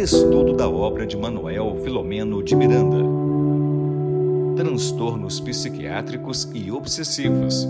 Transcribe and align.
Estudo 0.00 0.54
da 0.54 0.66
obra 0.66 1.06
de 1.06 1.14
Manuel 1.14 1.76
Filomeno 1.84 2.42
de 2.42 2.56
Miranda. 2.56 3.04
Transtornos 4.56 5.38
psiquiátricos 5.40 6.50
e 6.54 6.72
obsessivos. 6.72 7.68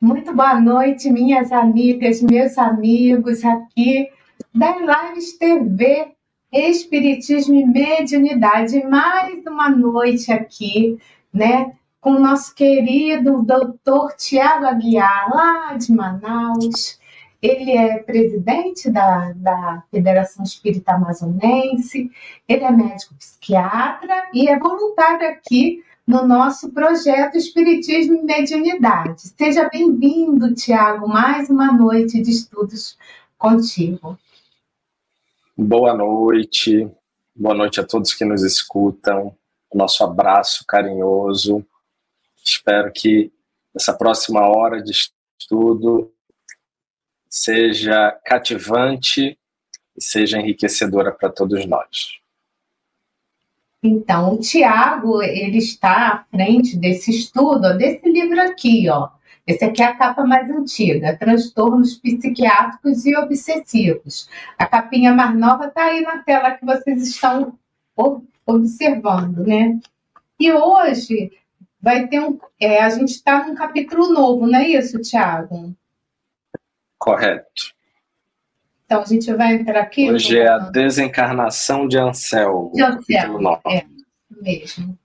Muito 0.00 0.32
boa 0.32 0.60
noite, 0.60 1.10
minhas 1.10 1.50
amigas, 1.50 2.22
meus 2.22 2.56
amigos 2.56 3.44
aqui 3.44 4.08
da 4.54 4.76
Lives 4.76 5.36
TV 5.36 6.12
Espiritismo 6.52 7.56
e 7.56 7.66
Mediunidade. 7.66 8.84
Mais 8.84 9.44
uma 9.46 9.68
noite 9.68 10.30
aqui, 10.30 10.96
né? 11.34 11.72
Com 12.00 12.12
o 12.12 12.20
nosso 12.20 12.54
querido 12.54 13.42
doutor 13.42 14.12
Tiago 14.12 14.64
Aguiar, 14.64 15.28
lá 15.28 15.74
de 15.74 15.92
Manaus. 15.92 17.04
Ele 17.46 17.76
é 17.76 17.98
presidente 17.98 18.90
da, 18.90 19.32
da 19.32 19.84
Federação 19.88 20.42
Espírita 20.42 20.94
Amazonense, 20.94 22.10
ele 22.48 22.64
é 22.64 22.72
médico 22.72 23.14
psiquiatra 23.14 24.28
e 24.34 24.48
é 24.48 24.58
voluntário 24.58 25.28
aqui 25.28 25.84
no 26.04 26.26
nosso 26.26 26.72
projeto 26.72 27.36
Espiritismo 27.36 28.16
e 28.16 28.22
Mediunidade. 28.22 29.28
Seja 29.28 29.68
bem-vindo, 29.68 30.54
Tiago, 30.54 31.06
mais 31.06 31.48
uma 31.48 31.72
noite 31.72 32.20
de 32.20 32.32
estudos 32.32 32.98
contigo. 33.38 34.18
Boa 35.56 35.94
noite, 35.94 36.90
boa 37.32 37.54
noite 37.54 37.78
a 37.78 37.86
todos 37.86 38.12
que 38.12 38.24
nos 38.24 38.42
escutam. 38.42 39.32
Nosso 39.72 40.02
abraço 40.02 40.64
carinhoso. 40.66 41.64
Espero 42.44 42.90
que 42.92 43.30
essa 43.72 43.94
próxima 43.94 44.40
hora 44.48 44.82
de 44.82 44.90
estudo 45.38 46.12
seja 47.36 48.18
cativante 48.24 49.38
e 49.94 50.02
seja 50.02 50.38
enriquecedora 50.38 51.12
para 51.12 51.28
todos 51.28 51.66
nós. 51.66 52.18
Então, 53.82 54.34
o 54.34 54.40
Tiago, 54.40 55.22
ele 55.22 55.58
está 55.58 56.08
à 56.08 56.24
frente 56.30 56.78
desse 56.78 57.10
estudo, 57.10 57.76
desse 57.76 58.08
livro 58.08 58.40
aqui, 58.40 58.88
ó. 58.88 59.10
Esse 59.46 59.64
aqui 59.66 59.82
é 59.82 59.84
a 59.84 59.94
capa 59.94 60.24
mais 60.24 60.50
antiga, 60.50 61.16
Transtornos 61.16 61.96
Psiquiátricos 61.98 63.04
e 63.04 63.14
Obsessivos. 63.14 64.28
A 64.58 64.66
capinha 64.66 65.12
mais 65.12 65.36
nova 65.36 65.66
está 65.66 65.84
aí 65.84 66.00
na 66.00 66.22
tela 66.22 66.52
que 66.52 66.64
vocês 66.64 67.06
estão 67.06 67.56
observando, 68.46 69.46
né? 69.46 69.78
E 70.40 70.50
hoje 70.50 71.30
vai 71.80 72.08
ter 72.08 72.18
um. 72.18 72.40
É, 72.58 72.82
a 72.82 72.88
gente 72.88 73.10
está 73.10 73.46
num 73.46 73.54
capítulo 73.54 74.12
novo, 74.12 74.46
não 74.46 74.58
é 74.58 74.68
isso, 74.68 75.00
Tiago? 75.02 75.76
Correto. 76.98 77.76
Então 78.84 79.02
a 79.02 79.04
gente 79.04 79.32
vai 79.34 79.54
entrar 79.54 79.80
aqui. 79.80 80.10
Hoje 80.10 80.38
é 80.38 80.48
a 80.48 80.58
desencarnação 80.58 81.88
de 81.88 81.98
Anselmo. 81.98 82.70
De 82.72 82.82
Anselmo, 82.82 83.60
é, 83.66 83.84
mesmo. 84.30 84.96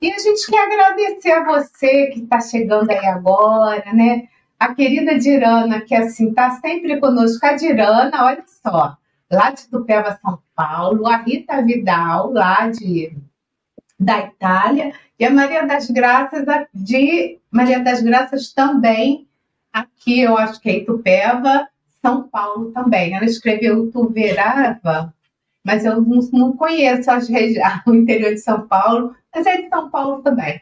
E 0.00 0.12
a 0.12 0.18
gente 0.18 0.46
quer 0.46 0.64
agradecer 0.64 1.32
a 1.32 1.44
você 1.44 2.06
que 2.06 2.20
está 2.20 2.40
chegando 2.40 2.90
aí 2.90 3.06
agora, 3.06 3.92
né? 3.92 4.28
A 4.58 4.74
querida 4.74 5.18
Dirana, 5.18 5.82
que 5.82 5.94
assim 5.94 6.30
está 6.30 6.52
sempre 6.52 6.98
conosco. 6.98 7.44
A 7.44 7.52
Dirana, 7.52 8.24
olha 8.24 8.44
só, 8.46 8.96
lá 9.30 9.50
de 9.50 9.68
Tupéva, 9.68 10.18
São 10.22 10.38
Paulo. 10.54 11.06
A 11.06 11.18
Rita 11.18 11.62
Vidal, 11.62 12.32
lá 12.32 12.68
de 12.68 13.14
da 14.00 14.20
Itália. 14.20 14.94
E 15.18 15.24
a 15.24 15.30
Maria 15.30 15.66
das 15.66 15.90
Graças, 15.90 16.46
de 16.72 17.38
Maria 17.50 17.80
das 17.80 18.00
Graças 18.00 18.52
também, 18.52 19.27
aqui 19.80 20.20
eu 20.20 20.36
acho 20.36 20.60
que 20.60 20.70
é 20.70 20.78
Itupeva, 20.78 21.68
São 22.02 22.28
Paulo 22.28 22.72
também. 22.72 23.14
Ela 23.14 23.24
escreveu 23.24 23.90
Tuverava, 23.90 25.14
mas 25.64 25.84
eu 25.84 26.00
não, 26.00 26.20
não 26.32 26.56
conheço 26.56 27.10
as 27.10 27.28
o 27.86 27.94
interior 27.94 28.32
de 28.32 28.40
São 28.40 28.66
Paulo, 28.66 29.14
mas 29.34 29.46
é 29.46 29.62
de 29.62 29.68
São 29.68 29.90
Paulo 29.90 30.22
também. 30.22 30.60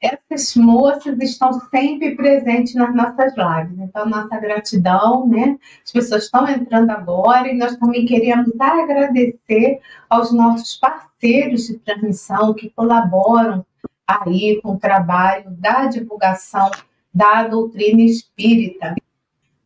Essas 0.00 0.54
moças 0.56 1.18
estão 1.20 1.58
sempre 1.70 2.14
presentes 2.14 2.74
nas 2.74 2.94
nossas 2.94 3.32
lives. 3.34 3.78
Então, 3.78 4.06
nossa 4.06 4.38
gratidão, 4.38 5.26
né? 5.26 5.58
As 5.84 5.90
pessoas 5.90 6.24
estão 6.24 6.46
entrando 6.46 6.90
agora 6.90 7.48
e 7.48 7.56
nós 7.56 7.76
também 7.76 8.04
queremos 8.04 8.52
agradecer 8.60 9.80
aos 10.08 10.32
nossos 10.32 10.76
parceiros 10.76 11.66
de 11.66 11.78
transmissão 11.78 12.52
que 12.52 12.70
colaboram 12.70 13.64
aí 14.06 14.60
com 14.62 14.74
o 14.74 14.78
trabalho 14.78 15.50
da 15.50 15.86
divulgação 15.86 16.70
da 17.16 17.48
doutrina 17.48 18.02
espírita. 18.02 18.94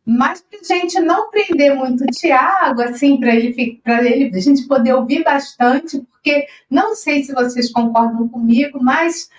Mas 0.05 0.41
para 0.41 0.59
a 0.59 0.63
gente 0.63 0.99
não 1.01 1.29
prender 1.29 1.75
muito 1.75 2.03
o 2.03 2.07
Tiago, 2.07 2.81
assim, 2.81 3.19
para 3.19 3.35
ele, 3.35 3.81
para 3.83 4.03
ele, 4.03 4.35
a 4.35 4.39
gente 4.39 4.67
poder 4.67 4.93
ouvir 4.93 5.23
bastante, 5.23 5.99
porque 5.99 6.47
não 6.69 6.95
sei 6.95 7.23
se 7.23 7.33
vocês 7.33 7.69
concordam 7.71 8.27
comigo, 8.29 8.81
mas 8.81 9.29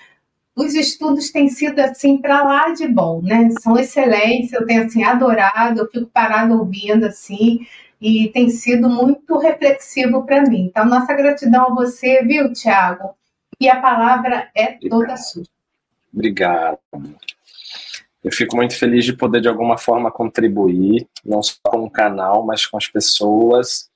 os 0.54 0.74
estudos 0.74 1.30
têm 1.30 1.48
sido 1.48 1.80
assim 1.80 2.18
para 2.18 2.44
lá 2.44 2.68
de 2.68 2.86
bom, 2.86 3.22
né? 3.22 3.48
São 3.60 3.78
excelentes, 3.78 4.52
eu 4.52 4.66
tenho 4.66 4.84
assim 4.84 5.02
adorado, 5.02 5.80
eu 5.80 5.90
fico 5.90 6.06
parado 6.06 6.58
ouvindo 6.58 7.06
assim 7.06 7.66
e 7.98 8.28
tem 8.28 8.50
sido 8.50 8.90
muito 8.90 9.38
reflexivo 9.38 10.24
para 10.26 10.42
mim. 10.42 10.66
Então, 10.66 10.84
nossa 10.84 11.14
gratidão 11.14 11.68
a 11.68 11.74
você, 11.74 12.22
viu, 12.22 12.52
Tiago? 12.52 13.14
E 13.58 13.70
a 13.70 13.80
palavra 13.80 14.50
é 14.54 14.76
toda 14.88 15.16
sua. 15.16 15.44
Obrigado. 16.12 16.78
Eu 18.22 18.32
fico 18.32 18.54
muito 18.54 18.78
feliz 18.78 19.04
de 19.04 19.12
poder, 19.12 19.40
de 19.40 19.48
alguma 19.48 19.76
forma, 19.76 20.10
contribuir, 20.10 21.08
não 21.24 21.42
só 21.42 21.56
com 21.66 21.84
o 21.84 21.90
canal, 21.90 22.44
mas 22.44 22.64
com 22.66 22.76
as 22.76 22.86
pessoas. 22.86 23.90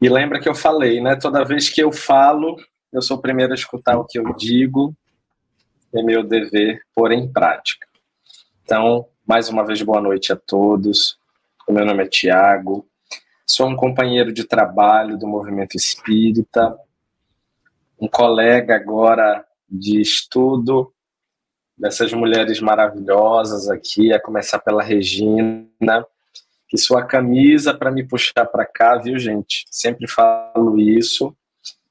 E 0.00 0.08
lembra 0.08 0.40
que 0.40 0.48
eu 0.48 0.54
falei, 0.54 1.00
né? 1.00 1.16
Toda 1.16 1.44
vez 1.44 1.68
que 1.68 1.82
eu 1.82 1.90
falo, 1.90 2.56
eu 2.92 3.02
sou 3.02 3.16
o 3.16 3.20
primeiro 3.20 3.52
a 3.52 3.56
escutar 3.56 3.98
o 3.98 4.04
que 4.04 4.18
eu 4.18 4.32
digo, 4.34 4.94
é 5.92 6.02
meu 6.02 6.22
dever 6.22 6.80
pôr 6.94 7.10
em 7.12 7.30
prática. 7.30 7.86
Então, 8.64 9.06
mais 9.26 9.48
uma 9.48 9.64
vez, 9.64 9.82
boa 9.82 10.00
noite 10.00 10.32
a 10.32 10.36
todos. 10.36 11.18
O 11.68 11.72
meu 11.72 11.84
nome 11.84 12.04
é 12.04 12.08
Tiago, 12.08 12.86
sou 13.46 13.68
um 13.68 13.76
companheiro 13.76 14.32
de 14.32 14.44
trabalho 14.44 15.18
do 15.18 15.26
movimento 15.26 15.76
espírita, 15.76 16.76
um 18.00 18.08
colega 18.08 18.76
agora 18.76 19.44
de 19.68 20.00
estudo 20.00 20.92
dessas 21.76 22.12
mulheres 22.12 22.60
maravilhosas 22.60 23.68
aqui, 23.68 24.12
a 24.12 24.20
começar 24.20 24.58
pela 24.58 24.82
Regina, 24.82 26.06
que 26.68 26.78
sua 26.78 27.04
camisa 27.04 27.74
para 27.74 27.90
me 27.90 28.06
puxar 28.06 28.46
para 28.46 28.64
cá, 28.64 28.96
viu, 28.96 29.18
gente? 29.18 29.66
Sempre 29.70 30.08
falo 30.08 30.78
isso. 30.78 31.36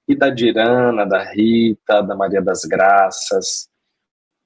E 0.07 0.15
da 0.15 0.29
Dirana, 0.29 1.05
da 1.05 1.23
Rita, 1.23 2.01
da 2.01 2.15
Maria 2.15 2.41
das 2.41 2.65
Graças. 2.65 3.69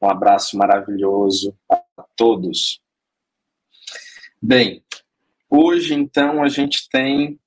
Um 0.01 0.09
abraço 0.09 0.57
maravilhoso 0.57 1.57
a 1.71 2.03
todos. 2.15 2.81
Bem, 4.41 4.83
hoje 5.49 5.93
então 5.93 6.43
a 6.43 6.49
gente 6.49 6.89
tem 6.89 7.39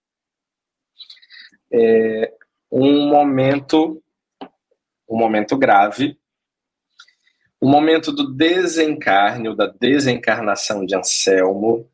é, 1.70 2.32
um 2.72 3.08
momento, 3.08 4.02
um 5.08 5.16
momento 5.16 5.56
grave, 5.56 6.18
o 7.60 7.68
momento 7.68 8.12
do 8.12 8.32
desencarne, 8.32 9.48
ou 9.48 9.56
da 9.56 9.66
desencarnação 9.66 10.86
de 10.86 10.94
Anselmo. 10.94 11.90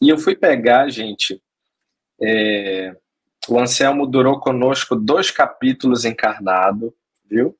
E 0.00 0.08
eu 0.08 0.18
fui 0.18 0.36
pegar, 0.36 0.88
gente, 0.88 1.42
é, 2.20 2.96
o 3.48 3.58
Anselmo 3.58 4.06
durou 4.06 4.38
conosco 4.38 4.94
dois 4.94 5.30
capítulos 5.30 6.04
encarnado, 6.04 6.94
viu? 7.24 7.56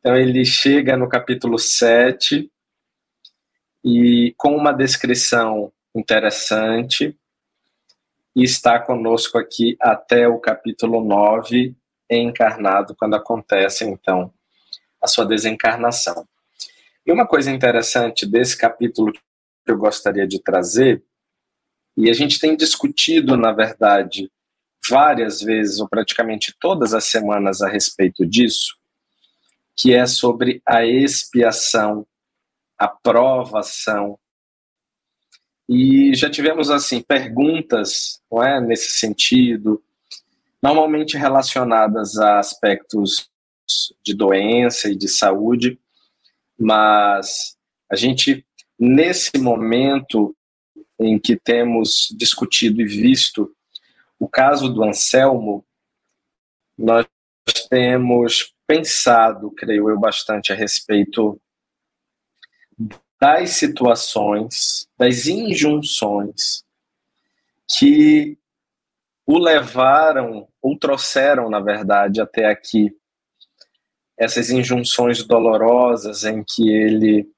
Então 0.00 0.16
ele 0.16 0.44
chega 0.44 0.96
no 0.96 1.08
capítulo 1.08 1.58
7 1.58 2.50
e 3.84 4.34
com 4.36 4.56
uma 4.56 4.72
descrição 4.72 5.72
interessante 5.94 7.16
e 8.34 8.42
está 8.42 8.78
conosco 8.78 9.36
aqui 9.38 9.76
até 9.80 10.26
o 10.26 10.38
capítulo 10.38 11.04
9 11.04 11.76
encarnado 12.10 12.94
quando 12.96 13.14
acontece 13.14 13.84
então 13.84 14.32
a 15.02 15.08
sua 15.08 15.26
desencarnação. 15.26 16.26
E 17.04 17.10
uma 17.10 17.26
coisa 17.26 17.50
interessante 17.50 18.24
desse 18.24 18.56
capítulo 18.56 19.12
que 19.12 19.20
eu 19.66 19.76
gostaria 19.76 20.26
de 20.26 20.40
trazer, 20.40 21.02
e 21.96 22.08
a 22.08 22.12
gente 22.12 22.38
tem 22.38 22.56
discutido, 22.56 23.36
na 23.36 23.52
verdade, 23.52 24.30
várias 24.88 25.42
vezes, 25.42 25.80
ou 25.80 25.88
praticamente 25.88 26.54
todas 26.60 26.94
as 26.94 27.04
semanas, 27.04 27.60
a 27.60 27.68
respeito 27.68 28.24
disso, 28.24 28.76
que 29.76 29.94
é 29.94 30.06
sobre 30.06 30.62
a 30.66 30.84
expiação, 30.84 32.06
a 32.78 32.88
provação. 32.88 34.18
E 35.68 36.14
já 36.14 36.30
tivemos, 36.30 36.70
assim, 36.70 37.00
perguntas 37.02 38.20
não 38.30 38.42
é, 38.42 38.60
nesse 38.60 38.92
sentido, 38.92 39.82
normalmente 40.62 41.16
relacionadas 41.16 42.16
a 42.18 42.38
aspectos 42.38 43.31
de 44.02 44.14
doença 44.14 44.88
e 44.88 44.96
de 44.96 45.08
saúde, 45.08 45.78
mas 46.58 47.56
a 47.90 47.96
gente, 47.96 48.46
nesse 48.78 49.38
momento 49.38 50.34
em 50.98 51.18
que 51.18 51.36
temos 51.36 52.08
discutido 52.16 52.80
e 52.80 52.86
visto 52.86 53.54
o 54.18 54.28
caso 54.28 54.72
do 54.72 54.84
Anselmo, 54.84 55.64
nós 56.78 57.06
temos 57.68 58.54
pensado, 58.66 59.50
creio 59.50 59.90
eu, 59.90 59.98
bastante 59.98 60.52
a 60.52 60.56
respeito 60.56 61.40
das 63.20 63.50
situações, 63.50 64.88
das 64.96 65.26
injunções 65.26 66.64
que 67.68 68.36
o 69.26 69.38
levaram, 69.38 70.48
ou 70.60 70.78
trouxeram, 70.78 71.48
na 71.48 71.60
verdade, 71.60 72.20
até 72.20 72.46
aqui. 72.46 72.94
Essas 74.22 74.50
injunções 74.50 75.24
dolorosas 75.24 76.22
em 76.22 76.44
que 76.44 76.70
ele 76.70 77.28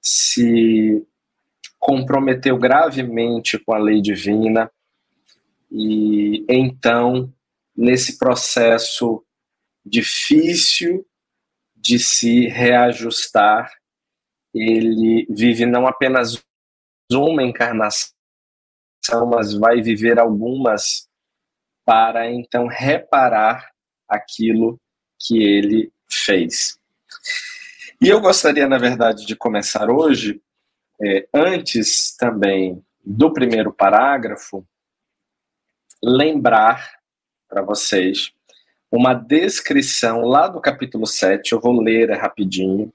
se 0.00 1.06
comprometeu 1.78 2.58
gravemente 2.58 3.56
com 3.56 3.72
a 3.72 3.78
lei 3.78 4.02
divina 4.02 4.68
e 5.70 6.44
então 6.48 7.32
nesse 7.76 8.18
processo 8.18 9.24
difícil 9.86 11.06
de 11.76 12.00
se 12.00 12.48
reajustar 12.48 13.72
ele 14.52 15.24
vive 15.30 15.66
não 15.66 15.86
apenas 15.86 16.42
uma 17.12 17.44
encarnação 17.44 18.10
mas 19.30 19.54
vai 19.54 19.80
viver 19.80 20.18
algumas 20.18 21.08
para 21.84 22.28
então 22.28 22.66
reparar 22.66 23.70
aquilo 24.08 24.81
que 25.26 25.42
ele 25.42 25.92
fez. 26.08 26.78
E 28.00 28.08
eu 28.08 28.20
gostaria, 28.20 28.68
na 28.68 28.78
verdade, 28.78 29.24
de 29.24 29.36
começar 29.36 29.90
hoje, 29.90 30.40
é, 31.00 31.26
antes 31.32 32.16
também 32.16 32.84
do 33.04 33.32
primeiro 33.32 33.72
parágrafo, 33.72 34.66
lembrar 36.02 36.98
para 37.48 37.62
vocês 37.62 38.32
uma 38.90 39.14
descrição 39.14 40.22
lá 40.22 40.48
do 40.48 40.60
capítulo 40.60 41.06
7, 41.06 41.52
eu 41.52 41.60
vou 41.60 41.80
ler 41.80 42.10
rapidinho, 42.10 42.92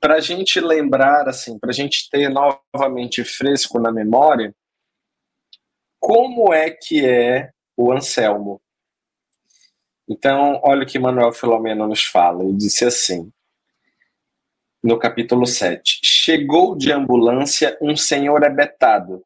para 0.00 0.16
a 0.16 0.20
gente 0.20 0.60
lembrar, 0.60 1.28
assim, 1.28 1.58
para 1.58 1.70
a 1.70 1.72
gente 1.72 2.10
ter 2.10 2.28
novamente 2.28 3.24
fresco 3.24 3.78
na 3.78 3.90
memória, 3.90 4.54
como 5.98 6.52
é 6.52 6.70
que 6.70 7.06
é 7.06 7.52
o 7.74 7.90
Anselmo. 7.90 8.60
Então, 10.08 10.60
olha 10.62 10.82
o 10.82 10.86
que 10.86 10.98
Manuel 10.98 11.32
Filomeno 11.32 11.86
nos 11.88 12.04
fala. 12.04 12.44
Ele 12.44 12.52
disse 12.54 12.84
assim, 12.84 13.32
no 14.82 14.98
capítulo 14.98 15.46
7: 15.46 16.00
Chegou 16.04 16.76
de 16.76 16.92
ambulância 16.92 17.76
um 17.80 17.96
senhor 17.96 18.42
ebetado, 18.42 19.24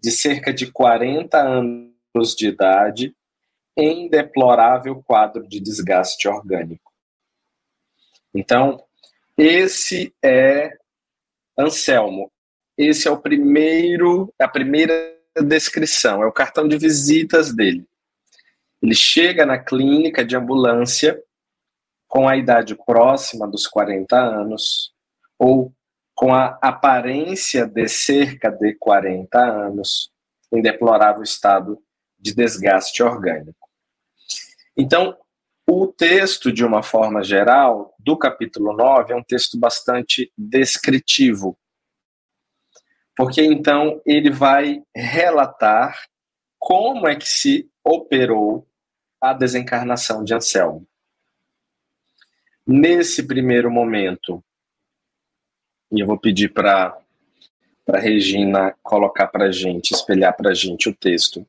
de 0.00 0.10
cerca 0.10 0.52
de 0.52 0.70
40 0.70 1.38
anos 1.38 2.34
de 2.36 2.48
idade, 2.48 3.16
em 3.76 4.08
deplorável 4.08 5.02
quadro 5.02 5.48
de 5.48 5.58
desgaste 5.58 6.28
orgânico. 6.28 6.92
Então, 8.34 8.84
esse 9.38 10.14
é 10.22 10.76
Anselmo. 11.58 12.30
Esse 12.76 13.08
é 13.08 13.10
o 13.10 13.20
primeiro, 13.20 14.32
a 14.38 14.48
primeira 14.48 15.16
descrição, 15.42 16.22
é 16.22 16.26
o 16.26 16.32
cartão 16.32 16.68
de 16.68 16.76
visitas 16.76 17.54
dele. 17.54 17.86
Ele 18.84 18.94
chega 18.94 19.46
na 19.46 19.58
clínica 19.58 20.22
de 20.22 20.36
ambulância 20.36 21.18
com 22.06 22.28
a 22.28 22.36
idade 22.36 22.76
próxima 22.76 23.48
dos 23.48 23.66
40 23.66 24.14
anos 24.14 24.92
ou 25.38 25.72
com 26.14 26.34
a 26.34 26.58
aparência 26.60 27.66
de 27.66 27.88
cerca 27.88 28.50
de 28.50 28.74
40 28.74 29.38
anos, 29.38 30.12
em 30.52 30.60
deplorável 30.60 31.22
estado 31.22 31.82
de 32.18 32.34
desgaste 32.34 33.02
orgânico. 33.02 33.70
Então, 34.76 35.16
o 35.66 35.86
texto, 35.86 36.52
de 36.52 36.62
uma 36.62 36.82
forma 36.82 37.24
geral, 37.24 37.94
do 37.98 38.18
capítulo 38.18 38.76
9 38.76 39.14
é 39.14 39.16
um 39.16 39.24
texto 39.24 39.58
bastante 39.58 40.30
descritivo, 40.36 41.58
porque 43.16 43.42
então 43.42 44.02
ele 44.04 44.28
vai 44.28 44.82
relatar 44.94 46.04
como 46.58 47.08
é 47.08 47.16
que 47.16 47.26
se 47.26 47.66
operou 47.82 48.68
a 49.30 49.32
desencarnação 49.32 50.22
de 50.24 50.34
Anselmo. 50.34 50.86
Nesse 52.66 53.22
primeiro 53.26 53.70
momento, 53.70 54.42
e 55.92 56.00
eu 56.00 56.06
vou 56.06 56.18
pedir 56.18 56.52
para 56.52 56.96
a 57.88 57.98
Regina 57.98 58.74
colocar 58.82 59.28
para 59.28 59.52
gente, 59.52 59.92
espelhar 59.92 60.34
para 60.36 60.54
gente 60.54 60.88
o 60.88 60.94
texto 60.94 61.46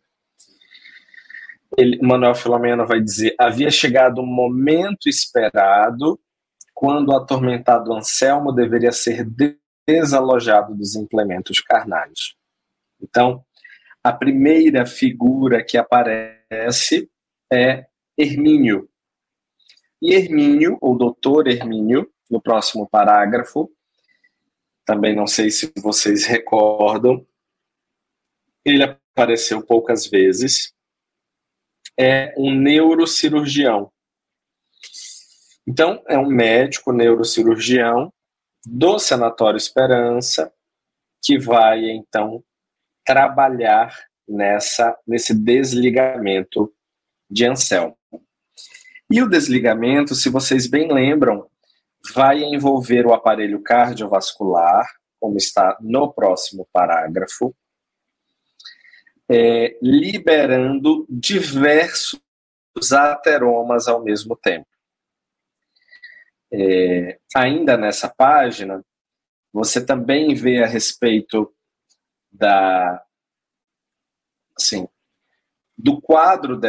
ele, 1.78 2.00
Manuel 2.02 2.36
Filomeno 2.36 2.86
vai 2.86 3.02
dizer: 3.02 3.36
havia 3.38 3.70
chegado 3.70 4.20
o 4.20 4.26
momento 4.26 5.08
esperado 5.08 6.20
quando 6.74 7.10
o 7.10 7.16
atormentado 7.16 7.94
Anselmo 7.94 8.52
deveria 8.52 8.92
ser 8.92 9.28
desalojado 9.88 10.76
dos 10.76 10.96
implementos 10.96 11.60
carnais. 11.60 12.36
Então, 13.02 13.44
a 14.04 14.12
primeira 14.12 14.86
figura 14.86 15.64
que 15.64 15.78
aparece 15.78 17.10
é 17.52 17.86
Hermínio. 18.18 18.90
E 20.02 20.14
Hermínio, 20.14 20.78
ou 20.82 20.98
doutor 20.98 21.48
Hermínio, 21.48 22.12
no 22.30 22.42
próximo 22.42 22.88
parágrafo, 22.88 23.72
também 24.86 25.16
não 25.16 25.26
sei 25.26 25.50
se 25.50 25.72
vocês 25.78 26.26
recordam, 26.28 27.26
ele 28.64 28.84
apareceu 28.84 29.66
poucas 29.66 30.08
vezes, 30.08 30.74
é 31.98 32.34
um 32.38 32.54
neurocirurgião. 32.54 33.92
Então, 35.68 36.04
é 36.08 36.18
um 36.18 36.28
médico 36.28 36.92
neurocirurgião 36.92 38.14
do 38.66 39.00
Sanatório 39.00 39.58
Esperança 39.58 40.54
que 41.24 41.40
vai 41.40 41.90
então 41.90 42.44
trabalhar 43.04 43.96
nessa 44.28 44.98
nesse 45.06 45.34
desligamento 45.34 46.75
de 47.30 47.46
Anselmo. 47.46 47.98
E 49.10 49.22
o 49.22 49.30
desligamento, 49.30 50.16
se 50.16 50.30
vocês 50.30 50.68
bem 50.68 50.92
lembram, 50.92 51.50
vai 52.14 52.44
envolver 52.44 53.06
o 53.06 53.14
aparelho 53.14 53.62
cardiovascular, 53.62 54.86
como 55.20 55.38
está 55.38 55.78
no 55.80 56.12
próximo 56.12 56.68
parágrafo, 56.72 57.56
é, 59.30 59.78
liberando 59.82 61.06
diversos 61.10 62.20
ateromas 62.92 63.88
ao 63.88 64.04
mesmo 64.04 64.36
tempo. 64.36 64.68
É, 66.52 67.20
ainda 67.36 67.76
nessa 67.76 68.08
página, 68.08 68.84
você 69.52 69.84
também 69.84 70.34
vê 70.36 70.64
a 70.64 70.68
respeito 70.68 71.54
da, 72.32 73.04
assim, 74.58 74.88
do 75.78 76.00
quadro 76.02 76.60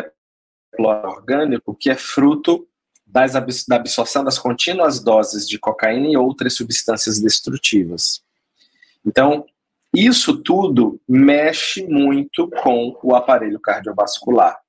deplorado 0.77 1.09
orgânico 1.09 1.75
que 1.75 1.89
é 1.89 1.97
fruto 1.97 2.69
das, 3.07 3.33
da 3.67 3.77
absorção 3.77 4.23
das 4.23 4.39
contínuas 4.39 5.03
doses 5.03 5.49
de 5.49 5.59
cocaína 5.59 6.09
e 6.09 6.17
outras 6.17 6.55
substâncias 6.55 7.19
destrutivas. 7.19 8.23
Então, 9.05 9.47
isso 9.95 10.43
tudo 10.43 11.01
mexe 11.09 11.87
muito 11.87 12.51
com 12.51 12.99
o 13.03 13.15
aparelho 13.15 13.59
cardiovascular. 13.59 14.61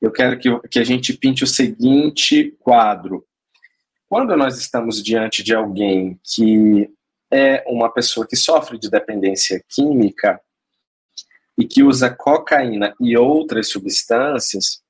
Eu 0.00 0.10
quero 0.10 0.38
que, 0.38 0.68
que 0.68 0.78
a 0.80 0.84
gente 0.84 1.14
pinte 1.14 1.44
o 1.44 1.46
seguinte 1.46 2.56
quadro. 2.58 3.24
Quando 4.08 4.36
nós 4.36 4.58
estamos 4.58 5.02
diante 5.02 5.42
de 5.42 5.54
alguém 5.54 6.20
que 6.22 6.92
é 7.30 7.64
uma 7.66 7.90
pessoa 7.90 8.26
que 8.26 8.36
sofre 8.36 8.78
de 8.78 8.90
dependência 8.90 9.64
química 9.68 10.38
e 11.58 11.66
que 11.66 11.82
usa 11.82 12.10
cocaína 12.10 12.94
e 13.00 13.16
outras 13.16 13.68
substâncias, 13.68 14.82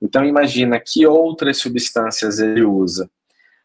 então 0.00 0.24
imagina 0.24 0.80
que 0.80 1.06
outras 1.06 1.58
substâncias 1.58 2.38
ele 2.38 2.62
usa. 2.62 3.10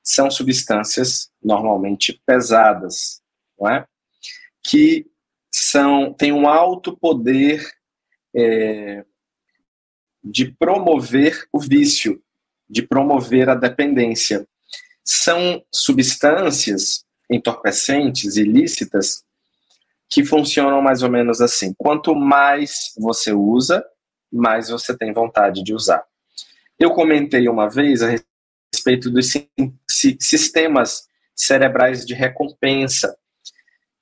São 0.04 0.30
substâncias 0.32 1.30
normalmente 1.44 2.22
pesadas, 2.26 3.22
não 3.60 3.70
é? 3.70 3.86
que 4.64 5.06
são 5.52 6.14
têm 6.14 6.32
um 6.32 6.48
alto 6.48 6.96
poder 6.96 7.66
é, 8.36 9.04
de 10.24 10.52
promover 10.52 11.48
o 11.52 11.60
vício, 11.60 12.22
de 12.70 12.82
promover 12.82 13.50
a 13.50 13.56
dependência. 13.56 14.48
São 15.04 15.64
substâncias 15.74 17.06
entorpecentes, 17.32 18.36
ilícitas, 18.38 19.24
que 20.10 20.24
funcionam 20.24 20.82
mais 20.82 21.04
ou 21.04 21.10
menos 21.10 21.42
assim. 21.42 21.74
Quanto 21.78 22.16
mais 22.16 22.94
você 22.98 23.34
usa, 23.34 23.86
mais 24.32 24.70
você 24.70 24.98
tem 24.98 25.14
vontade 25.14 25.64
de 25.64 25.74
usar. 25.74 26.04
Eu 26.80 26.92
comentei 26.92 27.48
uma 27.48 27.70
vez 27.70 28.02
a 28.02 28.16
respeito 28.74 29.10
dos 29.10 29.32
sistemas 30.20 31.08
cerebrais 31.36 32.06
de 32.06 32.14
recompensa 32.14 33.16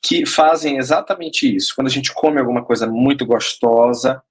que 0.01 0.25
fazem 0.25 0.77
exatamente 0.77 1.53
isso. 1.55 1.73
Quando 1.75 1.87
a 1.87 1.91
gente 1.91 2.13
come 2.13 2.39
alguma 2.39 2.63
coisa 2.63 2.85
muito 2.85 3.25
gostosa, 3.25 4.21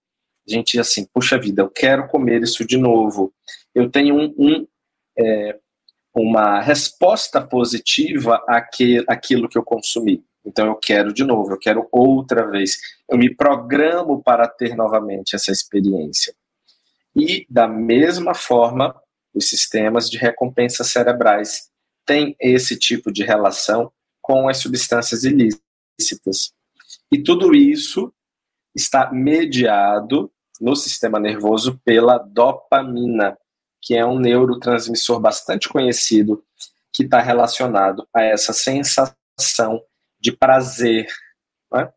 a 0.47 0.51
gente 0.51 0.79
assim, 0.79 1.07
puxa 1.13 1.39
vida, 1.39 1.63
eu 1.63 1.71
quero 1.71 2.07
comer 2.07 2.43
isso 2.43 2.65
de 2.65 2.77
novo. 2.77 3.33
Eu 3.75 3.91
tenho 3.91 4.15
um, 4.15 4.35
um 4.39 4.67
é, 5.19 5.59
uma 6.15 6.61
resposta 6.61 7.41
positiva 7.41 8.41
àquilo 9.09 9.49
que 9.49 9.59
eu 9.59 9.65
consumi. 9.65 10.25
Então 10.45 10.67
eu 10.67 10.75
quero 10.75 11.13
de 11.13 11.25
novo, 11.25 11.53
eu 11.53 11.59
quero 11.59 11.89
outra 11.91 12.49
vez. 12.51 12.77
Eu 13.09 13.17
me 13.17 13.35
programo 13.35 14.23
para 14.23 14.47
ter 14.47 14.77
novamente 14.77 15.35
essa 15.35 15.51
experiência. 15.51 16.35
E 17.17 17.47
da 17.49 17.67
mesma 17.67 18.35
forma, 18.35 18.95
os 19.35 19.49
sistemas 19.49 20.11
de 20.11 20.19
recompensa 20.19 20.85
cerebrais 20.85 21.71
têm 22.05 22.37
esse 22.41 22.79
tipo 22.79 23.11
de 23.11 23.25
relação 23.25 23.91
com 24.21 24.49
as 24.49 24.59
substâncias 24.59 25.25
ilícitas. 25.25 26.53
E 27.11 27.23
tudo 27.23 27.55
isso 27.55 28.13
está 28.75 29.11
mediado 29.13 30.31
no 30.61 30.75
sistema 30.75 31.19
nervoso 31.19 31.81
pela 31.85 32.19
dopamina, 32.19 33.37
que 33.81 33.95
é 33.95 34.05
um 34.05 34.19
neurotransmissor 34.19 35.21
bastante 35.21 35.69
conhecido 35.69 36.43
que 36.93 37.05
está 37.05 37.21
relacionado 37.21 38.07
a 38.15 38.23
essa 38.23 38.53
sensação 38.53 39.83
de 40.25 40.33
prazer. 40.33 41.07
Né? 41.71 41.93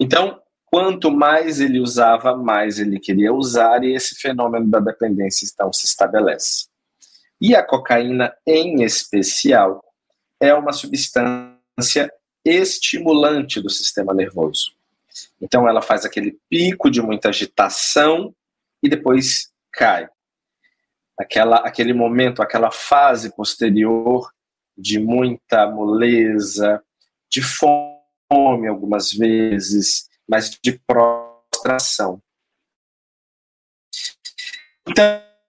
Então, 0.00 0.42
quanto 0.66 1.08
mais 1.12 1.60
ele 1.60 1.78
usava, 1.78 2.36
mais 2.36 2.80
ele 2.80 2.98
queria 2.98 3.32
usar, 3.32 3.84
e 3.84 3.94
esse 3.94 4.16
fenômeno 4.16 4.68
da 4.68 4.80
dependência 4.80 5.46
então 5.46 5.72
se 5.72 5.86
estabelece. 5.86 6.66
E 7.40 7.54
a 7.54 7.62
cocaína, 7.62 8.34
em 8.44 8.82
especial, 8.82 9.84
é 10.40 10.52
uma 10.52 10.72
substância 10.72 12.12
estimulante 12.44 13.60
do 13.60 13.70
sistema 13.70 14.12
nervoso. 14.12 14.72
Então, 15.40 15.68
ela 15.68 15.80
faz 15.80 16.04
aquele 16.04 16.36
pico 16.50 16.90
de 16.90 17.00
muita 17.00 17.28
agitação 17.28 18.34
e 18.82 18.88
depois 18.88 19.52
cai. 19.72 20.08
Aquela, 21.16 21.58
aquele 21.58 21.92
momento, 21.92 22.42
aquela 22.42 22.72
fase 22.72 23.34
posterior 23.36 24.28
de 24.76 24.98
muita 24.98 25.70
moleza, 25.70 26.82
de 27.34 27.42
fome 27.42 28.68
algumas 28.68 29.12
vezes, 29.12 30.08
mas 30.28 30.56
de 30.62 30.78
prostração. 30.86 32.22
Então, 34.88 35.04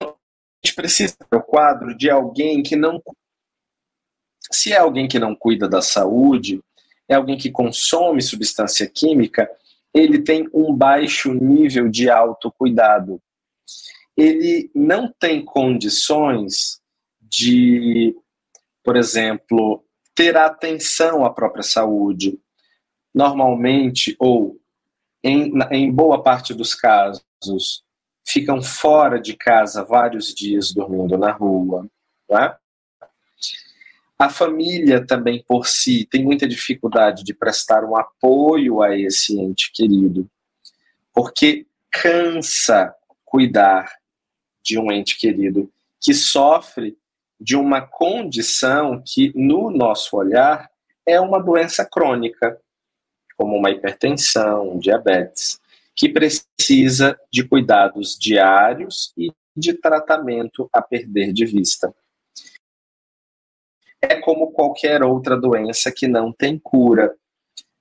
a 0.02 0.16
gente 0.64 0.74
precisa 0.74 1.18
do 1.30 1.42
quadro 1.42 1.98
de 1.98 2.10
alguém 2.10 2.64
que 2.64 2.78
não. 2.78 3.04
Se 4.50 4.72
é 4.72 4.78
alguém 4.78 5.06
que 5.06 5.20
não 5.20 5.36
cuida 5.36 5.68
da 5.68 5.82
saúde, 5.82 6.64
é 7.10 7.16
alguém 7.16 7.38
que 7.38 7.52
consome 7.52 8.22
substância 8.22 8.90
química, 8.90 9.50
ele 9.94 10.22
tem 10.22 10.48
um 10.54 10.74
baixo 10.74 11.34
nível 11.34 11.90
de 11.90 12.10
autocuidado. 12.10 13.22
Ele 14.16 14.72
não 14.74 15.12
tem 15.12 15.44
condições 15.44 16.80
de, 17.22 18.16
por 18.82 18.96
exemplo, 18.96 19.85
ter 20.16 20.38
atenção 20.38 21.26
à 21.26 21.30
própria 21.30 21.64
saúde. 21.64 22.40
Normalmente, 23.14 24.16
ou 24.18 24.58
em, 25.24 25.52
em 25.72 25.92
boa 25.92 26.24
parte 26.24 26.54
dos 26.54 26.74
casos, 26.74 27.84
ficam 28.26 28.62
fora 28.62 29.20
de 29.20 29.36
casa 29.36 29.84
vários 29.84 30.34
dias 30.34 30.74
dormindo 30.74 31.18
na 31.18 31.32
rua. 31.32 31.88
Né? 32.30 32.56
A 34.18 34.30
família 34.30 35.06
também, 35.06 35.44
por 35.46 35.68
si, 35.68 36.06
tem 36.06 36.24
muita 36.24 36.48
dificuldade 36.48 37.24
de 37.24 37.34
prestar 37.34 37.84
um 37.84 37.98
apoio 37.98 38.82
a 38.82 38.98
esse 38.98 39.38
ente 39.38 39.72
querido, 39.74 40.30
porque 41.14 41.68
cansa 41.92 42.96
cuidar 43.26 43.92
de 44.64 44.80
um 44.80 44.92
ente 44.92 45.18
querido 45.18 45.72
que 46.00 46.14
sofre 46.14 46.98
de 47.46 47.56
uma 47.56 47.80
condição 47.80 49.00
que, 49.06 49.32
no 49.36 49.70
nosso 49.70 50.18
olhar, 50.18 50.68
é 51.06 51.22
uma 51.22 51.38
doença 51.40 51.86
crônica, 51.86 52.60
como 53.38 53.56
uma 53.56 53.70
hipertensão, 53.70 54.72
um 54.72 54.80
diabetes, 54.80 55.60
que 55.96 56.10
precisa 56.10 57.16
de 57.32 57.48
cuidados 57.48 58.18
diários 58.18 59.14
e 59.16 59.32
de 59.56 59.74
tratamento 59.74 60.68
a 60.74 60.82
perder 60.82 61.32
de 61.32 61.46
vista. 61.46 61.94
É 64.02 64.20
como 64.20 64.52
qualquer 64.52 65.04
outra 65.04 65.38
doença 65.40 65.92
que 65.92 66.08
não 66.08 66.32
tem 66.32 66.58
cura. 66.58 67.16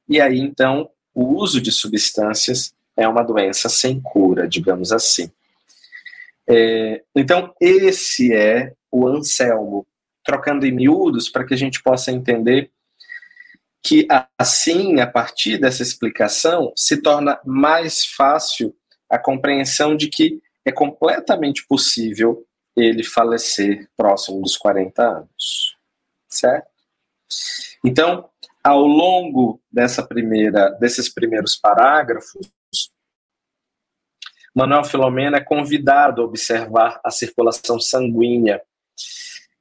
E 0.06 0.20
aí, 0.20 0.38
então, 0.38 0.90
o 1.14 1.24
uso 1.36 1.58
de 1.58 1.72
substâncias 1.72 2.74
é 2.94 3.08
uma 3.08 3.22
doença 3.22 3.70
sem 3.70 3.98
cura, 3.98 4.46
digamos 4.46 4.92
assim. 4.92 5.32
É, 6.48 7.02
então, 7.14 7.54
esse 7.60 8.34
é 8.34 8.72
o 8.90 9.06
Anselmo, 9.06 9.86
trocando 10.24 10.66
em 10.66 10.72
miúdos 10.72 11.28
para 11.28 11.44
que 11.44 11.54
a 11.54 11.56
gente 11.56 11.82
possa 11.82 12.10
entender 12.10 12.70
que, 13.82 14.06
assim, 14.38 15.00
a 15.00 15.06
partir 15.06 15.58
dessa 15.58 15.82
explicação, 15.82 16.72
se 16.74 17.02
torna 17.02 17.38
mais 17.44 18.06
fácil 18.06 18.74
a 19.10 19.18
compreensão 19.18 19.94
de 19.94 20.08
que 20.08 20.40
é 20.64 20.72
completamente 20.72 21.66
possível 21.66 22.46
ele 22.76 23.04
falecer 23.04 23.88
próximo 23.96 24.40
dos 24.40 24.56
40 24.56 25.02
anos. 25.02 25.76
Certo? 26.28 26.66
Então, 27.84 28.28
ao 28.62 28.80
longo 28.80 29.60
dessa 29.70 30.02
primeira, 30.02 30.70
desses 30.80 31.08
primeiros 31.08 31.54
parágrafos, 31.54 32.50
Manuel 34.54 34.84
Filomeno 34.84 35.36
é 35.36 35.40
convidado 35.40 36.22
a 36.22 36.24
observar 36.24 37.00
a 37.02 37.10
circulação 37.10 37.80
sanguínea. 37.80 38.62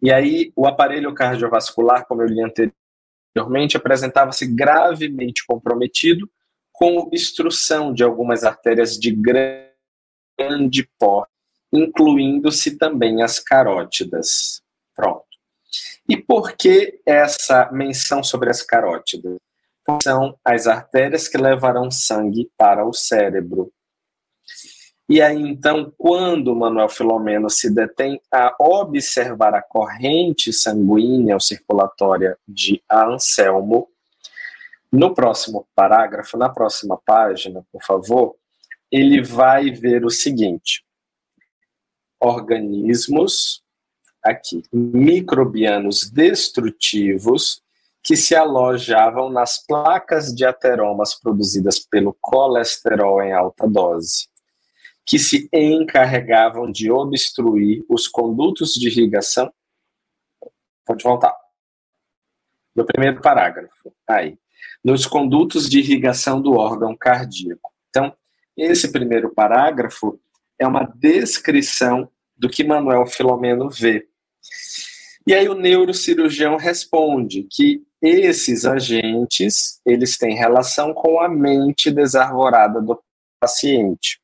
E 0.02 0.12
aí, 0.12 0.52
o 0.56 0.68
aparelho 0.68 1.14
cardiovascular, 1.16 2.06
como 2.06 2.22
eu 2.22 2.28
li 2.28 2.42
anteriormente, 2.42 3.76
apresentava-se 3.76 4.46
gravemente 4.46 5.44
comprometido 5.48 6.30
com 6.72 6.98
obstrução 6.98 7.94
de 7.94 8.04
algumas 8.04 8.44
artérias 8.44 8.98
de 8.98 9.12
grande 10.38 10.88
porte, 11.00 11.32
incluindo-se 11.72 12.78
também 12.78 13.24
as 13.24 13.40
carótidas. 13.40 14.62
Pronto. 14.96 15.26
E 16.08 16.18
por 16.18 16.52
que 16.54 17.00
essa 17.06 17.72
menção 17.72 18.24
sobre 18.24 18.50
as 18.52 18.62
carótidas? 18.62 19.38
São 20.04 20.38
as 20.46 20.68
artérias 20.68 21.28
que 21.28 21.38
levarão 21.38 21.90
sangue 21.90 22.50
para 22.58 22.86
o 22.86 22.94
cérebro. 22.94 23.72
E 25.10 25.22
aí, 25.22 25.42
então, 25.42 25.94
quando 25.98 26.56
Manuel 26.56 26.88
Filomeno 26.88 27.50
se 27.50 27.70
detém 27.70 28.22
a 28.32 28.56
observar 28.58 29.54
a 29.54 29.62
corrente 29.62 30.54
sanguínea 30.54 31.36
ou 31.36 31.42
circulatória 31.42 32.38
de 32.48 32.82
Anselmo, 32.90 33.90
no 34.90 35.14
próximo 35.14 35.68
parágrafo, 35.76 36.38
na 36.38 36.48
próxima 36.48 36.98
página, 37.06 37.66
por 37.72 37.84
favor, 37.84 38.36
ele 38.90 39.22
vai 39.22 39.72
ver 39.72 40.06
o 40.06 40.10
seguinte: 40.10 40.86
organismos, 42.18 43.62
aqui, 44.24 44.64
microbianos 44.72 46.10
destrutivos 46.10 47.62
que 48.02 48.16
se 48.16 48.36
alojavam 48.36 49.30
nas 49.30 49.66
placas 49.66 50.34
de 50.34 50.46
ateromas 50.46 51.14
produzidas 51.14 51.80
pelo 51.80 52.16
colesterol 52.22 53.22
em 53.22 53.34
alta 53.34 53.68
dose 53.68 54.32
que 55.06 55.20
se 55.20 55.50
encarregavam 55.52 56.72
de 56.72 56.92
obstruir 56.92 57.84
os 57.90 58.08
condutos 58.08 58.74
de 58.74 58.88
irrigação. 58.88 59.52
Pode 60.86 61.04
voltar. 61.04 61.36
No 62.76 62.86
primeiro 62.86 63.22
parágrafo. 63.22 63.94
Aí. 64.08 64.38
Nos 64.84 65.06
condutos 65.06 65.70
de 65.70 65.80
irrigação 65.80 66.42
do 66.42 66.54
órgão 66.54 66.96
cardíaco. 66.96 67.72
Então, 67.90 68.16
esse 68.56 68.92
primeiro 68.92 69.34
parágrafo 69.34 70.20
é 70.60 70.68
uma 70.68 70.86
descrição 70.96 72.10
do 72.36 72.50
que 72.50 72.64
Manuel 72.64 73.06
Filomeno 73.06 73.70
vê. 73.70 74.08
E 75.26 75.34
aí 75.34 75.48
o 75.48 75.56
neurocirurgião 75.56 76.58
responde 76.58 77.48
que 77.50 77.82
esses 78.02 78.66
agentes, 78.66 79.80
eles 79.86 80.18
têm 80.18 80.36
relação 80.36 80.94
com 80.94 81.22
a 81.22 81.30
mente 81.30 81.90
desarvorada 81.90 82.82
do 82.82 83.02
paciente. 83.40 84.23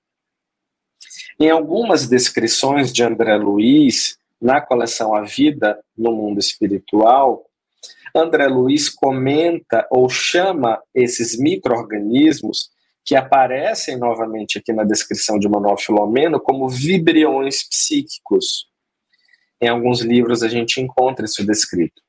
Em 1.40 1.50
algumas 1.50 2.08
descrições 2.08 2.92
de 2.92 3.04
André 3.04 3.36
Luiz, 3.36 4.18
na 4.42 4.62
coleção 4.62 5.14
A 5.14 5.22
Vida 5.22 5.80
no 5.98 6.12
Mundo 6.12 6.40
Espiritual, 6.40 7.46
André 8.16 8.48
Luiz 8.48 8.90
comenta 8.90 9.88
ou 9.92 10.10
chama 10.10 10.82
esses 10.94 11.38
micro-organismos 11.38 12.70
que 13.06 13.16
aparecem 13.16 13.98
novamente 13.98 14.58
aqui 14.58 14.72
na 14.74 14.84
descrição 14.84 15.40
de 15.40 15.48
Manuel 15.48 15.78
Filomeno 15.78 16.40
como 16.40 16.70
vibriões 16.70 17.68
psíquicos. 17.68 18.68
Em 19.62 19.68
alguns 19.68 20.02
livros 20.02 20.44
a 20.44 20.48
gente 20.48 20.80
encontra 20.80 21.26
isso 21.26 21.46
descrito, 21.46 22.02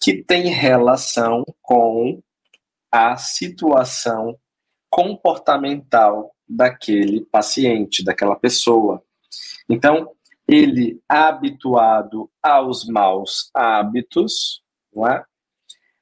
que 0.00 0.22
tem 0.22 0.48
relação 0.48 1.44
com 1.62 2.22
à 2.90 3.16
situação 3.16 4.38
comportamental 4.88 6.33
daquele 6.48 7.22
paciente, 7.22 8.04
daquela 8.04 8.36
pessoa. 8.36 9.02
Então, 9.68 10.10
ele 10.46 11.00
habituado 11.08 12.30
aos 12.42 12.86
maus 12.86 13.50
hábitos, 13.54 14.62
é? 15.08 15.24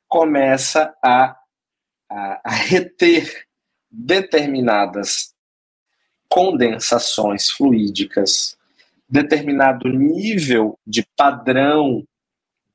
começa 0.08 0.94
a, 1.02 1.37
a, 2.11 2.40
a 2.44 2.50
reter 2.50 3.46
determinadas 3.90 5.34
condensações 6.28 7.50
fluídicas, 7.50 8.56
determinado 9.08 9.88
nível 9.88 10.78
de 10.87 11.06
padrão 11.16 12.06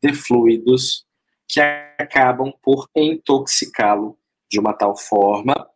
de 0.01 0.13
fluidos 0.13 1.05
que 1.47 1.59
acabam 1.59 2.53
por 2.62 2.89
intoxicá-lo 2.95 4.17
de 4.50 4.59
uma 4.59 4.74
tal 4.74 4.95
forma 4.95 5.67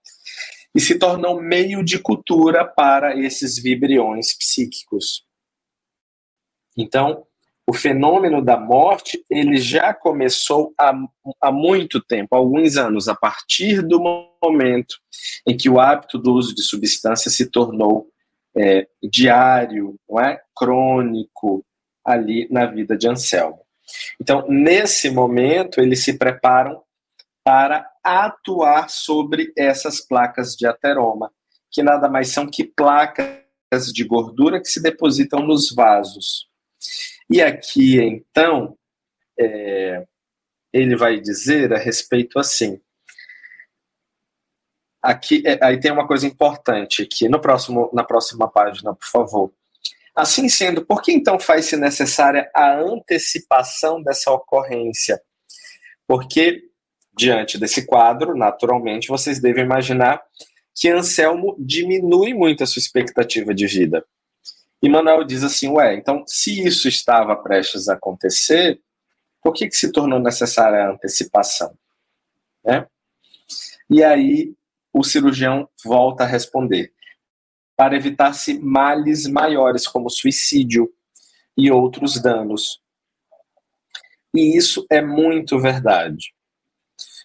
e 0.73 0.79
se 0.79 0.97
tornam 0.97 1.39
meio 1.39 1.83
de 1.83 1.99
cultura 1.99 2.65
para 2.65 3.17
esses 3.17 3.61
vibriões 3.61 4.37
psíquicos. 4.37 5.25
Então, 6.77 7.25
o 7.67 7.73
fenômeno 7.73 8.43
da 8.43 8.57
morte 8.57 9.23
ele 9.29 9.57
já 9.57 9.93
começou 9.93 10.73
há, 10.77 10.93
há 11.39 11.51
muito 11.51 12.01
tempo, 12.01 12.35
há 12.35 12.37
alguns 12.37 12.77
anos, 12.77 13.07
a 13.07 13.15
partir 13.15 13.81
do 13.81 13.99
momento 14.41 14.95
em 15.47 15.55
que 15.55 15.69
o 15.69 15.79
hábito 15.79 16.17
do 16.17 16.33
uso 16.33 16.55
de 16.55 16.63
substâncias 16.63 17.35
se 17.35 17.49
tornou 17.49 18.07
é, 18.57 18.87
diário, 19.01 19.95
não 20.09 20.19
é? 20.19 20.41
crônico, 20.55 21.65
ali 22.03 22.47
na 22.49 22.65
vida 22.65 22.97
de 22.97 23.07
Anselmo. 23.07 23.59
Então, 24.19 24.45
nesse 24.47 25.09
momento, 25.09 25.79
eles 25.79 26.03
se 26.03 26.17
preparam 26.17 26.81
para 27.43 27.89
atuar 28.03 28.89
sobre 28.89 29.51
essas 29.57 29.99
placas 29.99 30.55
de 30.55 30.67
ateroma, 30.67 31.31
que 31.69 31.81
nada 31.81 32.09
mais 32.09 32.29
são 32.29 32.49
que 32.49 32.63
placas 32.63 33.91
de 33.93 34.03
gordura 34.03 34.59
que 34.59 34.67
se 34.67 34.81
depositam 34.81 35.39
nos 35.39 35.71
vasos. 35.71 36.49
E 37.29 37.41
aqui, 37.41 37.99
então, 37.99 38.77
é, 39.39 40.05
ele 40.73 40.95
vai 40.95 41.19
dizer 41.19 41.73
a 41.73 41.77
respeito 41.77 42.37
assim. 42.37 42.79
Aqui, 45.01 45.41
é, 45.45 45.57
aí 45.63 45.79
tem 45.79 45.91
uma 45.91 46.07
coisa 46.07 46.27
importante 46.27 47.01
aqui, 47.01 47.27
no 47.27 47.39
próximo, 47.39 47.89
na 47.93 48.03
próxima 48.03 48.49
página, 48.49 48.93
por 48.93 49.07
favor. 49.07 49.53
Assim 50.15 50.49
sendo, 50.49 50.85
por 50.85 51.01
que 51.01 51.11
então 51.11 51.39
faz-se 51.39 51.77
necessária 51.77 52.51
a 52.53 52.77
antecipação 52.77 54.03
dessa 54.03 54.31
ocorrência? 54.31 55.21
Porque, 56.05 56.69
diante 57.17 57.57
desse 57.57 57.85
quadro, 57.85 58.35
naturalmente, 58.35 59.07
vocês 59.07 59.39
devem 59.39 59.63
imaginar 59.63 60.21
que 60.73 60.89
Anselmo 60.89 61.55
diminui 61.59 62.33
muito 62.33 62.63
a 62.63 62.67
sua 62.67 62.79
expectativa 62.79 63.53
de 63.53 63.67
vida. 63.67 64.05
E 64.81 64.89
Manuel 64.89 65.23
diz 65.23 65.43
assim: 65.43 65.69
ué, 65.69 65.95
então, 65.95 66.23
se 66.25 66.65
isso 66.65 66.87
estava 66.87 67.35
prestes 67.35 67.87
a 67.87 67.93
acontecer, 67.93 68.81
por 69.41 69.53
que, 69.53 69.67
que 69.67 69.75
se 69.75 69.91
tornou 69.91 70.19
necessária 70.19 70.85
a 70.85 70.91
antecipação? 70.91 71.77
Né? 72.63 72.87
E 73.89 74.03
aí 74.03 74.53
o 74.93 75.03
cirurgião 75.03 75.69
volta 75.83 76.23
a 76.23 76.27
responder: 76.27 76.91
para 77.75 77.95
evitar-se 77.95 78.59
males 78.59 79.27
maiores, 79.27 79.87
como 79.87 80.09
suicídio 80.09 80.91
e 81.57 81.69
outros 81.69 82.21
danos. 82.21 82.81
E 84.33 84.57
isso 84.57 84.85
é 84.89 85.01
muito 85.01 85.59
verdade. 85.59 86.33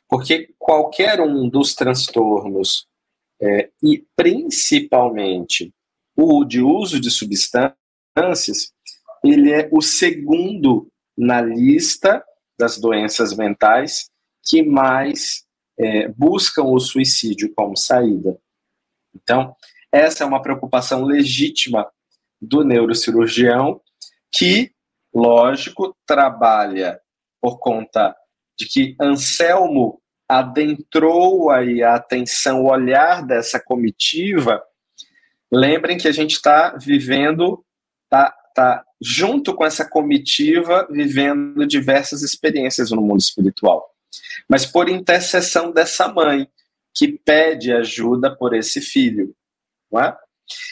Porque 0.09 0.55
qualquer 0.59 1.21
um 1.21 1.49
dos 1.49 1.75
transtornos, 1.75 2.87
é, 3.41 3.71
e 3.83 4.05
principalmente 4.15 5.73
o 6.17 6.45
de 6.45 6.63
uso 6.63 7.01
de 7.01 7.11
substâncias, 7.11 8.73
ele 9.23 9.53
é 9.53 9.69
o 9.73 9.83
segundo 9.83 10.89
na 11.17 11.41
lista 11.41 12.25
das 12.59 12.79
doenças 12.79 13.37
mentais 13.37 14.09
que 14.43 14.63
mais 14.63 15.45
é, 15.79 16.09
buscam 16.09 16.65
o 16.65 16.79
suicídio 16.79 17.53
como 17.55 17.77
saída. 17.77 18.39
Então, 19.15 19.55
essa 19.93 20.25
é 20.25 20.27
uma 20.27 20.43
preocupação 20.43 21.05
legítima 21.05 21.91
do 22.41 22.63
neurocirurgião, 22.63 23.81
que, 24.31 24.73
lógico, 25.15 25.97
trabalha 26.07 27.01
por 27.41 27.59
conta 27.59 28.15
de 28.59 28.67
que 28.67 28.97
Anselmo 29.01 30.01
adentrou 30.29 31.51
aí 31.51 31.83
a 31.83 31.95
atenção, 31.95 32.63
o 32.63 32.71
olhar 32.71 33.25
dessa 33.25 33.61
comitiva 33.61 34.63
Lembrem 35.51 35.97
que 35.97 36.09
a 36.09 36.13
gente 36.13 36.33
está 36.33 36.77
vivendo, 36.77 37.65
tá, 38.09 38.35
tá 38.55 38.85
junto 39.01 39.55
com 39.55 39.65
essa 39.65 39.89
comitiva, 39.89 40.87
vivendo 40.91 41.67
diversas 41.67 42.23
experiências 42.23 42.91
no 42.91 43.01
mundo 43.01 43.21
espiritual. 43.21 43.89
Mas 44.49 44.67
por 44.67 44.89
intercessão 44.89 45.71
dessa 45.71 46.09
mãe, 46.09 46.49
que 46.95 47.09
pede 47.09 47.73
ajuda 47.73 48.35
por 48.35 48.55
esse 48.55 48.81
filho. 48.81 49.35
Não 49.91 50.01
é? 50.01 50.17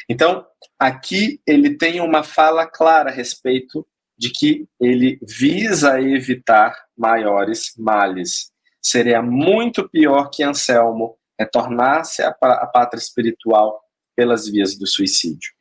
Então, 0.09 0.45
aqui 0.79 1.41
ele 1.47 1.77
tem 1.77 2.01
uma 2.01 2.23
fala 2.23 2.67
clara 2.67 3.11
a 3.11 3.13
respeito 3.13 3.87
de 4.17 4.31
que 4.31 4.67
ele 4.81 5.19
visa 5.23 6.01
evitar 6.01 6.75
maiores 6.97 7.73
males. 7.77 8.53
Seria 8.81 9.21
muito 9.23 9.89
pior 9.89 10.31
que 10.31 10.43
Anselmo 10.43 11.17
retornasse 11.39 12.23
à 12.23 12.33
pátria 12.33 12.99
espiritual 12.99 13.81
pelas 14.15 14.49
vias 14.49 14.79
do 14.79 14.87
suicídio. 14.87 15.53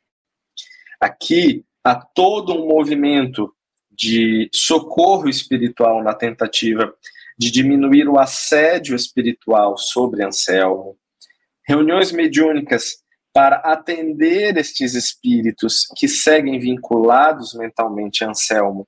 Aqui 0.99 1.65
há 1.83 1.95
todo 1.95 2.53
um 2.53 2.67
movimento 2.67 3.53
de 3.91 4.49
socorro 4.53 5.27
espiritual 5.27 6.03
na 6.03 6.13
tentativa 6.13 6.93
de 7.37 7.51
diminuir 7.51 8.07
o 8.07 8.19
assédio 8.19 8.95
espiritual 8.95 9.77
sobre 9.77 10.23
Anselmo, 10.23 10.97
reuniões 11.67 12.11
mediúnicas 12.11 13.02
para 13.33 13.55
atender 13.57 14.57
estes 14.57 14.93
espíritos 14.93 15.87
que 15.97 16.07
seguem 16.07 16.59
vinculados 16.59 17.55
mentalmente 17.55 18.23
a 18.23 18.29
Anselmo, 18.29 18.87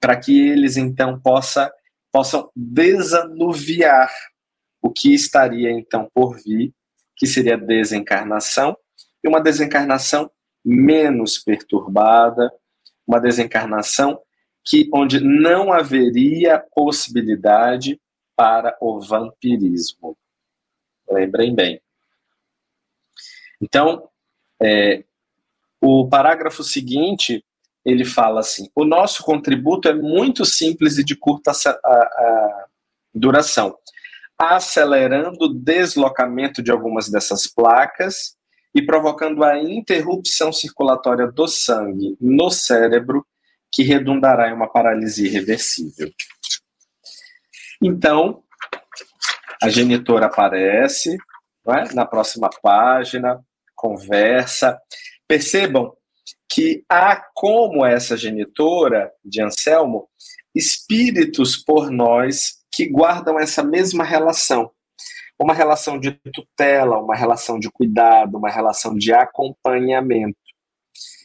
para 0.00 0.16
que 0.16 0.48
eles 0.48 0.76
então 0.76 1.20
possa, 1.20 1.72
possam 2.12 2.48
desanuviar 2.54 4.10
o 4.80 4.88
que 4.90 5.12
estaria 5.12 5.70
então 5.70 6.08
por 6.14 6.38
vir, 6.40 6.72
que 7.16 7.26
seria 7.26 7.54
a 7.54 7.58
desencarnação, 7.58 8.76
e 9.22 9.28
uma 9.28 9.40
desencarnação 9.40 10.30
menos 10.64 11.38
perturbada, 11.38 12.52
uma 13.06 13.20
desencarnação 13.20 14.20
que 14.64 14.88
onde 14.94 15.20
não 15.20 15.72
haveria 15.72 16.64
possibilidade 16.72 18.00
para 18.36 18.76
o 18.80 19.00
vampirismo. 19.00 20.16
Lembrem 21.10 21.54
bem. 21.54 21.80
Então, 23.62 24.08
é, 24.60 25.04
o 25.80 26.08
parágrafo 26.08 26.64
seguinte 26.64 27.44
ele 27.84 28.04
fala 28.04 28.40
assim: 28.40 28.68
o 28.74 28.84
nosso 28.84 29.22
contributo 29.22 29.88
é 29.88 29.94
muito 29.94 30.44
simples 30.44 30.98
e 30.98 31.04
de 31.04 31.16
curta 31.16 31.52
a, 31.52 31.90
a 31.90 32.66
duração, 33.14 33.76
acelerando 34.36 35.44
o 35.44 35.54
deslocamento 35.54 36.62
de 36.62 36.70
algumas 36.70 37.08
dessas 37.08 37.46
placas 37.46 38.36
e 38.74 38.82
provocando 38.82 39.44
a 39.44 39.58
interrupção 39.58 40.52
circulatória 40.52 41.30
do 41.30 41.46
sangue 41.46 42.16
no 42.20 42.50
cérebro, 42.50 43.24
que 43.70 43.82
redundará 43.82 44.48
em 44.48 44.54
uma 44.54 44.70
paralisia 44.70 45.28
irreversível. 45.28 46.10
Então, 47.82 48.42
a 49.62 49.68
genitora 49.68 50.26
aparece 50.26 51.16
é? 51.66 51.94
na 51.94 52.04
próxima 52.04 52.50
página, 52.62 53.44
conversa. 53.82 54.80
Percebam 55.26 55.92
que 56.48 56.84
há 56.88 57.16
como 57.34 57.84
essa 57.84 58.16
genitora 58.16 59.10
de 59.24 59.42
Anselmo 59.42 60.08
espíritos 60.54 61.56
por 61.56 61.90
nós 61.90 62.62
que 62.70 62.86
guardam 62.86 63.38
essa 63.38 63.64
mesma 63.64 64.04
relação 64.04 64.70
uma 65.42 65.54
relação 65.54 65.98
de 65.98 66.12
tutela, 66.32 66.98
uma 66.98 67.16
relação 67.16 67.58
de 67.58 67.68
cuidado, 67.68 68.38
uma 68.38 68.48
relação 68.48 68.94
de 68.94 69.12
acompanhamento, 69.12 70.38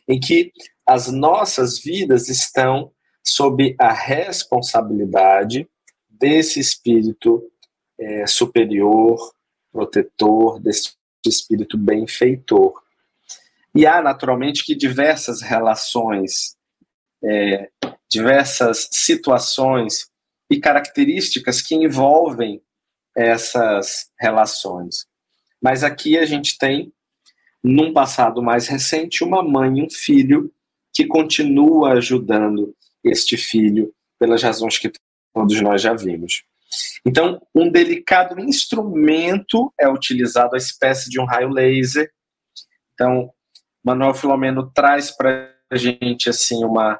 em 0.07 0.19
que 0.19 0.51
as 0.85 1.11
nossas 1.11 1.79
vidas 1.79 2.27
estão 2.27 2.91
sob 3.23 3.75
a 3.79 3.91
responsabilidade 3.91 5.69
desse 6.09 6.59
espírito 6.59 7.43
é, 7.99 8.25
superior, 8.25 9.17
protetor, 9.71 10.59
desse 10.59 10.96
espírito 11.29 11.77
benfeitor. 11.77 12.73
E 13.73 13.85
há, 13.85 14.01
naturalmente, 14.01 14.65
que 14.65 14.75
diversas 14.75 15.41
relações, 15.41 16.57
é, 17.23 17.69
diversas 18.09 18.89
situações 18.91 20.09
e 20.49 20.59
características 20.59 21.61
que 21.61 21.75
envolvem 21.75 22.61
essas 23.15 24.09
relações. 24.19 25.05
Mas 25.61 25.83
aqui 25.83 26.17
a 26.17 26.25
gente 26.25 26.57
tem, 26.57 26.93
num 27.63 27.91
passado 27.91 28.41
mais 28.41 28.67
recente, 28.67 29.23
uma 29.23 29.43
mãe 29.43 29.79
e 29.79 29.83
um 29.83 29.89
filho 29.89 30.51
que 30.93 31.05
continua 31.05 31.93
ajudando 31.93 32.75
este 33.03 33.37
filho 33.37 33.93
pelas 34.19 34.41
razões 34.41 34.77
que 34.77 34.91
todos 35.33 35.61
nós 35.61 35.81
já 35.81 35.93
vimos. 35.93 36.43
Então, 37.05 37.41
um 37.53 37.69
delicado 37.69 38.39
instrumento 38.39 39.73
é 39.79 39.87
utilizado, 39.87 40.55
a 40.55 40.57
espécie 40.57 41.09
de 41.09 41.19
um 41.19 41.25
raio 41.25 41.49
laser. 41.49 42.11
Então, 42.93 43.31
Manuel 43.83 44.13
Filomeno 44.13 44.71
traz 44.71 45.11
para 45.11 45.55
a 45.69 45.75
gente 45.75 46.29
assim 46.29 46.63
uma, 46.63 46.99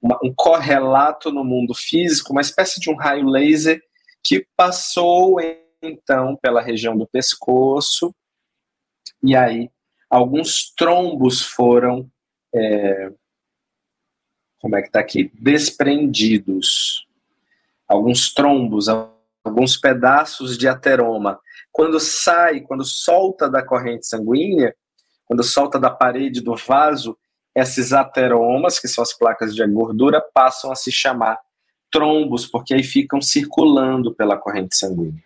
uma, 0.00 0.18
um 0.22 0.32
correlato 0.34 1.30
no 1.30 1.44
mundo 1.44 1.74
físico, 1.74 2.32
uma 2.32 2.40
espécie 2.40 2.80
de 2.80 2.90
um 2.90 2.96
raio 2.96 3.26
laser 3.26 3.80
que 4.22 4.46
passou 4.56 5.38
então 5.82 6.36
pela 6.36 6.60
região 6.60 6.96
do 6.96 7.06
pescoço. 7.06 8.14
E 9.22 9.36
aí 9.36 9.70
alguns 10.10 10.72
trombos 10.74 11.42
foram 11.42 12.10
é, 12.54 13.12
como 14.60 14.76
é 14.76 14.82
que 14.82 14.88
está 14.88 15.00
aqui? 15.00 15.30
Desprendidos 15.34 17.07
alguns 17.88 18.32
trombos 18.32 18.86
alguns 19.44 19.76
pedaços 19.76 20.58
de 20.58 20.68
ateroma 20.68 21.38
quando 21.72 21.98
sai 21.98 22.60
quando 22.60 22.84
solta 22.84 23.48
da 23.48 23.64
corrente 23.64 24.06
sanguínea 24.06 24.74
quando 25.24 25.42
solta 25.42 25.78
da 25.78 25.90
parede 25.90 26.40
do 26.40 26.56
vaso 26.56 27.16
esses 27.60 27.92
ateromas, 27.92 28.78
que 28.78 28.88
são 28.88 29.02
as 29.02 29.12
placas 29.12 29.54
de 29.54 29.66
gordura, 29.66 30.20
passam 30.20 30.70
a 30.70 30.76
se 30.76 30.92
chamar 30.92 31.38
trombos, 31.90 32.46
porque 32.46 32.74
aí 32.74 32.82
ficam 32.82 33.20
circulando 33.20 34.14
pela 34.14 34.36
corrente 34.36 34.76
sanguínea. 34.76 35.22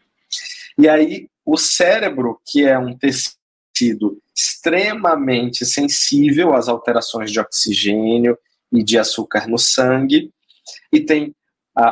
E 0.78 0.88
aí 0.88 1.28
o 1.44 1.56
cérebro, 1.56 2.40
que 2.44 2.64
é 2.64 2.78
um 2.78 2.96
tecido 2.96 4.18
extremamente 4.34 5.66
sensível 5.66 6.54
às 6.54 6.68
alterações 6.68 7.30
de 7.30 7.40
oxigênio 7.40 8.38
e 8.72 8.82
de 8.82 8.98
açúcar 8.98 9.46
no 9.46 9.58
sangue, 9.58 10.32
e 10.92 11.00
tem 11.00 11.34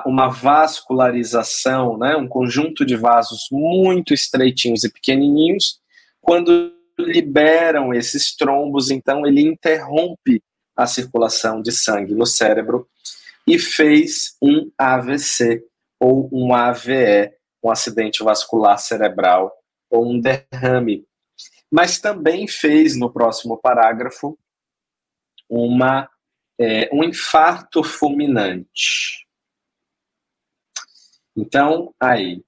uma 0.04 0.28
vascularização, 0.28 1.96
né, 1.96 2.16
um 2.16 2.28
conjunto 2.28 2.84
de 2.84 2.96
vasos 2.96 3.48
muito 3.50 4.12
estreitinhos 4.12 4.84
e 4.84 4.92
pequenininhos, 4.92 5.80
quando 6.20 6.72
liberam 6.98 7.94
esses 7.94 8.36
trombos, 8.36 8.90
então 8.90 9.26
ele 9.26 9.40
interrompe 9.40 10.42
a 10.76 10.86
circulação 10.86 11.62
de 11.62 11.72
sangue 11.72 12.14
no 12.14 12.26
cérebro 12.26 12.86
e 13.46 13.58
fez 13.58 14.36
um 14.40 14.70
AVC 14.76 15.64
ou 15.98 16.28
um 16.32 16.54
AVE, 16.54 17.32
um 17.62 17.70
acidente 17.70 18.22
vascular 18.22 18.78
cerebral 18.78 19.52
ou 19.90 20.10
um 20.10 20.20
derrame. 20.20 21.04
Mas 21.70 21.98
também 21.98 22.46
fez 22.46 22.96
no 22.96 23.10
próximo 23.10 23.58
parágrafo 23.58 24.38
uma 25.48 26.08
é, 26.58 26.90
um 26.92 27.02
infarto 27.02 27.82
fulminante. 27.82 29.26
Então, 31.40 31.94
aí. 31.98 32.44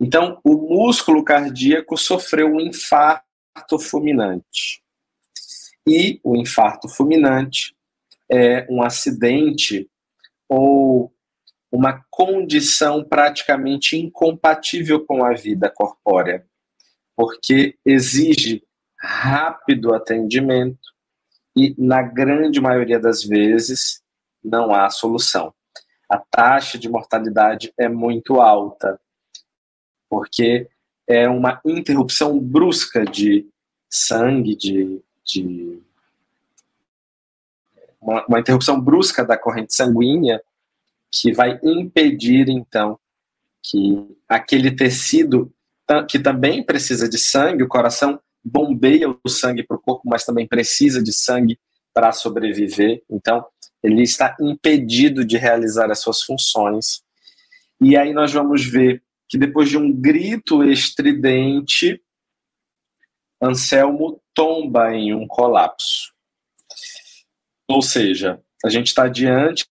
Então, 0.00 0.40
o 0.42 0.56
músculo 0.74 1.22
cardíaco 1.22 1.96
sofreu 1.96 2.48
um 2.48 2.60
infarto 2.60 3.78
fulminante. 3.78 4.82
E 5.86 6.20
o 6.24 6.34
infarto 6.36 6.88
fulminante 6.88 7.76
é 8.28 8.66
um 8.68 8.82
acidente 8.82 9.88
ou 10.48 11.14
uma 11.70 12.04
condição 12.10 13.04
praticamente 13.04 13.96
incompatível 13.96 15.04
com 15.04 15.24
a 15.24 15.32
vida 15.34 15.70
corpórea, 15.70 16.44
porque 17.16 17.78
exige 17.86 18.64
rápido 18.98 19.94
atendimento 19.94 20.92
e, 21.56 21.72
na 21.78 22.02
grande 22.02 22.60
maioria 22.60 22.98
das 22.98 23.22
vezes, 23.22 24.02
não 24.42 24.74
há 24.74 24.90
solução. 24.90 25.54
A 26.14 26.18
taxa 26.30 26.78
de 26.78 26.88
mortalidade 26.88 27.74
é 27.76 27.88
muito 27.88 28.40
alta, 28.40 29.00
porque 30.08 30.68
é 31.08 31.28
uma 31.28 31.60
interrupção 31.64 32.38
brusca 32.38 33.04
de 33.04 33.48
sangue, 33.90 34.54
de, 34.54 35.02
de 35.24 35.82
uma, 38.00 38.24
uma, 38.26 38.38
interrupção 38.38 38.80
brusca 38.80 39.24
da 39.24 39.36
corrente 39.36 39.74
sanguínea 39.74 40.40
que 41.10 41.32
vai 41.32 41.58
impedir 41.64 42.48
então 42.48 42.96
que 43.60 44.16
aquele 44.28 44.70
tecido 44.70 45.52
que 46.08 46.20
também 46.20 46.62
precisa 46.62 47.08
de 47.08 47.18
sangue, 47.18 47.64
o 47.64 47.68
coração 47.68 48.20
bombeia 48.44 49.08
o 49.10 49.28
sangue 49.28 49.64
para 49.64 49.76
o 49.76 49.80
corpo, 49.80 50.02
mas 50.04 50.24
também 50.24 50.46
precisa 50.46 51.02
de 51.02 51.12
sangue 51.12 51.58
para 51.92 52.12
sobreviver. 52.12 53.02
Então, 53.10 53.44
ele 53.84 54.02
está 54.02 54.34
impedido 54.40 55.26
de 55.26 55.36
realizar 55.36 55.90
as 55.90 55.98
suas 55.98 56.22
funções. 56.22 57.02
E 57.78 57.98
aí 57.98 58.14
nós 58.14 58.32
vamos 58.32 58.64
ver 58.64 59.02
que 59.28 59.36
depois 59.36 59.68
de 59.68 59.76
um 59.76 59.92
grito 59.92 60.64
estridente, 60.64 62.00
Anselmo 63.42 64.22
tomba 64.32 64.94
em 64.94 65.12
um 65.12 65.26
colapso. 65.26 66.14
Ou 67.68 67.82
seja, 67.82 68.40
a 68.64 68.70
gente 68.70 68.86
está 68.86 69.06
diante 69.06 69.66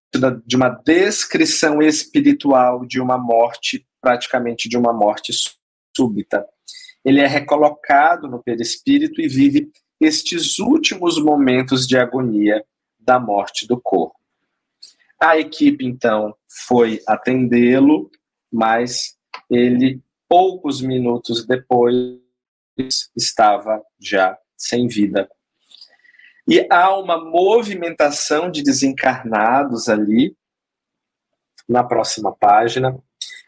de 0.46 0.56
uma 0.56 0.70
descrição 0.70 1.82
espiritual 1.82 2.86
de 2.86 3.02
uma 3.02 3.18
morte, 3.18 3.84
praticamente 4.00 4.70
de 4.70 4.78
uma 4.78 4.94
morte 4.94 5.34
súbita. 5.96 6.46
Ele 7.04 7.20
é 7.20 7.26
recolocado 7.26 8.28
no 8.28 8.44
perispírito 8.44 9.20
e 9.20 9.28
vive 9.28 9.72
estes 10.00 10.60
últimos 10.60 11.20
momentos 11.20 11.88
de 11.88 11.98
agonia 11.98 12.64
da 13.04 13.20
morte 13.20 13.68
do 13.68 13.80
corpo. 13.80 14.16
A 15.20 15.38
equipe, 15.38 15.86
então, 15.86 16.36
foi 16.48 17.02
atendê-lo, 17.08 18.12
mas 18.52 19.18
ele, 19.50 20.02
poucos 20.28 20.82
minutos 20.82 21.46
depois, 21.46 22.20
estava 23.16 23.82
já 24.00 24.38
sem 24.58 24.88
vida. 24.88 25.30
E 26.48 26.68
há 26.70 26.98
uma 26.98 27.24
movimentação 27.24 28.52
de 28.52 28.62
desencarnados 28.62 29.88
ali, 29.88 30.36
na 31.68 31.84
próxima 31.84 32.36
página. 32.36 32.98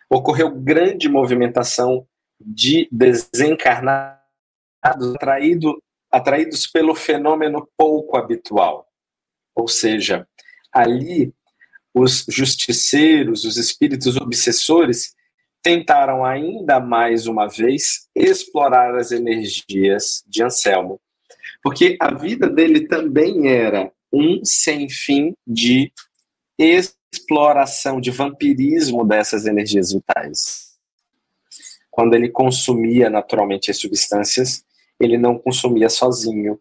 Ocorreu 0.10 0.50
grande 0.52 1.10
movimentação 1.10 2.08
de 2.40 2.88
desencarnados 2.92 4.26
atraído, 4.82 5.82
atraídos 6.12 6.68
pelo 6.68 6.96
fenômeno 6.96 7.68
pouco 7.78 8.18
habitual. 8.18 8.85
Ou 9.56 9.68
seja, 9.68 10.28
ali 10.72 11.34
os 11.94 12.26
justiceiros, 12.28 13.46
os 13.46 13.56
espíritos 13.56 14.18
obsessores, 14.18 15.16
tentaram 15.64 16.24
ainda 16.24 16.80
mais 16.80 17.26
uma 17.26 17.48
vez 17.48 18.08
explorar 18.14 18.96
as 18.96 19.12
energias 19.12 20.24
de 20.28 20.44
Anselmo, 20.44 21.00
porque 21.64 21.98
a 22.00 22.14
vida 22.14 22.48
dele 22.48 22.88
também 22.88 23.48
era 23.48 23.92
um 24.14 24.44
sem 24.44 24.90
fim 24.90 25.34
de 25.48 25.92
exploração, 26.60 28.00
de 28.00 28.12
vampirismo 28.12 29.06
dessas 29.06 29.46
energias 29.46 29.92
vitais. 29.92 30.76
Quando 31.90 32.14
ele 32.14 32.30
consumia 32.30 33.10
naturalmente 33.10 33.72
as 33.72 33.78
substâncias, 33.78 34.64
ele 35.00 35.18
não 35.18 35.38
consumia 35.38 35.90
sozinho. 35.90 36.60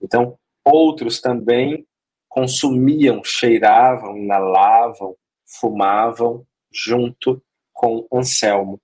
Então, 0.00 0.38
outros 0.64 1.20
também 1.20 1.86
consumiam, 2.28 3.22
cheiravam, 3.24 4.16
inalavam, 4.16 5.16
fumavam 5.46 6.46
junto 6.70 7.42
com 7.72 8.06
Anselmo. 8.12 8.80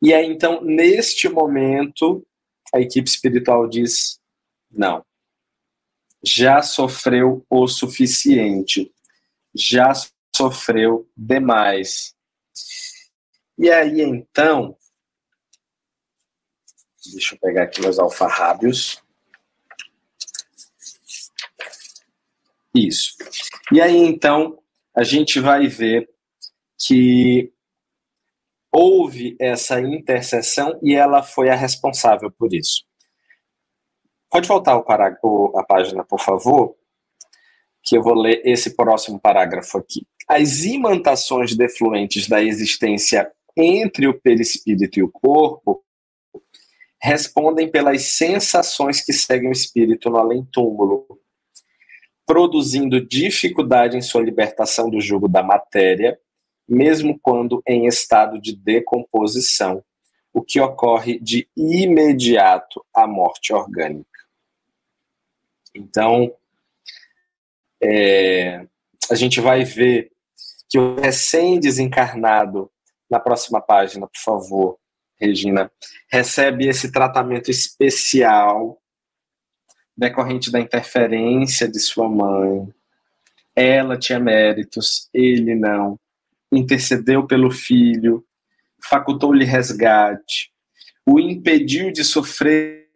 E 0.00 0.14
aí, 0.14 0.26
então, 0.26 0.62
neste 0.62 1.28
momento, 1.28 2.26
a 2.72 2.80
equipe 2.80 3.08
espiritual 3.08 3.68
diz: 3.68 4.20
não, 4.70 5.04
já 6.22 6.62
sofreu 6.62 7.44
o 7.50 7.66
suficiente, 7.66 8.92
já 9.54 9.92
sofreu 10.34 11.08
demais. 11.16 12.14
E 13.58 13.70
aí, 13.70 14.00
então, 14.00 14.76
deixa 17.12 17.34
eu 17.34 17.38
pegar 17.40 17.64
aqui 17.64 17.80
meus 17.80 17.98
alfarrábios. 17.98 19.02
Isso. 22.74 23.14
E 23.72 23.80
aí, 23.80 23.96
então, 23.96 24.58
a 24.96 25.02
gente 25.02 25.40
vai 25.40 25.66
ver 25.66 26.08
que 26.78 27.52
houve 28.72 29.36
essa 29.40 29.80
intercessão 29.80 30.78
e 30.82 30.94
ela 30.94 31.22
foi 31.22 31.48
a 31.48 31.54
responsável 31.54 32.30
por 32.30 32.52
isso. 32.54 32.84
Pode 34.30 34.46
voltar 34.46 34.76
o 34.76 34.84
parágrafo, 34.84 35.52
a 35.56 35.64
página, 35.64 36.04
por 36.04 36.20
favor, 36.20 36.76
que 37.82 37.96
eu 37.96 38.02
vou 38.02 38.14
ler 38.14 38.42
esse 38.44 38.76
próximo 38.76 39.18
parágrafo 39.18 39.78
aqui. 39.78 40.06
As 40.28 40.64
imantações 40.64 41.56
defluentes 41.56 42.28
da 42.28 42.42
existência 42.42 43.32
entre 43.56 44.06
o 44.06 44.20
perispírito 44.20 44.98
e 44.98 45.02
o 45.02 45.10
corpo 45.10 45.82
respondem 47.00 47.70
pelas 47.70 48.02
sensações 48.02 49.02
que 49.02 49.12
seguem 49.12 49.48
o 49.48 49.52
espírito 49.52 50.10
no 50.10 50.18
além-túmulo, 50.18 51.06
produzindo 52.28 53.00
dificuldade 53.00 53.96
em 53.96 54.02
sua 54.02 54.20
libertação 54.20 54.90
do 54.90 55.00
jugo 55.00 55.26
da 55.26 55.42
matéria, 55.42 56.20
mesmo 56.68 57.18
quando 57.18 57.62
em 57.66 57.86
estado 57.86 58.38
de 58.38 58.54
decomposição, 58.54 59.82
o 60.30 60.42
que 60.42 60.60
ocorre 60.60 61.18
de 61.18 61.48
imediato 61.56 62.84
à 62.92 63.06
morte 63.06 63.54
orgânica. 63.54 64.06
Então, 65.74 66.30
é, 67.82 68.66
a 69.10 69.14
gente 69.14 69.40
vai 69.40 69.64
ver 69.64 70.12
que 70.68 70.78
o 70.78 70.96
recém-desencarnado, 70.96 72.70
na 73.10 73.18
próxima 73.18 73.58
página, 73.58 74.06
por 74.06 74.20
favor, 74.20 74.78
Regina, 75.18 75.72
recebe 76.12 76.68
esse 76.68 76.92
tratamento 76.92 77.50
especial 77.50 78.78
decorrente 79.98 80.50
da 80.50 80.60
interferência 80.60 81.68
de 81.68 81.80
sua 81.80 82.08
mãe. 82.08 82.72
Ela 83.54 83.98
tinha 83.98 84.20
méritos, 84.20 85.10
ele 85.12 85.56
não. 85.56 85.98
Intercedeu 86.52 87.26
pelo 87.26 87.50
filho, 87.50 88.24
facultou-lhe 88.80 89.44
resgate, 89.44 90.52
o 91.04 91.18
impediu 91.18 91.90
de 91.90 92.04
sofrer 92.04 92.86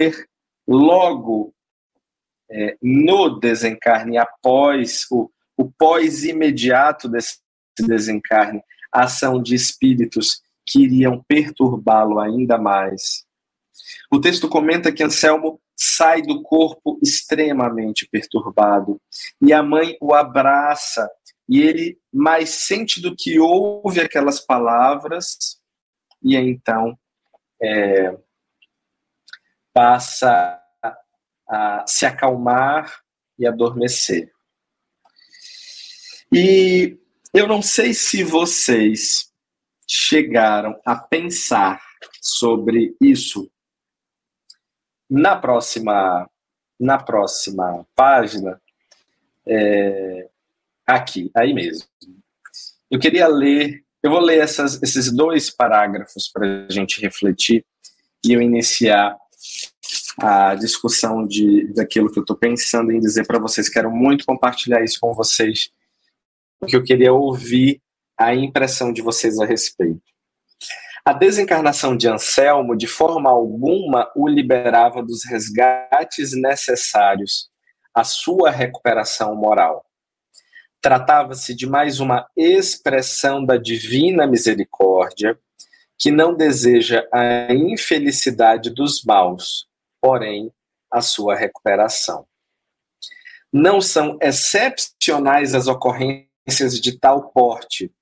logo 0.67 1.53
é, 2.49 2.77
no 2.81 3.41
desencarne, 3.41 4.17
após 4.17 5.07
o, 5.11 5.29
o 5.57 5.71
pós-imediato 5.71 7.09
desse 7.09 7.39
desencarne, 7.81 8.63
a 8.93 9.05
ação 9.05 9.43
de 9.43 9.55
espíritos 9.55 10.41
que 10.65 10.85
iriam 10.85 11.25
perturbá-lo 11.27 12.21
ainda 12.21 12.59
mais. 12.59 13.25
O 14.11 14.21
texto 14.21 14.49
comenta 14.49 14.93
que 14.93 15.03
Anselmo 15.03 15.61
sai 15.85 16.23
do 16.23 16.43
corpo 16.43 16.99
extremamente 17.03 18.09
perturbado 18.09 19.01
e 19.41 19.53
a 19.53 19.63
mãe 19.63 19.97
o 20.01 20.15
abraça 20.15 21.11
e 21.49 21.61
ele 21.61 21.99
mais 22.13 22.51
sente 22.51 23.01
do 23.01 23.17
que 23.17 23.41
ouve 23.41 24.01
aquelas 24.01 24.39
palavras 24.39 25.61
e 26.23 26.37
então 26.37 26.97
é, 27.61 28.17
passa 29.73 30.61
a 31.49 31.85
se 31.87 32.07
acalmar 32.07 33.03
e 33.39 33.47
adormecer. 33.47 34.31
E 36.33 36.97
eu 37.35 37.49
não 37.49 37.61
sei 37.61 37.93
se 37.93 38.23
vocês 38.23 39.33
chegaram 39.87 40.81
a 40.87 40.97
pensar 40.97 41.83
sobre 42.21 42.97
isso. 43.01 43.51
Na 45.15 45.37
próxima, 45.37 46.27
na 46.81 46.97
próxima 46.97 47.87
página, 47.95 48.59
é, 49.47 50.31
aqui, 50.87 51.31
aí 51.37 51.53
mesmo. 51.53 51.87
Eu 52.91 52.99
queria 52.99 53.29
ler, 53.29 53.85
eu 54.03 54.11
vou 54.11 54.21
ler 54.21 54.39
essas, 54.39 54.83
esses 54.83 55.13
dois 55.13 55.51
parágrafos 55.51 56.31
para 56.33 56.65
a 56.67 56.73
gente 56.73 56.99
refletir 56.99 57.63
e 58.25 58.33
eu 58.33 58.41
iniciar 58.41 59.15
a 60.19 60.55
discussão 60.55 61.27
de, 61.27 61.71
daquilo 61.75 62.11
que 62.11 62.19
eu 62.19 62.23
estou 62.23 62.37
pensando 62.37 62.91
em 62.91 62.99
dizer 62.99 63.27
para 63.27 63.39
vocês. 63.39 63.69
Quero 63.69 63.91
muito 63.91 64.25
compartilhar 64.25 64.83
isso 64.83 64.99
com 64.99 65.13
vocês, 65.13 65.71
porque 66.59 66.75
eu 66.75 66.83
queria 66.83 67.13
ouvir 67.13 67.83
a 68.17 68.35
impressão 68.35 68.95
de 68.95 69.03
vocês 69.03 69.39
a 69.39 69.45
respeito. 69.45 70.12
A 71.05 71.13
desencarnação 71.13 71.97
de 71.97 72.07
Anselmo, 72.07 72.77
de 72.77 72.87
forma 72.87 73.29
alguma, 73.29 74.09
o 74.15 74.29
liberava 74.29 75.03
dos 75.03 75.25
resgates 75.25 76.31
necessários 76.33 77.51
à 77.93 78.05
sua 78.05 78.53
recuperação 78.53 79.35
moral. 79.35 79.85
Tratava-se 80.81 81.57
de 81.57 81.67
mais 81.67 81.99
uma 81.99 82.29
expressão 82.37 83.45
da 83.45 83.57
divina 83.57 84.29
misericórdia, 84.29 85.37
que 85.99 86.13
não 86.13 86.37
deseja 86.37 87.05
a 87.13 87.53
infelicidade 87.53 88.71
dos 88.71 89.03
maus, 89.03 89.67
porém 90.01 90.53
a 90.89 91.01
sua 91.01 91.35
recuperação. 91.35 92.27
Não 93.53 93.81
são 93.81 94.19
excepcionais 94.21 95.53
as 95.53 95.67
ocorrências 95.67 96.81
de 96.81 96.97
tal 96.97 97.33
porte, 97.33 97.93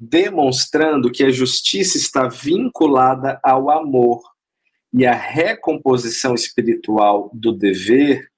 demonstrando 0.00 1.12
que 1.12 1.22
a 1.22 1.30
justiça 1.30 1.98
está 1.98 2.26
vinculada 2.26 3.38
ao 3.42 3.68
amor 3.68 4.22
e 4.94 5.04
a 5.04 5.12
recomposição 5.12 6.34
espiritual 6.34 7.30
do 7.34 7.52
dever 7.52 8.30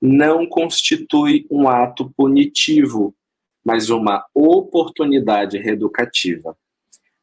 não 0.00 0.46
constitui 0.46 1.46
um 1.50 1.66
ato 1.66 2.12
punitivo, 2.14 3.16
mas 3.64 3.88
uma 3.88 4.26
oportunidade 4.34 5.56
reeducativa. 5.56 6.54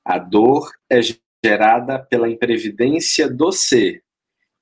A 0.03 0.17
dor 0.17 0.71
é 0.89 0.99
gerada 1.45 1.99
pela 1.99 2.27
imprevidência 2.27 3.29
do 3.29 3.51
ser, 3.51 4.01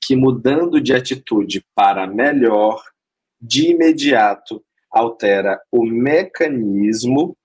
que 0.04 0.14
mudando 0.14 0.82
de 0.82 0.94
atitude 0.94 1.66
para 1.74 2.06
melhor, 2.06 2.84
de 3.40 3.72
imediato 3.72 4.62
altera 4.92 5.60
o 5.72 5.86
mecanismo 5.86 7.38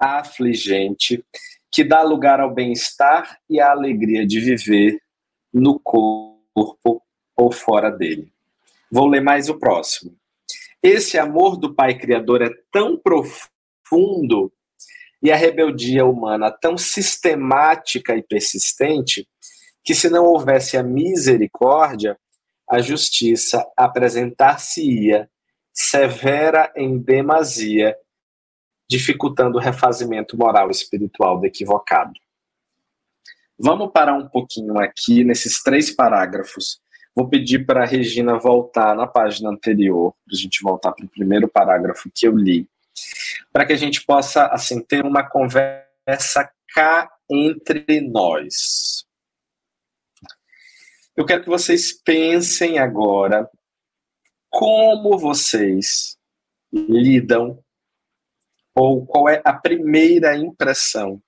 afligente 0.00 1.22
que 1.70 1.84
dá 1.84 2.02
lugar 2.02 2.40
ao 2.40 2.52
bem-estar 2.52 3.38
e 3.48 3.60
à 3.60 3.70
alegria 3.70 4.26
de 4.26 4.40
viver 4.40 5.00
no 5.52 5.78
corpo 5.78 7.02
ou 7.36 7.52
fora 7.52 7.90
dele. 7.90 8.32
Vou 8.90 9.06
ler 9.06 9.20
mais 9.20 9.48
o 9.48 9.58
próximo. 9.58 10.16
Esse 10.82 11.18
amor 11.18 11.56
do 11.56 11.74
Pai 11.74 11.96
Criador 11.96 12.42
é 12.42 12.50
tão 12.72 12.96
profundo 12.96 14.52
e 15.22 15.30
a 15.30 15.36
rebeldia 15.36 16.06
humana 16.06 16.50
tão 16.50 16.78
sistemática 16.78 18.16
e 18.16 18.22
persistente 18.22 19.28
que, 19.84 19.94
se 19.94 20.08
não 20.08 20.24
houvesse 20.24 20.76
a 20.76 20.82
misericórdia, 20.82 22.18
a 22.68 22.80
justiça 22.80 23.66
apresentar-se-ia 23.76 25.28
severa 25.72 26.72
em 26.76 26.98
demasia 26.98 27.96
dificultando 28.90 29.56
o 29.56 29.60
refazimento 29.60 30.36
moral 30.36 30.66
e 30.66 30.72
espiritual 30.72 31.38
do 31.38 31.46
equivocado. 31.46 32.12
Vamos 33.56 33.92
parar 33.92 34.14
um 34.14 34.28
pouquinho 34.28 34.76
aqui 34.80 35.22
nesses 35.22 35.62
três 35.62 35.92
parágrafos. 35.92 36.80
Vou 37.14 37.28
pedir 37.28 37.64
para 37.64 37.84
a 37.84 37.86
Regina 37.86 38.36
voltar 38.36 38.96
na 38.96 39.06
página 39.06 39.48
anterior, 39.48 40.12
para 40.24 40.34
a 40.34 40.36
gente 40.36 40.60
voltar 40.60 40.90
para 40.90 41.04
o 41.04 41.08
primeiro 41.08 41.46
parágrafo 41.46 42.10
que 42.12 42.26
eu 42.26 42.36
li, 42.36 42.68
para 43.52 43.64
que 43.64 43.72
a 43.72 43.76
gente 43.76 44.04
possa 44.04 44.46
assim 44.46 44.82
ter 44.82 45.04
uma 45.04 45.22
conversa 45.22 46.50
cá 46.74 47.08
entre 47.30 48.00
nós. 48.00 49.06
Eu 51.16 51.24
quero 51.24 51.44
que 51.44 51.48
vocês 51.48 51.92
pensem 51.92 52.80
agora 52.80 53.48
como 54.48 55.16
vocês 55.16 56.18
lidam 56.72 57.62
ou 58.80 59.04
qual 59.04 59.28
é 59.28 59.42
a 59.44 59.52
primeira 59.52 60.34
impressão 60.34 61.22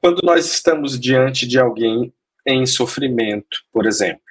quando 0.00 0.22
nós 0.22 0.46
estamos 0.46 0.98
diante 0.98 1.46
de 1.46 1.58
alguém 1.58 2.14
em 2.46 2.64
sofrimento, 2.64 3.58
por 3.70 3.84
exemplo, 3.84 4.22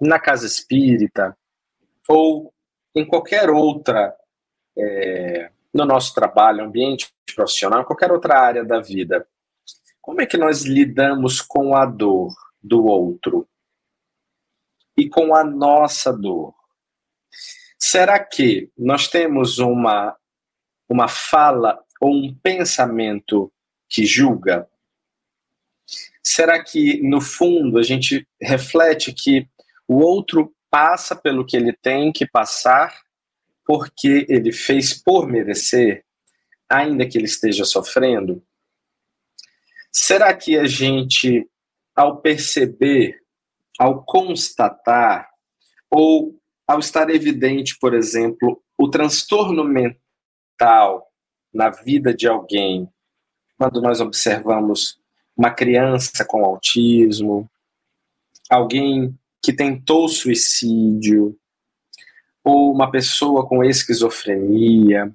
na 0.00 0.20
casa 0.20 0.46
espírita 0.46 1.36
ou 2.08 2.54
em 2.94 3.04
qualquer 3.04 3.50
outra, 3.50 4.14
é, 4.78 5.50
no 5.74 5.84
nosso 5.84 6.14
trabalho, 6.14 6.64
ambiente 6.64 7.12
profissional, 7.34 7.84
qualquer 7.84 8.12
outra 8.12 8.38
área 8.38 8.64
da 8.64 8.80
vida. 8.80 9.26
Como 10.00 10.20
é 10.20 10.26
que 10.26 10.36
nós 10.36 10.62
lidamos 10.62 11.40
com 11.40 11.74
a 11.74 11.84
dor 11.84 12.32
do 12.62 12.84
outro 12.84 13.48
e 14.96 15.08
com 15.08 15.34
a 15.34 15.42
nossa 15.42 16.12
dor? 16.12 16.54
Será 17.76 18.22
que 18.22 18.70
nós 18.78 19.08
temos 19.08 19.58
uma 19.58 20.16
uma 20.88 21.08
fala 21.08 21.78
ou 22.00 22.14
um 22.14 22.34
pensamento 22.34 23.52
que 23.88 24.04
julga? 24.04 24.68
Será 26.22 26.62
que, 26.62 27.00
no 27.02 27.20
fundo, 27.20 27.78
a 27.78 27.82
gente 27.82 28.26
reflete 28.40 29.12
que 29.12 29.48
o 29.86 29.98
outro 30.00 30.52
passa 30.70 31.14
pelo 31.14 31.46
que 31.46 31.56
ele 31.56 31.72
tem 31.72 32.12
que 32.12 32.26
passar 32.26 33.00
porque 33.64 34.26
ele 34.28 34.52
fez 34.52 34.94
por 34.94 35.26
merecer, 35.26 36.04
ainda 36.68 37.06
que 37.06 37.16
ele 37.16 37.26
esteja 37.26 37.64
sofrendo? 37.64 38.42
Será 39.92 40.34
que 40.34 40.58
a 40.58 40.66
gente, 40.66 41.48
ao 41.94 42.20
perceber, 42.20 43.20
ao 43.78 44.04
constatar, 44.04 45.28
ou 45.90 46.38
ao 46.66 46.80
estar 46.80 47.08
evidente, 47.10 47.78
por 47.78 47.94
exemplo, 47.94 48.62
o 48.76 48.90
transtorno 48.90 49.64
mental 49.64 50.05
na 51.52 51.70
vida 51.70 52.14
de 52.14 52.26
alguém 52.26 52.88
quando 53.58 53.80
nós 53.80 54.00
observamos 54.00 54.98
uma 55.36 55.50
criança 55.50 56.24
com 56.24 56.44
autismo, 56.44 57.50
alguém 58.50 59.18
que 59.42 59.52
tentou 59.52 60.08
suicídio, 60.08 61.36
ou 62.44 62.72
uma 62.72 62.90
pessoa 62.90 63.46
com 63.46 63.64
esquizofrenia, 63.64 65.12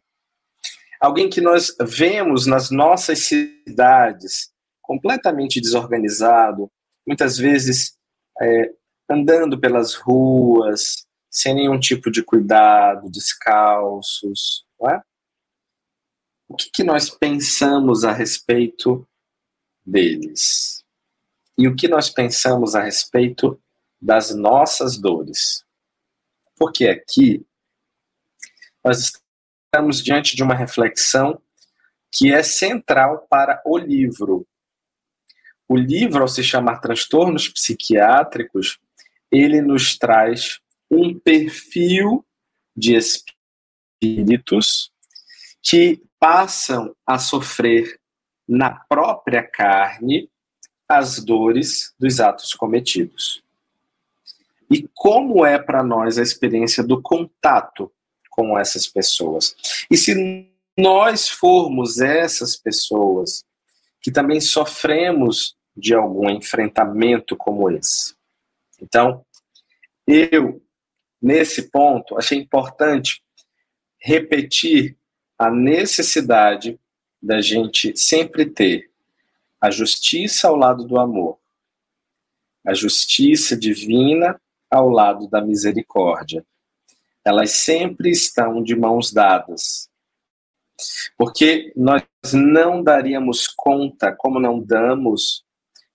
alguém 0.99 1.30
que 1.30 1.39
nós 1.39 1.75
vemos 1.82 2.45
nas 2.45 2.69
nossas 2.69 3.19
cidades 3.19 4.51
completamente 4.82 5.62
desorganizado, 5.62 6.69
muitas 7.08 7.38
vezes 7.38 7.95
é, 8.41 8.71
andando 9.10 9.60
pelas 9.60 9.93
ruas, 9.95 11.06
sem 11.30 11.56
nenhum 11.56 11.80
tipo 11.80 12.12
de 12.12 12.21
cuidado, 12.21 13.10
descalços, 13.10 14.65
é? 14.89 15.01
O 16.51 16.53
que, 16.53 16.69
que 16.69 16.83
nós 16.83 17.09
pensamos 17.09 18.03
a 18.03 18.11
respeito 18.11 19.07
deles? 19.85 20.83
E 21.57 21.65
o 21.65 21.73
que 21.73 21.87
nós 21.87 22.09
pensamos 22.09 22.75
a 22.75 22.83
respeito 22.83 23.57
das 24.01 24.35
nossas 24.35 24.97
dores? 24.97 25.63
Porque 26.57 26.89
aqui 26.89 27.47
nós 28.83 29.13
estamos 29.73 30.03
diante 30.03 30.35
de 30.35 30.43
uma 30.43 30.53
reflexão 30.53 31.41
que 32.11 32.33
é 32.33 32.43
central 32.43 33.25
para 33.29 33.61
o 33.65 33.77
livro. 33.77 34.45
O 35.69 35.77
livro, 35.77 36.21
ao 36.21 36.27
se 36.27 36.43
chamar 36.43 36.81
Transtornos 36.81 37.47
Psiquiátricos, 37.47 38.77
ele 39.31 39.61
nos 39.61 39.97
traz 39.97 40.59
um 40.89 41.17
perfil 41.17 42.25
de 42.75 42.97
espíritos 44.01 44.90
que 45.62 46.02
passam 46.19 46.95
a 47.06 47.17
sofrer 47.17 48.00
na 48.47 48.71
própria 48.71 49.43
carne 49.43 50.30
as 50.88 51.24
dores 51.24 51.93
dos 51.97 52.19
atos 52.19 52.54
cometidos. 52.54 53.41
E 54.69 54.88
como 54.93 55.45
é 55.45 55.58
para 55.58 55.84
nós 55.84 56.17
a 56.17 56.21
experiência 56.21 56.84
do 56.84 57.02
contato 57.02 57.91
com 58.30 58.58
essas 58.58 58.88
pessoas? 58.88 59.56
E 59.89 59.97
se 59.97 60.50
nós 60.78 61.30
formos 61.30 62.00
essas 62.00 62.56
pessoas 62.56 63.43
que 64.02 64.12
também 64.12 64.41
sofremos 64.41 65.56
de 65.76 65.93
algum 65.93 66.30
enfrentamento 66.30 67.36
como 67.38 67.69
esse. 67.69 68.15
Então, 68.82 69.24
eu, 70.08 70.62
nesse 71.21 71.69
ponto, 71.69 72.17
achei 72.17 72.38
importante 72.38 73.21
repetir 74.00 74.97
a 75.41 75.49
necessidade 75.49 76.80
da 77.19 77.41
gente 77.41 77.97
sempre 77.97 78.45
ter 78.45 78.91
a 79.60 79.71
justiça 79.71 80.47
ao 80.47 80.56
lado 80.56 80.86
do 80.86 80.99
amor, 80.99 81.39
a 82.63 82.75
justiça 82.75 83.58
divina 83.58 84.39
ao 84.69 84.88
lado 84.88 85.27
da 85.27 85.41
misericórdia. 85.41 86.45
Elas 87.25 87.49
sempre 87.54 88.12
estão 88.12 88.62
de 88.62 88.75
mãos 88.75 89.12
dadas. 89.12 89.89
Porque 91.17 91.73
nós 91.75 92.04
não 92.32 92.84
daríamos 92.84 93.47
conta, 93.47 94.12
como 94.15 94.39
não 94.39 94.60
damos, 94.60 95.43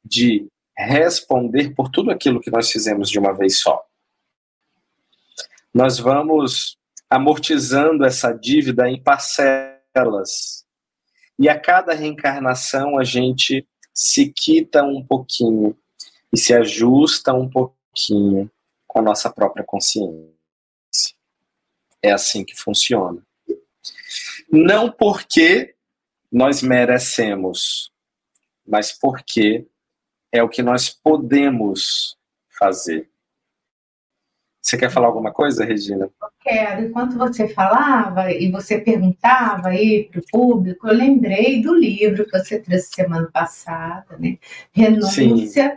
de 0.04 0.48
responder 0.76 1.72
por 1.72 1.88
tudo 1.88 2.10
aquilo 2.10 2.40
que 2.40 2.50
nós 2.50 2.68
fizemos 2.68 3.08
de 3.08 3.20
uma 3.20 3.32
vez 3.32 3.60
só. 3.60 3.80
Nós 5.72 6.00
vamos 6.00 6.76
amortizando 7.08 8.04
essa 8.04 8.32
dívida 8.32 8.88
em 8.88 9.02
parcelas. 9.02 10.64
E 11.38 11.48
a 11.48 11.58
cada 11.58 11.94
reencarnação 11.94 12.98
a 12.98 13.04
gente 13.04 13.66
se 13.92 14.32
quita 14.32 14.82
um 14.82 15.04
pouquinho 15.04 15.76
e 16.32 16.38
se 16.38 16.54
ajusta 16.54 17.32
um 17.32 17.48
pouquinho 17.48 18.50
com 18.86 18.98
a 18.98 19.02
nossa 19.02 19.30
própria 19.30 19.64
consciência. 19.64 20.34
É 22.02 22.12
assim 22.12 22.44
que 22.44 22.54
funciona. 22.54 23.22
Não 24.50 24.90
porque 24.90 25.74
nós 26.30 26.62
merecemos, 26.62 27.92
mas 28.66 28.92
porque 28.92 29.66
é 30.32 30.42
o 30.42 30.48
que 30.48 30.62
nós 30.62 30.88
podemos 30.88 32.16
fazer. 32.58 33.10
Você 34.60 34.76
quer 34.76 34.90
falar 34.90 35.06
alguma 35.06 35.32
coisa, 35.32 35.64
Regina? 35.64 36.10
Quero. 36.46 36.84
Enquanto 36.84 37.18
você 37.18 37.48
falava 37.48 38.30
e 38.30 38.48
você 38.52 38.78
perguntava 38.78 39.70
aí 39.70 40.08
para 40.08 40.20
o 40.20 40.24
público, 40.30 40.86
eu 40.86 40.94
lembrei 40.94 41.60
do 41.60 41.74
livro 41.74 42.24
que 42.24 42.38
você 42.38 42.60
trouxe 42.60 42.94
semana 42.94 43.28
passada, 43.32 44.16
né? 44.16 44.38
Renúncia, 44.72 45.76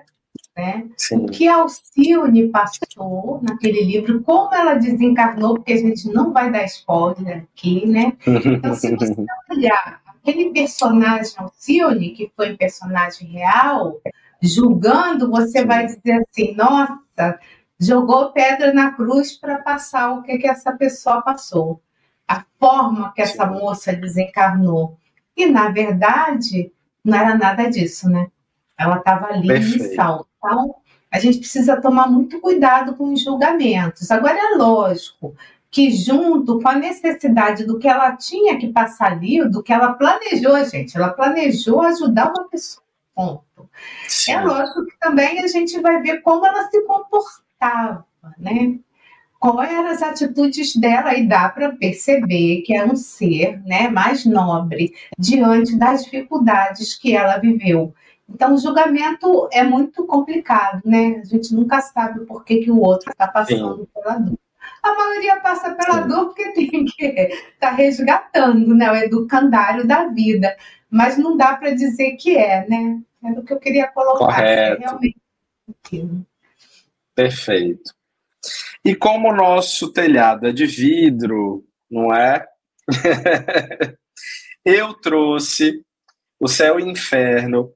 né? 0.55 0.85
O 1.13 1.25
que 1.25 1.47
a 1.47 1.55
Alcione 1.55 2.49
passou 2.49 3.39
naquele 3.41 3.83
livro, 3.83 4.21
como 4.21 4.53
ela 4.53 4.75
desencarnou, 4.75 5.55
porque 5.55 5.73
a 5.73 5.77
gente 5.77 6.07
não 6.09 6.31
vai 6.31 6.51
dar 6.51 6.65
spoiler 6.65 7.47
aqui, 7.51 7.87
né? 7.87 8.13
Então, 8.27 8.75
se 8.75 8.95
você 8.95 9.15
olhar 9.49 10.01
aquele 10.05 10.51
personagem 10.51 11.33
Alcione, 11.35 12.11
que 12.11 12.31
foi 12.35 12.53
um 12.53 12.57
personagem 12.57 13.27
real, 13.27 13.99
julgando, 14.39 15.31
você 15.31 15.65
vai 15.65 15.87
dizer 15.87 16.21
assim: 16.29 16.53
nossa, 16.55 17.39
jogou 17.79 18.31
pedra 18.31 18.73
na 18.73 18.91
cruz 18.91 19.37
para 19.37 19.59
passar 19.59 20.11
o 20.11 20.21
que, 20.21 20.37
que 20.37 20.47
essa 20.47 20.71
pessoa 20.73 21.21
passou, 21.21 21.81
a 22.27 22.43
forma 22.59 23.13
que 23.13 23.21
essa 23.21 23.45
moça 23.45 23.93
desencarnou. 23.93 24.97
E, 25.35 25.45
na 25.45 25.69
verdade, 25.69 26.71
não 27.03 27.17
era 27.17 27.35
nada 27.35 27.69
disso, 27.69 28.09
né? 28.09 28.27
Ela 28.77 28.97
estava 28.97 29.27
ali 29.27 29.47
Perfeito. 29.47 29.85
em 29.85 29.95
salto. 29.95 30.27
Então, 30.37 30.75
a 31.11 31.19
gente 31.19 31.39
precisa 31.39 31.81
tomar 31.81 32.07
muito 32.07 32.39
cuidado 32.39 32.95
com 32.95 33.13
os 33.13 33.23
julgamentos. 33.23 34.11
Agora, 34.11 34.37
é 34.37 34.57
lógico 34.57 35.35
que, 35.71 35.91
junto 35.91 36.59
com 36.59 36.69
a 36.69 36.75
necessidade 36.75 37.65
do 37.65 37.79
que 37.79 37.87
ela 37.87 38.15
tinha 38.15 38.57
que 38.57 38.67
passar 38.67 39.13
ali, 39.13 39.47
do 39.47 39.63
que 39.63 39.71
ela 39.71 39.93
planejou, 39.93 40.63
gente, 40.65 40.97
ela 40.97 41.09
planejou 41.09 41.81
ajudar 41.81 42.31
uma 42.35 42.47
pessoa 42.49 42.83
ponto. 43.19 43.69
Sim. 44.07 44.31
É 44.31 44.41
lógico 44.41 44.85
que 44.85 44.97
também 44.97 45.43
a 45.43 45.47
gente 45.47 45.77
vai 45.81 46.01
ver 46.01 46.21
como 46.21 46.45
ela 46.45 46.69
se 46.69 46.81
comportava, 47.59 48.05
né? 48.37 48.79
Quais 49.39 49.71
eram 49.71 49.87
as 49.87 50.01
atitudes 50.01 50.75
dela 50.75 51.15
e 51.15 51.25
dá 51.25 51.47
para 51.47 51.71
perceber 51.71 52.61
que 52.61 52.75
é 52.75 52.85
um 52.85 52.95
ser 52.95 53.61
né, 53.65 53.87
mais 53.87 54.25
nobre 54.25 54.93
diante 55.17 55.77
das 55.77 56.03
dificuldades 56.03 56.95
que 56.95 57.15
ela 57.15 57.37
viveu. 57.37 57.93
Então, 58.27 58.53
o 58.53 58.57
julgamento 58.57 59.47
é 59.51 59.63
muito 59.63 60.05
complicado, 60.05 60.81
né? 60.85 61.21
A 61.21 61.23
gente 61.23 61.53
nunca 61.55 61.79
sabe 61.79 62.25
por 62.25 62.43
que, 62.43 62.57
que 62.57 62.71
o 62.71 62.79
outro 62.79 63.11
está 63.11 63.27
passando 63.27 63.77
Sim. 63.77 63.87
pela 63.93 64.17
dor. 64.17 64.39
A 64.83 64.93
maioria 64.93 65.39
passa 65.39 65.73
pela 65.73 66.03
Sim. 66.03 66.09
dor 66.09 66.25
porque 66.25 66.51
tem 66.51 66.85
que 66.85 67.05
estar 67.05 67.37
tá 67.59 67.71
resgatando 67.71 68.75
né, 68.75 68.91
o 68.91 68.95
educandário 68.95 69.87
da 69.87 70.07
vida. 70.07 70.55
Mas 70.89 71.17
não 71.17 71.37
dá 71.37 71.55
para 71.55 71.71
dizer 71.71 72.17
que 72.17 72.37
é, 72.37 72.67
né? 72.67 72.99
Era 73.23 73.39
o 73.39 73.43
que 73.43 73.53
eu 73.53 73.59
queria 73.59 73.87
colocar. 73.87 74.35
Correto. 74.35 74.81
Realmente. 74.81 76.28
Perfeito. 77.19 77.93
E 78.85 78.95
como 78.95 79.27
o 79.27 79.35
nosso 79.35 79.91
telhado 79.91 80.47
é 80.47 80.53
de 80.53 80.65
vidro, 80.65 81.65
não 81.91 82.15
é? 82.15 82.47
eu 84.63 84.93
trouxe 84.93 85.83
o 86.39 86.47
céu 86.47 86.79
e 86.79 86.83
o 86.83 86.89
inferno 86.89 87.73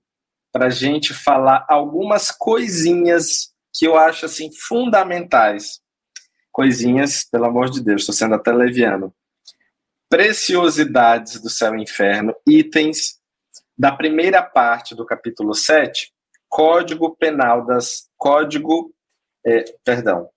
para 0.49 0.69
gente 0.69 1.13
falar 1.13 1.65
algumas 1.67 2.31
coisinhas 2.31 3.53
que 3.73 3.85
eu 3.85 3.97
acho 3.97 4.27
assim 4.27 4.49
fundamentais. 4.49 5.81
Coisinhas, 6.49 7.25
pelo 7.29 7.43
amor 7.43 7.69
de 7.69 7.83
Deus, 7.83 8.03
estou 8.03 8.15
sendo 8.15 8.35
até 8.35 8.53
leviano. 8.53 9.13
Preciosidades 10.09 11.41
do 11.41 11.49
céu 11.49 11.75
e 11.75 11.83
inferno, 11.83 12.33
itens 12.47 13.19
da 13.77 13.91
primeira 13.91 14.41
parte 14.41 14.95
do 14.95 15.05
capítulo 15.05 15.53
7, 15.53 16.13
Código 16.47 17.13
Penal 17.17 17.65
das. 17.65 18.07
Código. 18.15 18.93
É, 19.45 19.63
perdão, 19.83 20.29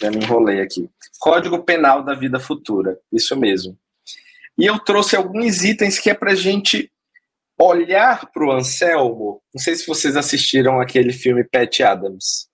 já 0.00 0.10
me 0.10 0.18
enrolei 0.18 0.60
aqui. 0.60 0.88
Código 1.18 1.62
Penal 1.62 2.02
da 2.02 2.14
Vida 2.14 2.40
Futura, 2.40 2.98
isso 3.12 3.36
mesmo. 3.36 3.78
E 4.58 4.66
eu 4.66 4.78
trouxe 4.78 5.16
alguns 5.16 5.62
itens 5.64 5.98
que 5.98 6.10
é 6.10 6.14
para 6.14 6.34
gente 6.34 6.90
olhar 7.58 8.30
para 8.30 8.44
o 8.44 8.52
Anselmo. 8.52 9.42
Não 9.54 9.62
sei 9.62 9.74
se 9.74 9.86
vocês 9.86 10.16
assistiram 10.16 10.80
aquele 10.80 11.12
filme 11.12 11.44
Pat 11.44 11.80
Adams. 11.80 12.48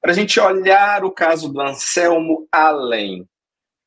Para 0.00 0.12
a 0.12 0.14
gente 0.14 0.38
olhar 0.38 1.04
o 1.04 1.10
caso 1.10 1.48
do 1.48 1.60
Anselmo 1.60 2.46
além. 2.52 3.26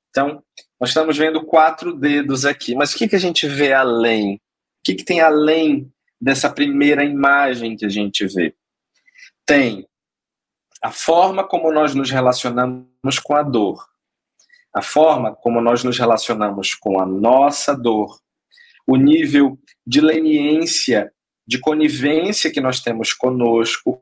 Então, 0.10 0.44
nós 0.80 0.90
estamos 0.90 1.18
vendo 1.18 1.46
quatro 1.46 1.94
dedos 1.94 2.46
aqui, 2.46 2.76
mas 2.76 2.94
o 2.94 2.98
que, 2.98 3.08
que 3.08 3.16
a 3.16 3.20
gente 3.20 3.48
vê 3.48 3.74
além? 3.74 4.36
O 4.36 4.40
que, 4.84 4.96
que 4.96 5.04
tem 5.04 5.22
além 5.22 5.92
dessa 6.20 6.50
primeira 6.50 7.04
imagem 7.04 7.76
que 7.76 7.86
a 7.86 7.90
gente 7.90 8.26
vê? 8.26 8.56
Tem 9.46 9.89
a 10.82 10.92
forma 10.92 11.44
como 11.44 11.72
nós 11.72 11.94
nos 11.94 12.10
relacionamos 12.10 13.20
com 13.22 13.36
a 13.36 13.44
dor, 13.44 13.86
a 14.74 14.82
forma 14.82 15.36
como 15.36 15.60
nós 15.60 15.84
nos 15.84 15.98
relacionamos 15.98 16.74
com 16.76 17.00
a 17.00 17.06
nossa 17.06 17.76
dor, 17.76 18.20
o 18.88 18.96
nível 18.96 19.58
de 19.86 20.02
leniência, 20.02 21.12
de 21.46 21.60
conivência 21.60 22.52
que 22.52 22.62
nós 22.62 22.80
temos 22.80 23.14
conosco, 23.14 24.02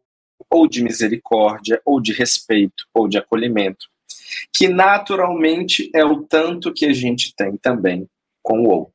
ou 0.49 0.67
de 0.67 0.84
misericórdia, 0.84 1.82
ou 1.86 1.99
de 1.99 2.13
respeito, 2.13 2.86
ou 2.93 3.07
de 3.07 3.17
acolhimento, 3.17 3.88
que 4.53 4.67
naturalmente 4.67 5.89
é 5.93 6.05
o 6.05 6.23
tanto 6.23 6.73
que 6.73 6.86
a 6.86 6.93
gente 6.93 7.34
tem 7.36 7.57
também 7.57 8.07
com 8.41 8.61
o 8.61 8.69
outro. 8.69 8.93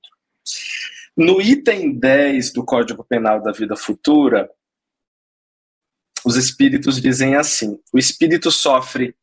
No 1.17 1.43
item 1.43 1.99
10 1.99 2.53
do 2.53 2.65
Código 2.65 3.05
Penal 3.05 3.43
da 3.43 3.53
Vida 3.53 3.77
Futura, 3.77 4.49
os 6.25 6.37
espíritos 6.37 7.01
dizem 7.01 7.35
assim: 7.35 7.79
o 7.93 7.99
espírito 7.99 8.51
sofre 8.51 9.15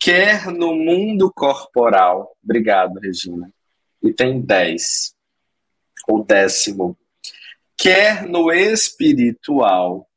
quer 0.00 0.46
no 0.46 0.74
mundo 0.74 1.30
corporal. 1.30 2.34
Obrigado, 2.42 2.98
Regina. 2.98 3.52
Item 4.02 4.40
10, 4.40 5.14
ou 6.08 6.24
décimo. 6.24 6.96
Quer 7.76 8.26
no 8.26 8.50
espiritual. 8.50 10.08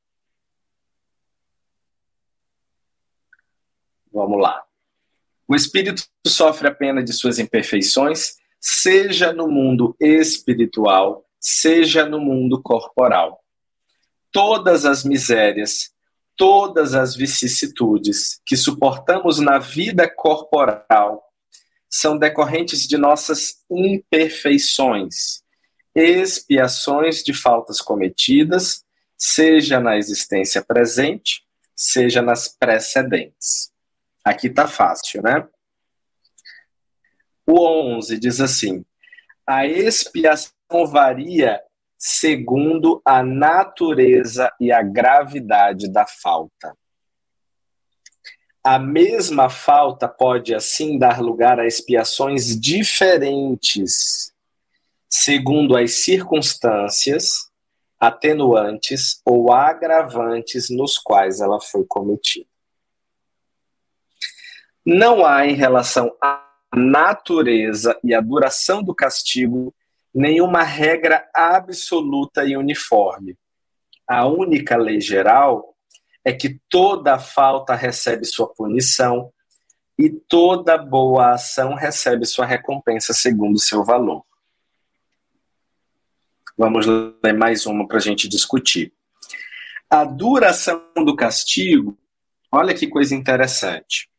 Vamos 4.11 4.41
lá. 4.41 4.63
O 5.47 5.55
espírito 5.55 6.03
sofre 6.25 6.67
a 6.69 6.73
pena 6.73 7.03
de 7.03 7.11
suas 7.11 7.37
imperfeições, 7.37 8.37
seja 8.59 9.33
no 9.33 9.49
mundo 9.49 9.95
espiritual, 9.99 11.25
seja 11.39 12.05
no 12.05 12.19
mundo 12.19 12.61
corporal. 12.61 13.43
Todas 14.31 14.85
as 14.85 15.03
misérias, 15.03 15.92
todas 16.35 16.93
as 16.93 17.15
vicissitudes 17.15 18.41
que 18.45 18.55
suportamos 18.57 19.39
na 19.39 19.59
vida 19.59 20.09
corporal 20.09 21.23
são 21.89 22.17
decorrentes 22.17 22.87
de 22.87 22.97
nossas 22.97 23.63
imperfeições, 23.69 25.43
expiações 25.93 27.23
de 27.23 27.33
faltas 27.33 27.79
cometidas, 27.79 28.83
seja 29.17 29.79
na 29.79 29.95
existência 29.95 30.63
presente, 30.63 31.43
seja 31.75 32.21
nas 32.21 32.47
precedentes. 32.47 33.71
Aqui 34.23 34.49
tá 34.49 34.67
fácil, 34.67 35.21
né? 35.21 35.47
O 37.45 37.59
11 37.97 38.17
diz 38.17 38.41
assim: 38.41 38.83
a 39.45 39.67
expiação 39.67 40.87
varia 40.87 41.61
segundo 42.05 43.01
a 43.05 43.23
natureza 43.23 44.53
e 44.59 44.73
a 44.73 44.83
gravidade 44.83 45.89
da 45.89 46.05
falta. 46.05 46.77
A 48.61 48.77
mesma 48.77 49.49
falta 49.49 50.05
pode, 50.05 50.53
assim, 50.53 50.99
dar 50.99 51.21
lugar 51.21 51.61
a 51.61 51.65
expiações 51.65 52.59
diferentes, 52.59 54.33
segundo 55.09 55.77
as 55.77 55.93
circunstâncias, 55.93 57.49
atenuantes 57.97 59.21
ou 59.25 59.53
agravantes 59.53 60.69
nos 60.69 60.97
quais 60.97 61.39
ela 61.39 61.61
foi 61.61 61.85
cometida. 61.85 62.49
Não 64.85 65.25
há 65.25 65.47
em 65.47 65.53
relação 65.53 66.13
à 66.21 66.51
natureza 66.75 67.97
e 68.03 68.13
à 68.13 68.19
duração 68.19 68.83
do 68.83 68.93
castigo 68.93 69.73
nenhuma 70.13 70.63
regra 70.63 71.27
absoluta 71.33 72.45
e 72.45 72.55
uniforme. 72.55 73.37
A 74.07 74.27
única 74.27 74.77
lei 74.77 75.01
geral 75.01 75.75
é 76.23 76.31
que 76.31 76.59
toda 76.69 77.17
falta 77.17 77.73
recebe 77.75 78.25
sua 78.25 78.53
punição 78.53 79.31
e 79.97 80.09
toda 80.09 80.77
boa 80.77 81.31
ação 81.33 81.73
recebe 81.75 82.25
sua 82.25 82.45
recompensa 82.45 83.13
segundo 83.13 83.59
seu 83.59 83.83
valor. 83.83 84.23
Vamos 86.57 86.85
ler 86.85 87.33
mais 87.33 87.65
uma 87.65 87.87
para 87.87 87.97
a 87.97 88.01
gente 88.01 88.27
discutir. 88.27 88.93
A 89.89 90.03
duração 90.03 90.81
do 91.03 91.15
castigo, 91.15 91.97
olha 92.51 92.73
que 92.73 92.87
coisa 92.87 93.15
interessante 93.15 94.09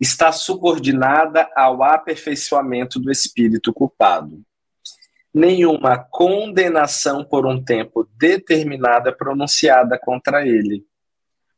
está 0.00 0.32
subordinada 0.32 1.50
ao 1.54 1.82
aperfeiçoamento 1.82 2.98
do 2.98 3.10
espírito 3.10 3.72
culpado. 3.72 4.42
Nenhuma 5.32 5.96
condenação 5.96 7.24
por 7.24 7.46
um 7.46 7.62
tempo 7.62 8.08
determinado 8.16 9.08
é 9.08 9.12
pronunciada 9.12 9.98
contra 9.98 10.46
ele. 10.46 10.84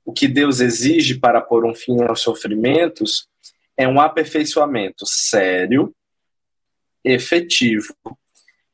O 0.05 0.13
que 0.13 0.29
Deus 0.29 0.61
exige 0.61 1.19
para 1.19 1.41
pôr 1.41 1.65
um 1.65 1.75
fim 1.75 2.03
aos 2.03 2.21
sofrimentos 2.21 3.29
é 3.77 3.89
um 3.89 4.01
aperfeiçoamento 4.01 5.07
sério, 5.07 5.95
efetivo 7.05 7.95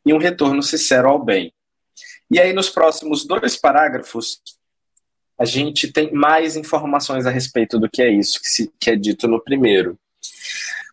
e 0.05 0.13
um 0.13 0.19
retorno 0.19 0.63
sincero 0.63 1.09
ao 1.09 1.23
bem. 1.23 1.53
E 2.31 2.39
aí, 2.39 2.53
nos 2.53 2.69
próximos 2.69 3.27
dois 3.27 3.57
parágrafos, 3.57 4.43
a 5.39 5.45
gente 5.45 5.93
tem 5.93 6.13
mais 6.13 6.57
informações 6.57 7.25
a 7.25 7.31
respeito 7.31 7.79
do 7.79 7.89
que 7.89 8.03
é 8.03 8.11
isso 8.11 8.41
que, 8.41 8.49
se, 8.49 8.73
que 8.79 8.91
é 8.91 8.97
dito 8.97 9.29
no 9.29 9.41
primeiro. 9.41 9.99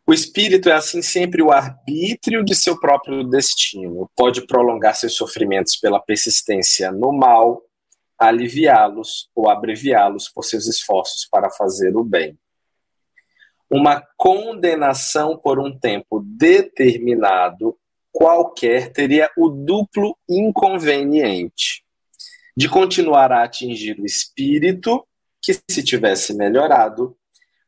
O 0.07 0.13
espírito 0.13 0.69
é 0.69 0.73
assim 0.73 1.01
sempre 1.01 1.41
o 1.41 1.51
arbítrio 1.51 2.45
de 2.45 2.53
seu 2.53 2.79
próprio 2.79 3.23
destino. 3.23 4.09
Pode 4.15 4.45
prolongar 4.45 4.95
seus 4.95 5.15
sofrimentos 5.15 5.75
pela 5.77 5.99
persistência 5.99 6.91
no 6.91 7.11
mal, 7.11 7.63
aliviá-los 8.17 9.29
ou 9.35 9.49
abreviá-los 9.49 10.29
por 10.29 10.43
seus 10.43 10.67
esforços 10.67 11.27
para 11.29 11.49
fazer 11.49 11.97
o 11.97 12.03
bem. 12.03 12.37
Uma 13.67 13.99
condenação 14.15 15.37
por 15.37 15.59
um 15.59 15.75
tempo 15.75 16.23
determinado 16.23 17.75
qualquer 18.11 18.93
teria 18.93 19.29
o 19.35 19.49
duplo 19.49 20.15
inconveniente 20.29 21.83
de 22.55 22.69
continuar 22.69 23.31
a 23.31 23.43
atingir 23.43 23.99
o 23.99 24.05
espírito, 24.05 25.05
que 25.41 25.53
se 25.69 25.83
tivesse 25.83 26.33
melhorado, 26.33 27.17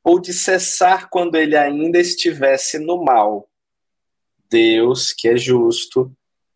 ou 0.08 0.22
de 0.22 0.32
cessar 0.32 1.10
quando 1.10 1.36
ele 1.36 1.58
ainda 1.58 2.00
estivesse 2.00 2.80
no 2.80 3.04
mal. 3.04 3.50
Deus, 4.50 5.12
que 5.12 5.28
é 5.28 5.36
justo, 5.36 6.10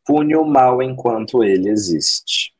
pune 0.06 0.38
o 0.38 0.46
mal 0.46 0.82
enquanto 0.82 1.44
ele 1.44 1.70
existe. 1.70 2.54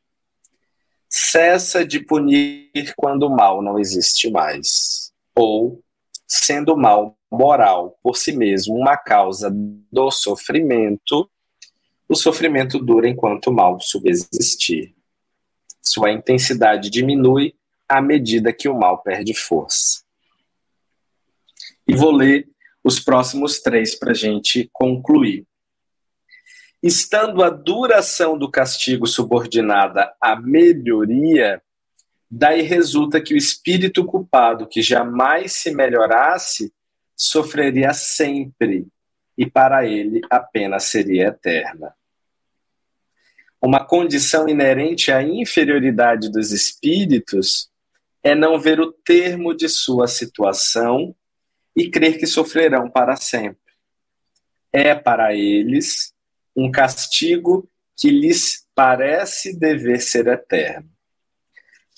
Cessa 1.08 1.82
de 1.82 1.98
punir 1.98 2.92
quando 2.94 3.22
o 3.22 3.34
mal 3.34 3.62
não 3.62 3.78
existe 3.78 4.30
mais. 4.30 5.14
Ou, 5.34 5.82
sendo 6.28 6.74
o 6.74 6.78
mal 6.78 7.16
moral 7.30 7.98
por 8.02 8.14
si 8.14 8.36
mesmo 8.36 8.74
uma 8.74 8.98
causa 8.98 9.50
do 9.50 10.10
sofrimento, 10.10 11.26
o 12.06 12.14
sofrimento 12.14 12.78
dura 12.78 13.08
enquanto 13.08 13.46
o 13.46 13.54
mal 13.54 13.80
subsistir. 13.80 14.94
Sua 15.80 16.12
intensidade 16.12 16.90
diminui 16.90 17.54
à 17.88 18.02
medida 18.02 18.52
que 18.52 18.68
o 18.68 18.78
mal 18.78 18.98
perde 18.98 19.32
força. 19.32 20.01
E 21.86 21.94
vou 21.94 22.10
ler 22.10 22.48
os 22.82 22.98
próximos 23.00 23.60
três 23.60 23.94
para 23.94 24.10
a 24.10 24.14
gente 24.14 24.68
concluir. 24.72 25.46
Estando 26.82 27.42
a 27.42 27.50
duração 27.50 28.36
do 28.36 28.50
castigo 28.50 29.06
subordinada 29.06 30.12
à 30.20 30.34
melhoria, 30.34 31.62
daí 32.30 32.62
resulta 32.62 33.20
que 33.20 33.34
o 33.34 33.36
espírito 33.36 34.04
culpado, 34.04 34.66
que 34.66 34.82
jamais 34.82 35.52
se 35.52 35.72
melhorasse, 35.72 36.72
sofreria 37.14 37.92
sempre, 37.92 38.88
e 39.38 39.48
para 39.48 39.86
ele 39.86 40.20
a 40.28 40.40
pena 40.40 40.80
seria 40.80 41.28
eterna 41.28 41.94
uma 43.62 43.84
condição 43.84 44.48
inerente 44.48 45.12
à 45.12 45.22
inferioridade 45.22 46.28
dos 46.28 46.50
espíritos 46.50 47.70
é 48.20 48.34
não 48.34 48.58
ver 48.58 48.80
o 48.80 48.92
termo 48.92 49.54
de 49.54 49.68
sua 49.68 50.08
situação 50.08 51.14
e 51.76 51.90
crer 51.90 52.18
que 52.18 52.26
sofrerão 52.26 52.90
para 52.90 53.16
sempre. 53.16 53.58
É 54.72 54.94
para 54.94 55.34
eles 55.34 56.12
um 56.56 56.70
castigo 56.70 57.68
que 57.96 58.10
lhes 58.10 58.66
parece 58.74 59.56
dever 59.56 60.00
ser 60.00 60.26
eterno. 60.26 60.90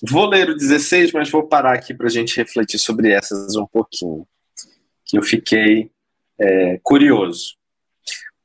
Vou 0.03 0.27
ler 0.27 0.51
o 0.51 0.57
16, 0.57 1.13
mas 1.13 1.31
vou 1.31 1.47
parar 1.47 1.75
aqui 1.75 1.95
para 1.95 2.07
a 2.07 2.11
gente 2.11 2.37
refletir 2.37 2.79
sobre 2.79 3.11
essas 3.13 3.57
um 3.57 3.67
pouquinho, 3.67 4.27
que 5.05 5.17
eu 5.17 5.23
fiquei 5.23 5.91
é, 6.39 6.79
curioso. 6.83 7.57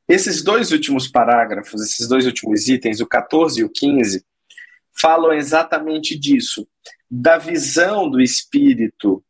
Esses 0.07 0.41
dois 0.43 0.71
últimos 0.71 1.07
parágrafos, 1.07 1.81
esses 1.83 2.07
dois 2.07 2.25
últimos 2.25 2.67
itens, 2.67 2.99
o 2.99 3.07
14 3.07 3.59
e 3.59 3.63
o 3.63 3.69
15, 3.69 4.25
falam 4.99 5.33
exatamente 5.33 6.17
disso, 6.17 6.67
da 7.09 7.37
visão 7.37 8.09
do 8.09 8.21
espírito 8.21 9.23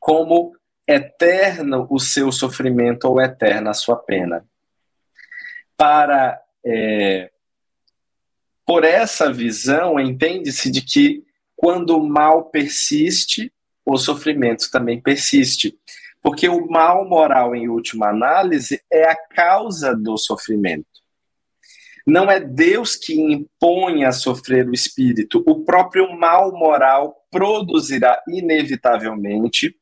como 0.00 0.55
eterno 0.86 1.86
o 1.90 1.98
seu 1.98 2.30
sofrimento 2.30 3.06
ou 3.08 3.20
eterna 3.20 3.70
a 3.70 3.74
sua 3.74 3.96
pena. 3.96 4.44
Para 5.76 6.40
é, 6.64 7.30
por 8.66 8.84
essa 8.84 9.32
visão 9.32 9.98
entende-se 10.00 10.70
de 10.70 10.82
que 10.82 11.24
quando 11.54 11.96
o 11.96 12.06
mal 12.06 12.46
persiste, 12.46 13.52
o 13.84 13.96
sofrimento 13.96 14.70
também 14.70 15.00
persiste. 15.00 15.78
Porque 16.20 16.48
o 16.48 16.68
mal 16.68 17.08
moral, 17.08 17.54
em 17.54 17.68
última 17.68 18.08
análise, 18.08 18.82
é 18.90 19.08
a 19.08 19.14
causa 19.14 19.94
do 19.94 20.18
sofrimento. 20.18 20.86
Não 22.04 22.30
é 22.30 22.40
Deus 22.40 22.96
que 22.96 23.14
impõe 23.14 24.04
a 24.04 24.12
sofrer 24.12 24.68
o 24.68 24.74
espírito. 24.74 25.42
O 25.46 25.64
próprio 25.64 26.12
mal 26.16 26.52
moral 26.52 27.24
produzirá 27.30 28.20
inevitavelmente 28.28 29.76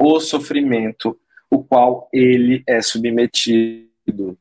o 0.00 0.18
sofrimento, 0.18 1.20
o 1.50 1.62
qual 1.62 2.08
ele 2.10 2.64
é 2.66 2.80
submetido. 2.80 4.38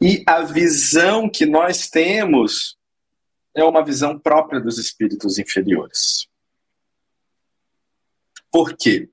E 0.00 0.22
a 0.26 0.42
visão 0.42 1.30
que 1.30 1.46
nós 1.46 1.88
temos 1.88 2.78
é 3.54 3.64
uma 3.64 3.82
visão 3.82 4.18
própria 4.18 4.60
dos 4.60 4.78
espíritos 4.78 5.38
inferiores. 5.38 6.28
Por 8.50 8.76
quê? 8.76 9.08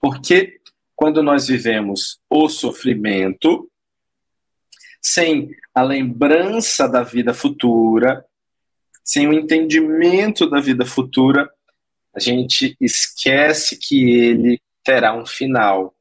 Porque 0.00 0.60
quando 0.94 1.20
nós 1.20 1.48
vivemos 1.48 2.20
o 2.30 2.48
sofrimento, 2.48 3.68
sem 5.02 5.50
a 5.74 5.82
lembrança 5.82 6.88
da 6.88 7.02
vida 7.02 7.34
futura, 7.34 8.24
sem 9.02 9.26
o 9.26 9.32
entendimento 9.32 10.48
da 10.48 10.60
vida 10.60 10.86
futura, 10.86 11.52
a 12.14 12.20
gente 12.20 12.76
esquece 12.80 13.76
que 13.76 14.10
ele 14.10 14.60
terá 14.82 15.14
um 15.16 15.26
final, 15.26 15.94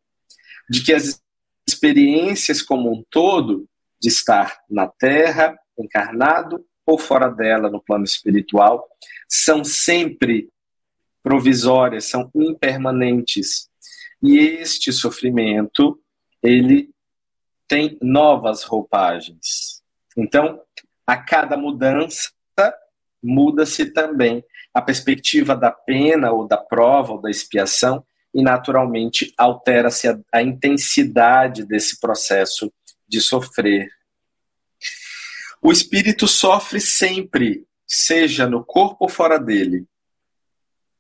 de 0.70 0.84
que 0.84 0.94
as 0.94 1.22
experiências 1.68 2.62
como 2.62 2.92
um 2.92 3.04
todo, 3.10 3.68
de 4.00 4.10
estar 4.10 4.60
na 4.70 4.88
Terra, 4.88 5.58
encarnado 5.78 6.66
ou 6.86 6.98
fora 6.98 7.30
dela, 7.30 7.70
no 7.70 7.82
plano 7.82 8.04
espiritual, 8.04 8.88
são 9.28 9.64
sempre 9.64 10.50
provisórias, 11.24 12.06
são 12.06 12.30
impermanentes. 12.36 13.70
E 14.22 14.38
este 14.38 14.92
sofrimento, 14.92 16.00
ele 16.42 16.90
tem 17.68 17.98
novas 18.02 18.64
roupagens. 18.64 19.82
Então, 20.18 20.62
a 21.08 21.18
cada 21.18 21.58
mudança, 21.58 22.32
muda-se 23.22 23.86
também 23.86 24.44
a 24.74 24.82
perspectiva 24.82 25.56
da 25.56 25.72
pena 25.72 26.32
ou 26.32 26.48
da 26.48 26.58
prova 26.58 27.14
ou 27.14 27.22
da 27.22 27.30
expiação 27.30 28.04
e 28.34 28.42
naturalmente 28.42 29.32
altera-se 29.38 30.08
a, 30.08 30.20
a, 30.32 30.42
intensidade 30.42 31.66
desse 31.66 32.00
processo 32.00 32.74
de 33.08 33.22
sofrer. 33.22 33.88
O 35.62 35.72
espírito 35.72 36.28
sofre 36.28 36.82
sempre, 36.82 37.66
seja 37.86 38.48
no 38.48 38.66
corpo 38.66 39.06
ou 39.06 39.10
fora 39.10 39.40
dele, 39.40 39.86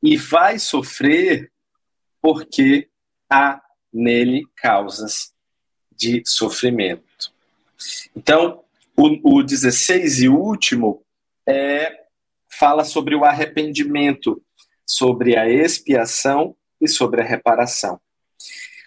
e 0.01 0.15
vai 0.15 0.59
sofrer 0.59 1.51
porque 2.21 2.89
há 3.29 3.59
nele 3.91 4.45
causas 4.55 5.33
de 5.91 6.21
sofrimento. 6.25 7.33
Então, 8.15 8.63
o, 8.95 9.37
o 9.37 9.43
16 9.43 10.21
e 10.21 10.29
último 10.29 11.03
é, 11.47 12.02
fala 12.63 12.85
sobre 12.85 13.13
o 13.13 13.25
arrependimento, 13.25 14.41
sobre 14.87 15.35
a 15.35 15.49
expiação 15.49 16.55
e 16.79 16.87
sobre 16.87 17.21
a 17.21 17.25
reparação. 17.25 17.99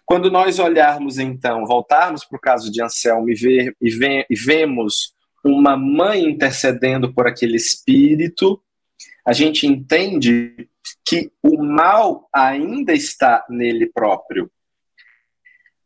Quando 0.06 0.30
nós 0.30 0.58
olharmos, 0.58 1.18
então, 1.18 1.66
voltarmos 1.66 2.24
para 2.24 2.38
o 2.38 2.40
caso 2.40 2.72
de 2.72 2.82
Anselmo 2.82 3.28
e, 3.28 3.34
ver, 3.34 3.76
e, 3.78 3.90
ve, 3.90 4.26
e 4.30 4.34
vemos 4.34 5.14
uma 5.44 5.76
mãe 5.76 6.24
intercedendo 6.24 7.12
por 7.12 7.26
aquele 7.26 7.56
espírito, 7.56 8.58
a 9.26 9.34
gente 9.34 9.66
entende 9.66 10.70
que 11.04 11.30
o 11.42 11.62
mal 11.62 12.26
ainda 12.34 12.94
está 12.94 13.44
nele 13.46 13.92
próprio. 13.92 14.50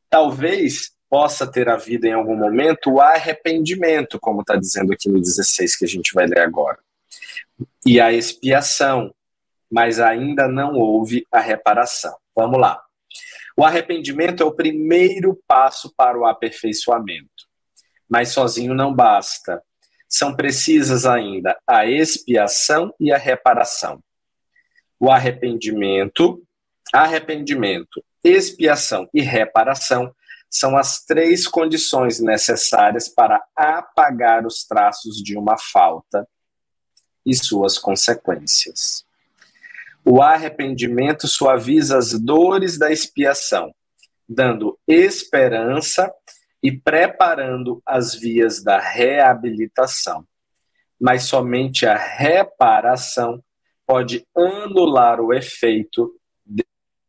Talvez 0.09 0.93
possa 1.09 1.45
ter 1.45 1.69
havido 1.69 2.07
em 2.07 2.13
algum 2.13 2.37
momento 2.37 2.89
o 2.89 3.01
arrependimento, 3.01 4.17
como 4.21 4.43
está 4.43 4.55
dizendo 4.55 4.93
aqui 4.93 5.09
no 5.09 5.21
16 5.21 5.75
que 5.75 5.85
a 5.85 5.89
gente 5.89 6.15
vai 6.15 6.29
ler 6.29 6.39
agora, 6.39 6.79
e 7.87 8.01
a 8.01 8.13
expiação, 8.13 9.15
mas 9.71 10.01
ainda 10.01 10.49
não 10.49 10.75
houve 10.75 11.27
a 11.31 11.41
reparação. 11.41 12.17
Vamos 12.35 12.61
lá. 12.61 12.83
O 13.57 13.65
arrependimento 13.65 14.43
é 14.43 14.47
o 14.47 14.55
primeiro 14.55 15.39
passo 15.47 15.93
para 15.97 16.19
o 16.19 16.27
aperfeiçoamento, 16.27 17.47
mas 18.09 18.31
sozinho 18.31 18.75
não 18.75 18.95
basta. 18.95 19.63
São 20.09 20.35
precisas 20.35 21.07
ainda 21.07 21.59
a 21.67 21.87
expiação 21.87 22.93
e 22.99 23.13
a 23.13 23.19
reparação. 23.19 24.03
O 24.99 25.11
arrependimento, 25.11 26.43
arrependimento, 26.93 28.03
expiação 28.25 29.09
e 29.15 29.21
reparação 29.21 30.15
são 30.51 30.77
as 30.77 31.05
três 31.05 31.47
condições 31.47 32.19
necessárias 32.19 33.09
para 33.09 33.43
apagar 33.55 34.45
os 34.45 34.65
traços 34.65 35.23
de 35.23 35.39
uma 35.39 35.57
falta 35.57 36.27
e 37.25 37.35
suas 37.35 37.79
consequências. 37.79 39.05
O 40.05 40.23
arrependimento 40.23 41.29
suaviza 41.29 41.99
as 41.99 42.19
dores 42.19 42.79
da 42.79 42.91
expiação, 42.91 43.75
dando 44.29 44.79
esperança 44.87 46.13
e 46.63 46.73
preparando 46.73 47.83
as 47.85 48.15
vias 48.15 48.63
da 48.63 48.79
reabilitação. 48.79 50.27
Mas 50.99 51.25
somente 51.25 51.87
a 51.87 51.97
reparação 51.97 53.43
pode 53.87 54.27
anular 54.37 55.21
o 55.21 55.33
efeito, 55.33 56.15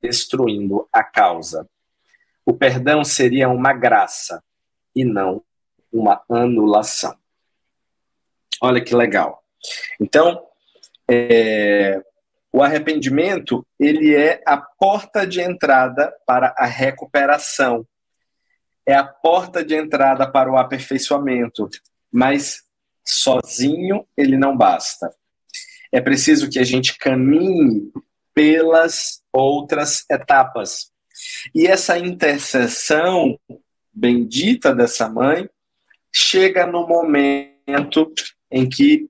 destruindo 0.02 0.88
a 0.92 1.04
causa. 1.04 1.70
O 2.46 2.54
perdão 2.54 3.04
seria 3.04 3.50
uma 3.50 3.74
graça 3.74 4.44
e 4.96 5.06
não 5.06 5.44
uma 5.92 6.24
anulação. 6.30 7.16
Olha 8.62 8.82
que 8.82 8.96
legal. 8.96 9.44
Então, 10.00 10.44
é, 11.10 12.02
o 12.52 12.62
arrependimento 12.62 13.66
ele 13.80 14.16
é 14.16 14.42
a 14.46 14.58
porta 14.58 15.26
de 15.26 15.42
entrada 15.42 16.14
para 16.26 16.54
a 16.58 16.66
recuperação, 16.66 17.86
é 18.86 18.94
a 18.94 19.04
porta 19.04 19.64
de 19.64 19.76
entrada 19.76 20.30
para 20.30 20.52
o 20.52 20.58
aperfeiçoamento, 20.58 21.70
mas 22.12 22.64
sozinho 23.06 24.06
ele 24.18 24.38
não 24.38 24.56
basta. 24.56 25.14
É 25.92 26.00
preciso 26.00 26.50
que 26.50 26.60
a 26.60 26.64
gente 26.64 26.98
caminhe 26.98 27.92
pelas 28.34 29.22
outras 29.32 30.06
etapas. 30.10 30.92
E 31.54 31.68
essa 31.68 31.98
intercessão 31.98 33.38
bendita 33.94 34.74
dessa 34.74 35.10
mãe 35.10 35.50
chega 36.12 36.66
no 36.66 36.88
momento 36.88 38.12
em 38.50 38.68
que, 38.68 39.10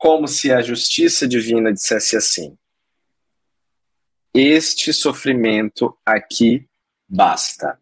como 0.00 0.26
se 0.26 0.50
a 0.50 0.62
justiça 0.62 1.28
divina 1.28 1.70
dissesse 1.70 2.16
assim: 2.16 2.56
Este 4.34 4.94
sofrimento 4.94 5.94
aqui 6.04 6.66
basta. 7.06 7.78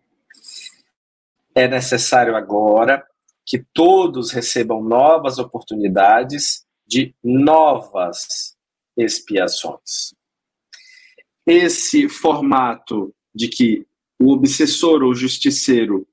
É 1.54 1.68
necessário 1.68 2.34
agora 2.34 3.06
que 3.46 3.64
todos 3.72 4.32
recebam 4.32 4.82
novas 4.82 5.38
oportunidades 5.38 6.66
de 6.84 7.14
novas 7.22 8.56
expiações. 8.96 10.12
Esse 11.46 12.08
formato 12.08 13.14
de 13.32 13.46
que 13.46 13.86
o 14.18 14.32
obsessor 14.32 15.04
ou 15.04 15.14
justiceiro 15.14 16.06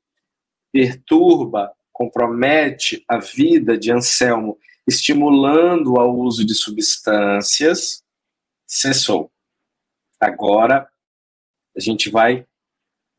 perturba, 0.72 1.74
compromete 1.92 3.04
a 3.08 3.18
vida 3.18 3.76
de 3.76 3.92
Anselmo, 3.92 4.60
estimulando 4.88 6.00
ao 6.00 6.16
uso 6.16 6.46
de 6.46 6.54
substâncias, 6.54 8.04
cessou. 8.68 9.32
Agora 10.20 10.90
a 11.76 11.80
gente 11.80 12.10
vai 12.10 12.46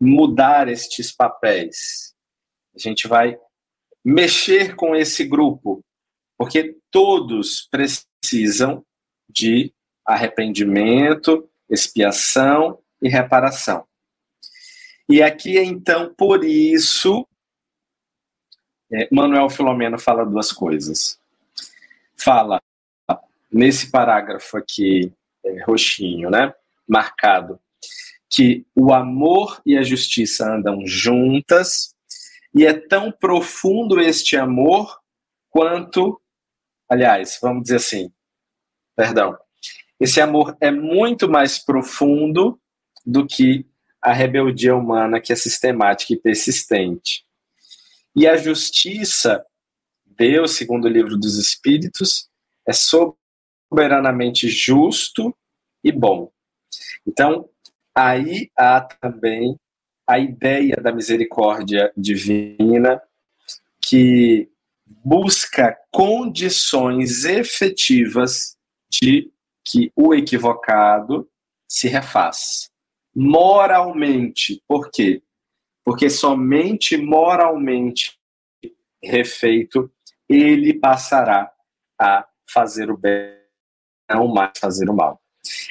mudar 0.01 0.69
estes 0.69 1.13
papéis. 1.13 2.15
A 2.75 2.79
gente 2.79 3.09
vai 3.09 3.39
mexer 4.05 4.77
com 4.77 4.95
esse 4.95 5.25
grupo, 5.25 5.85
porque 6.39 6.77
todos 6.91 7.69
precisam 7.71 8.85
de 9.29 9.73
arrependimento, 10.05 11.49
expiação 11.69 12.79
e 13.03 13.09
reparação. 13.09 13.87
E 15.09 15.23
aqui, 15.23 15.59
então, 15.59 16.15
por 16.15 16.45
isso, 16.45 17.27
é, 18.93 19.09
Manuel 19.13 19.49
Filomeno 19.49 19.99
fala 19.99 20.25
duas 20.25 20.53
coisas. 20.53 21.21
Fala, 22.19 22.61
nesse 23.53 23.91
parágrafo 23.91 24.57
aqui, 24.57 25.13
é, 25.45 25.63
roxinho, 25.65 26.31
né, 26.31 26.53
marcado, 26.87 27.61
que 28.29 28.67
o 28.75 28.93
amor 28.93 29.61
e 29.65 29.77
a 29.77 29.83
justiça 29.83 30.53
andam 30.53 30.87
juntas, 30.87 31.95
e 32.55 32.65
é 32.65 32.73
tão 32.73 33.13
profundo 33.13 34.01
este 34.01 34.37
amor 34.37 34.99
quanto, 35.51 36.21
aliás, 36.89 37.39
vamos 37.41 37.65
dizer 37.65 37.77
assim, 37.77 38.11
perdão, 38.97 39.37
esse 40.01 40.21
amor 40.21 40.57
é 40.61 40.71
muito 40.71 41.29
mais 41.29 41.59
profundo 41.59 42.61
do 43.05 43.27
que 43.27 43.67
a 44.01 44.13
rebeldia 44.13 44.75
humana 44.75 45.21
que 45.21 45.33
é 45.33 45.37
sistemática 45.37 46.13
e 46.13 46.17
persistente. 46.17 47.25
E 48.15 48.27
a 48.27 48.37
justiça 48.37 49.45
Deus, 50.17 50.57
segundo 50.57 50.87
o 50.87 50.91
livro 50.91 51.17
dos 51.17 51.37
Espíritos, 51.37 52.29
é 52.67 52.73
soberanamente 52.73 54.49
justo 54.49 55.37
e 55.85 55.93
bom. 55.93 56.31
Então, 57.07 57.49
aí 57.95 58.51
há 58.57 58.81
também 58.81 59.59
a 60.07 60.19
ideia 60.19 60.77
da 60.77 60.93
misericórdia 60.93 61.93
divina 61.97 63.03
que 63.81 64.49
busca 64.87 65.77
condições 65.91 67.25
efetivas 67.25 68.57
de 68.91 69.31
que 69.65 69.93
o 69.97 70.15
equivocado 70.15 71.29
se 71.69 71.89
refaz. 71.89 72.71
Moralmente. 73.15 74.63
Por 74.67 74.91
quê? 74.91 75.23
Porque 75.85 76.09
somente 76.09 76.97
moralmente 76.97 78.17
refeito 79.03 79.91
ele 80.29 80.75
passará 80.75 81.53
a 81.99 82.27
fazer 82.49 82.91
o 82.91 82.97
bem, 82.97 83.37
não 84.09 84.29
mais 84.29 84.59
fazer 84.59 84.89
o 84.89 84.95
mal. 84.95 85.21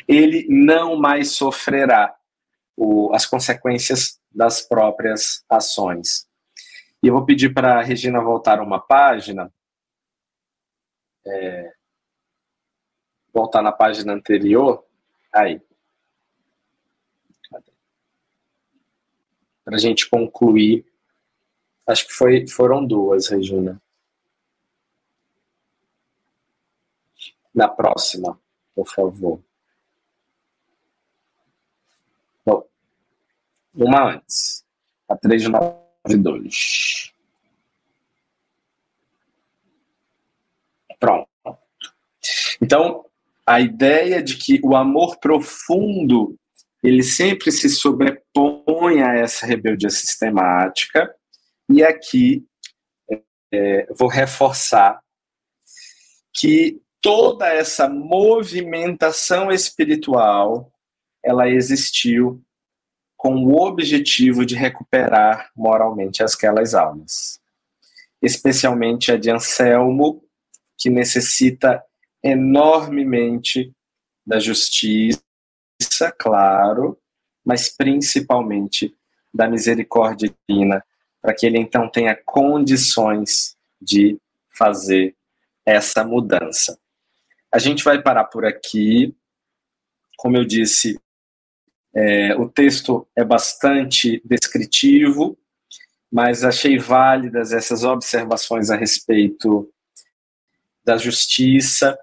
Ele 0.08 0.46
não 0.50 0.96
mais 0.96 1.32
sofrerá 1.32 2.16
o, 2.76 3.14
as 3.14 3.26
consequências 3.26 4.20
das 4.32 4.62
próprias 4.62 5.44
ações. 5.50 6.28
E 7.02 7.08
eu 7.08 7.14
vou 7.14 7.26
pedir 7.26 7.54
para 7.54 7.80
a 7.80 7.82
Regina 7.82 8.22
voltar 8.22 8.60
uma 8.60 8.80
página. 8.80 9.54
É, 11.26 11.74
voltar 13.34 13.62
na 13.62 13.72
página 13.72 14.14
anterior. 14.14 14.86
Aí. 15.34 15.62
Para 19.64 19.76
a 19.76 19.80
gente 19.80 20.10
concluir. 20.10 20.86
Acho 21.88 22.08
que 22.08 22.14
foi, 22.14 22.48
foram 22.48 22.86
duas, 22.86 23.28
Regina. 23.28 23.82
Na 27.56 27.70
próxima, 27.70 28.38
por 28.76 28.86
favor. 28.86 29.40
Bom, 32.46 32.68
uma 33.74 34.12
antes. 34.12 34.66
A 35.08 35.16
3 35.16 35.46
2. 36.18 37.14
Pronto. 41.00 41.30
Então, 42.62 43.06
a 43.46 43.62
ideia 43.62 44.22
de 44.22 44.38
que 44.38 44.60
o 44.64 44.76
amor 44.76 45.18
profundo 45.18 46.38
ele 46.84 47.04
sempre 47.04 47.52
se 47.52 47.68
sobrepõe 47.70 49.02
a 49.02 49.16
essa 49.16 49.46
rebeldia 49.46 49.90
sistemática, 49.90 51.16
e 51.68 51.84
aqui 51.84 52.46
é, 53.52 53.88
vou 53.98 54.08
reforçar 54.08 55.02
que 56.32 56.80
toda 57.06 57.48
essa 57.48 57.88
movimentação 57.88 59.52
espiritual 59.52 60.74
ela 61.24 61.48
existiu 61.48 62.44
com 63.16 63.46
o 63.46 63.62
objetivo 63.62 64.44
de 64.44 64.56
recuperar 64.56 65.52
moralmente 65.56 66.24
aquelas 66.24 66.74
almas. 66.74 67.40
Especialmente 68.20 69.12
a 69.12 69.18
de 69.18 69.30
Anselmo, 69.30 70.24
que 70.76 70.90
necessita 70.90 71.84
enormemente 72.24 73.72
da 74.26 74.40
justiça, 74.40 75.22
claro, 76.18 76.98
mas 77.46 77.70
principalmente 77.70 78.96
da 79.32 79.48
misericórdia 79.48 80.34
divina, 80.50 80.84
para 81.22 81.36
que 81.36 81.46
ele 81.46 81.60
então 81.60 81.88
tenha 81.88 82.16
condições 82.16 83.56
de 83.80 84.20
fazer 84.50 85.16
essa 85.64 86.04
mudança. 86.04 86.80
A 87.56 87.58
gente 87.58 87.86
vai 87.86 88.02
parar 88.02 88.26
por 88.26 88.44
aqui. 88.44 89.16
Como 90.18 90.36
eu 90.36 90.44
disse, 90.44 91.00
é, 91.96 92.36
o 92.36 92.50
texto 92.50 93.08
é 93.16 93.24
bastante 93.24 94.22
descritivo, 94.26 95.38
mas 96.12 96.44
achei 96.44 96.78
válidas 96.78 97.54
essas 97.54 97.86
observações 97.86 98.70
a 98.70 98.76
respeito 98.76 99.72
da 100.84 100.98
justiça, 100.98 101.98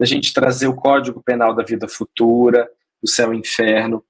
da 0.00 0.06
gente 0.06 0.32
trazer 0.32 0.68
o 0.68 0.74
Código 0.74 1.22
Penal 1.22 1.54
da 1.54 1.62
Vida 1.62 1.86
Futura, 1.86 2.66
do 3.02 3.06
Céu 3.06 3.34
e 3.34 3.36
Inferno, 3.36 4.02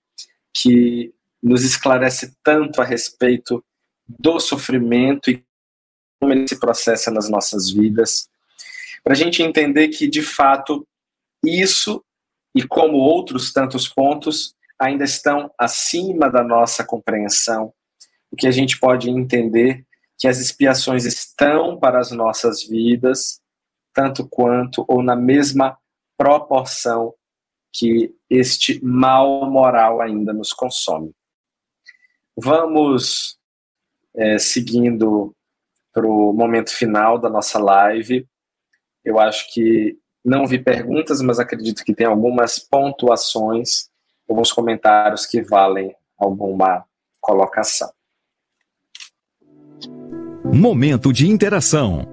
que 0.52 1.12
nos 1.42 1.64
esclarece 1.64 2.36
tanto 2.40 2.80
a 2.80 2.84
respeito 2.84 3.64
do 4.06 4.38
sofrimento 4.38 5.28
e 5.28 5.44
como 6.20 6.32
ele 6.32 6.46
se 6.46 6.60
processa 6.60 7.10
nas 7.10 7.28
nossas 7.28 7.68
vidas, 7.68 8.28
para 9.04 9.12
a 9.12 9.16
gente 9.16 9.42
entender 9.42 9.88
que, 9.88 10.08
de 10.08 10.22
fato, 10.22 10.86
isso, 11.44 12.02
e 12.54 12.66
como 12.66 12.96
outros 12.96 13.52
tantos 13.52 13.86
pontos, 13.86 14.56
ainda 14.80 15.04
estão 15.04 15.52
acima 15.58 16.30
da 16.30 16.42
nossa 16.42 16.82
compreensão, 16.82 17.72
o 18.30 18.36
que 18.36 18.46
a 18.46 18.50
gente 18.50 18.80
pode 18.80 19.10
entender 19.10 19.84
que 20.18 20.26
as 20.26 20.38
expiações 20.38 21.04
estão 21.04 21.78
para 21.78 22.00
as 22.00 22.10
nossas 22.10 22.66
vidas, 22.66 23.40
tanto 23.92 24.26
quanto 24.26 24.84
ou 24.88 25.02
na 25.02 25.14
mesma 25.14 25.78
proporção 26.16 27.14
que 27.72 28.14
este 28.30 28.82
mal 28.84 29.50
moral 29.50 30.00
ainda 30.00 30.32
nos 30.32 30.52
consome. 30.52 31.12
Vamos 32.36 33.38
é, 34.16 34.38
seguindo 34.38 35.34
para 35.92 36.06
o 36.06 36.32
momento 36.32 36.70
final 36.74 37.18
da 37.18 37.28
nossa 37.28 37.58
live. 37.58 38.26
Eu 39.04 39.18
acho 39.18 39.52
que 39.52 39.98
não 40.24 40.46
vi 40.46 40.58
perguntas, 40.58 41.20
mas 41.20 41.38
acredito 41.38 41.84
que 41.84 41.94
tem 41.94 42.06
algumas 42.06 42.58
pontuações 42.58 43.88
alguns 44.28 44.52
comentários 44.52 45.26
que 45.26 45.42
valem 45.42 45.94
alguma 46.18 46.84
colocação. 47.20 47.90
Momento 50.52 51.12
de 51.12 51.28
interação. 51.28 52.06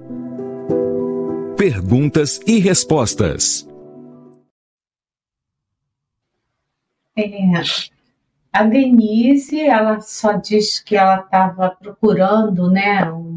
Perguntas 1.56 2.40
e 2.46 2.58
respostas. 2.58 3.68
É, 7.16 7.24
a 8.52 8.64
Denise, 8.64 9.60
ela 9.60 10.00
só 10.00 10.32
diz 10.32 10.80
que 10.80 10.96
ela 10.96 11.20
estava 11.20 11.70
procurando, 11.70 12.70
né, 12.70 13.10
um, 13.12 13.31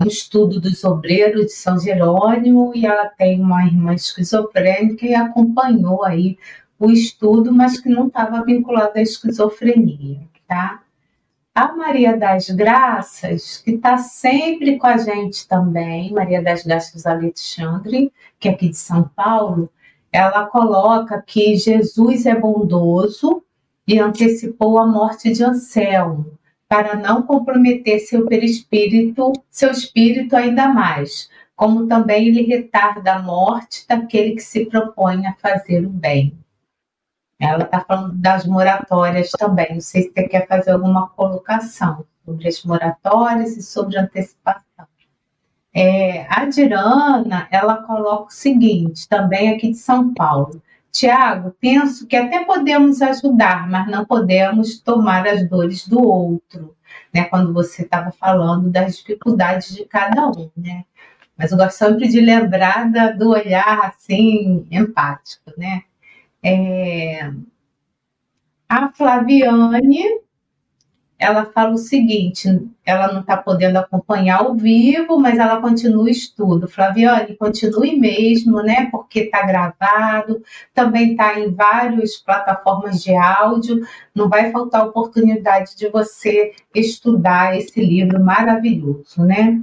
um, 0.00 0.06
estudo 0.06 0.60
dos 0.60 0.82
obreiros 0.84 1.46
de 1.46 1.52
São 1.52 1.78
Jerônimo 1.78 2.72
e 2.74 2.86
ela 2.86 3.06
tem 3.06 3.40
uma 3.40 3.64
irmã 3.64 3.94
esquizofrênica 3.94 5.06
e 5.06 5.14
acompanhou 5.14 6.04
aí 6.04 6.38
o 6.78 6.90
estudo, 6.90 7.52
mas 7.52 7.78
que 7.78 7.88
não 7.88 8.06
estava 8.06 8.42
vinculado 8.42 8.98
à 8.98 9.02
esquizofrenia, 9.02 10.20
tá? 10.48 10.80
A 11.54 11.72
Maria 11.72 12.16
das 12.16 12.48
Graças, 12.48 13.58
que 13.58 13.72
está 13.72 13.98
sempre 13.98 14.78
com 14.78 14.86
a 14.86 14.96
gente 14.96 15.46
também, 15.46 16.12
Maria 16.12 16.42
das 16.42 16.62
Graças 16.62 17.04
Alexandre, 17.04 18.10
que 18.38 18.48
é 18.48 18.52
aqui 18.52 18.70
de 18.70 18.76
São 18.76 19.10
Paulo, 19.14 19.70
ela 20.12 20.46
coloca 20.46 21.22
que 21.22 21.56
Jesus 21.56 22.24
é 22.24 22.34
bondoso 22.34 23.42
e 23.86 23.98
antecipou 23.98 24.78
a 24.78 24.86
morte 24.86 25.32
de 25.32 25.44
Anselmo, 25.44 26.38
para 26.70 26.94
não 26.94 27.22
comprometer 27.22 27.98
seu 27.98 28.24
perispírito, 28.26 29.32
seu 29.50 29.72
espírito 29.72 30.36
ainda 30.36 30.68
mais, 30.68 31.28
como 31.56 31.88
também 31.88 32.28
ele 32.28 32.42
retarda 32.42 33.14
a 33.14 33.18
morte 33.20 33.84
daquele 33.88 34.36
que 34.36 34.40
se 34.40 34.66
propõe 34.66 35.26
a 35.26 35.34
fazer 35.34 35.84
o 35.84 35.90
bem. 35.90 36.32
Ela 37.40 37.64
está 37.64 37.80
falando 37.80 38.14
das 38.14 38.46
moratórias 38.46 39.30
também. 39.32 39.74
Não 39.74 39.80
sei 39.80 40.02
se 40.02 40.12
você 40.12 40.28
quer 40.28 40.46
fazer 40.46 40.70
alguma 40.70 41.08
colocação 41.08 42.04
sobre 42.24 42.46
as 42.46 42.62
moratórias 42.62 43.56
e 43.56 43.62
sobre 43.64 43.98
antecipação. 43.98 44.86
É, 45.74 46.24
a 46.28 46.44
Dirana, 46.44 47.48
ela 47.50 47.82
coloca 47.82 48.26
o 48.26 48.30
seguinte, 48.30 49.08
também 49.08 49.50
aqui 49.50 49.70
de 49.70 49.78
São 49.78 50.14
Paulo. 50.14 50.62
Tiago, 50.92 51.54
penso 51.60 52.06
que 52.06 52.16
até 52.16 52.44
podemos 52.44 53.00
ajudar, 53.00 53.68
mas 53.68 53.88
não 53.88 54.04
podemos 54.04 54.80
tomar 54.80 55.26
as 55.26 55.48
dores 55.48 55.86
do 55.86 56.02
outro, 56.02 56.76
né? 57.14 57.24
Quando 57.24 57.52
você 57.52 57.82
estava 57.82 58.10
falando 58.12 58.70
das 58.70 58.98
dificuldades 58.98 59.74
de 59.74 59.84
cada 59.84 60.28
um, 60.28 60.50
né? 60.56 60.84
Mas 61.36 61.52
eu 61.52 61.58
gosto 61.58 61.78
sempre 61.78 62.08
de 62.08 62.20
lembrar 62.20 62.90
da, 62.90 63.10
do 63.12 63.30
olhar 63.30 63.86
assim 63.86 64.66
empático, 64.70 65.52
né? 65.56 65.82
É, 66.42 67.30
a 68.68 68.92
Flaviane, 68.92 70.04
ela 71.20 71.44
fala 71.44 71.74
o 71.74 71.78
seguinte: 71.78 72.48
ela 72.84 73.12
não 73.12 73.20
está 73.20 73.36
podendo 73.36 73.76
acompanhar 73.76 74.40
ao 74.40 74.54
vivo, 74.54 75.20
mas 75.20 75.38
ela 75.38 75.60
continua 75.60 76.04
o 76.04 76.08
estudo. 76.08 76.66
Flaviane, 76.66 77.36
continue 77.36 77.98
mesmo, 77.98 78.62
né? 78.62 78.88
Porque 78.90 79.20
está 79.20 79.46
gravado, 79.46 80.42
também 80.74 81.12
está 81.12 81.38
em 81.38 81.52
várias 81.54 82.16
plataformas 82.16 83.02
de 83.02 83.14
áudio. 83.14 83.86
Não 84.14 84.30
vai 84.30 84.50
faltar 84.50 84.86
oportunidade 84.86 85.76
de 85.76 85.88
você 85.90 86.54
estudar 86.74 87.56
esse 87.56 87.84
livro 87.84 88.18
maravilhoso, 88.18 89.22
né? 89.22 89.60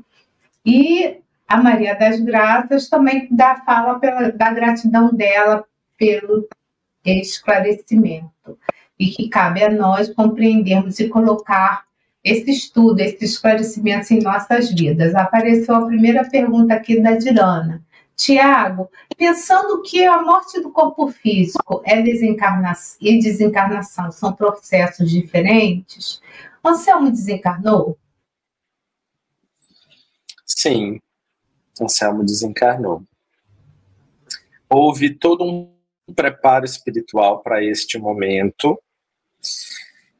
E 0.63 1.17
a 1.47 1.57
Maria 1.57 1.95
das 1.95 2.19
Graças 2.19 2.87
também 2.87 3.27
dá 3.31 3.55
fala 3.65 3.99
pela, 3.99 4.31
da 4.31 4.53
gratidão 4.53 5.11
dela 5.11 5.65
pelo 5.97 6.47
esclarecimento 7.03 8.59
e 8.99 9.07
que 9.07 9.29
cabe 9.29 9.63
a 9.63 9.69
nós 9.69 10.09
compreendermos 10.13 10.99
e 10.99 11.07
colocar 11.07 11.85
esse 12.23 12.51
estudo, 12.51 12.99
esses 12.99 13.33
esclarecimentos 13.33 14.11
em 14.11 14.21
nossas 14.21 14.71
vidas. 14.71 15.15
Apareceu 15.15 15.75
a 15.75 15.85
primeira 15.85 16.27
pergunta 16.29 16.73
aqui 16.73 16.99
da 16.99 17.15
Dirana. 17.15 17.83
Tiago, 18.15 18.89
pensando 19.15 19.81
que 19.83 20.03
a 20.03 20.21
morte 20.23 20.59
do 20.59 20.71
corpo 20.71 21.07
físico 21.07 21.83
é 21.85 22.01
desencarnação 22.01 22.97
e 22.99 23.19
desencarnação 23.19 24.11
são 24.11 24.33
processos 24.33 25.11
diferentes, 25.11 26.19
Anselmo 26.65 27.11
desencarnou? 27.11 27.95
Sim, 30.43 30.99
Anselmo 31.79 32.25
desencarnou. 32.25 33.03
Houve 34.67 35.13
todo 35.13 35.43
um 35.45 35.71
preparo 36.13 36.65
espiritual 36.65 37.41
para 37.41 37.63
este 37.63 37.97
momento. 37.99 38.81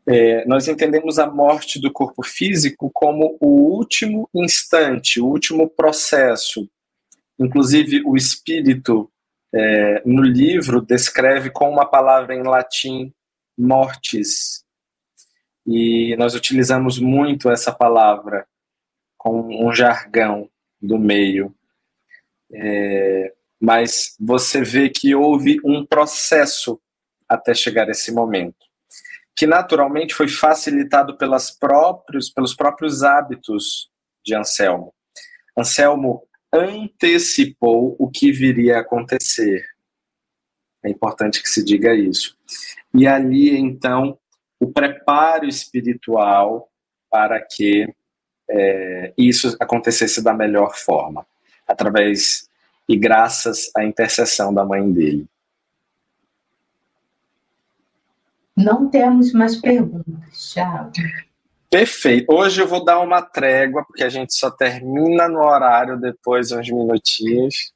É, 0.09 0.45
nós 0.45 0.67
entendemos 0.67 1.19
a 1.19 1.27
morte 1.27 1.81
do 1.81 1.91
corpo 1.91 2.23
físico 2.23 2.89
como 2.93 3.37
o 3.41 3.75
último 3.77 4.29
instante, 4.33 5.19
o 5.19 5.25
último 5.25 5.69
processo. 5.69 6.69
Inclusive, 7.37 8.01
o 8.05 8.15
espírito, 8.15 9.11
é, 9.53 10.01
no 10.05 10.23
livro, 10.23 10.81
descreve 10.81 11.49
com 11.49 11.69
uma 11.69 11.85
palavra 11.85 12.33
em 12.33 12.43
latim, 12.43 13.13
mortis. 13.57 14.63
E 15.65 16.15
nós 16.17 16.35
utilizamos 16.35 16.99
muito 16.99 17.49
essa 17.49 17.73
palavra 17.73 18.47
com 19.17 19.67
um 19.67 19.73
jargão 19.73 20.49
do 20.81 20.97
meio. 20.97 21.53
É, 22.53 23.33
mas 23.59 24.15
você 24.17 24.61
vê 24.61 24.89
que 24.89 25.13
houve 25.13 25.59
um 25.65 25.85
processo 25.85 26.79
até 27.27 27.53
chegar 27.53 27.89
esse 27.89 28.11
momento, 28.13 28.65
que 29.38 29.45
naturalmente 29.45 30.15
foi 30.15 30.27
facilitado 30.27 31.15
pelas 31.15 31.51
próprios, 31.51 32.27
pelos 32.27 32.55
próprios 32.55 33.03
hábitos 33.03 33.88
de 34.25 34.33
Anselmo. 34.33 34.91
Anselmo 35.55 36.23
antecipou 36.51 37.95
o 37.99 38.09
que 38.09 38.31
viria 38.31 38.77
a 38.77 38.81
acontecer. 38.81 39.63
É 40.83 40.89
importante 40.89 41.43
que 41.43 41.49
se 41.49 41.63
diga 41.63 41.93
isso. 41.93 42.35
E 42.95 43.05
ali, 43.05 43.55
então, 43.55 44.17
o 44.59 44.71
preparo 44.71 45.45
espiritual 45.45 46.67
para 47.11 47.39
que 47.39 47.88
é, 48.49 49.13
isso 49.15 49.55
acontecesse 49.59 50.23
da 50.23 50.33
melhor 50.33 50.75
forma, 50.75 51.27
através 51.67 52.49
e 52.89 52.97
graças 52.97 53.69
à 53.75 53.83
intercessão 53.83 54.51
da 54.51 54.65
mãe 54.65 54.91
dele. 54.91 55.27
Não 58.57 58.89
temos 58.89 59.31
mais 59.33 59.55
perguntas, 59.55 60.51
tchau. 60.51 60.91
Perfeito. 61.69 62.33
Hoje 62.33 62.61
eu 62.61 62.67
vou 62.67 62.83
dar 62.83 62.99
uma 62.99 63.21
trégua, 63.21 63.85
porque 63.85 64.03
a 64.03 64.09
gente 64.09 64.33
só 64.33 64.49
termina 64.49 65.27
no 65.27 65.39
horário 65.39 65.99
depois 65.99 66.51
uns 66.51 66.67
minutinhos. 66.67 67.71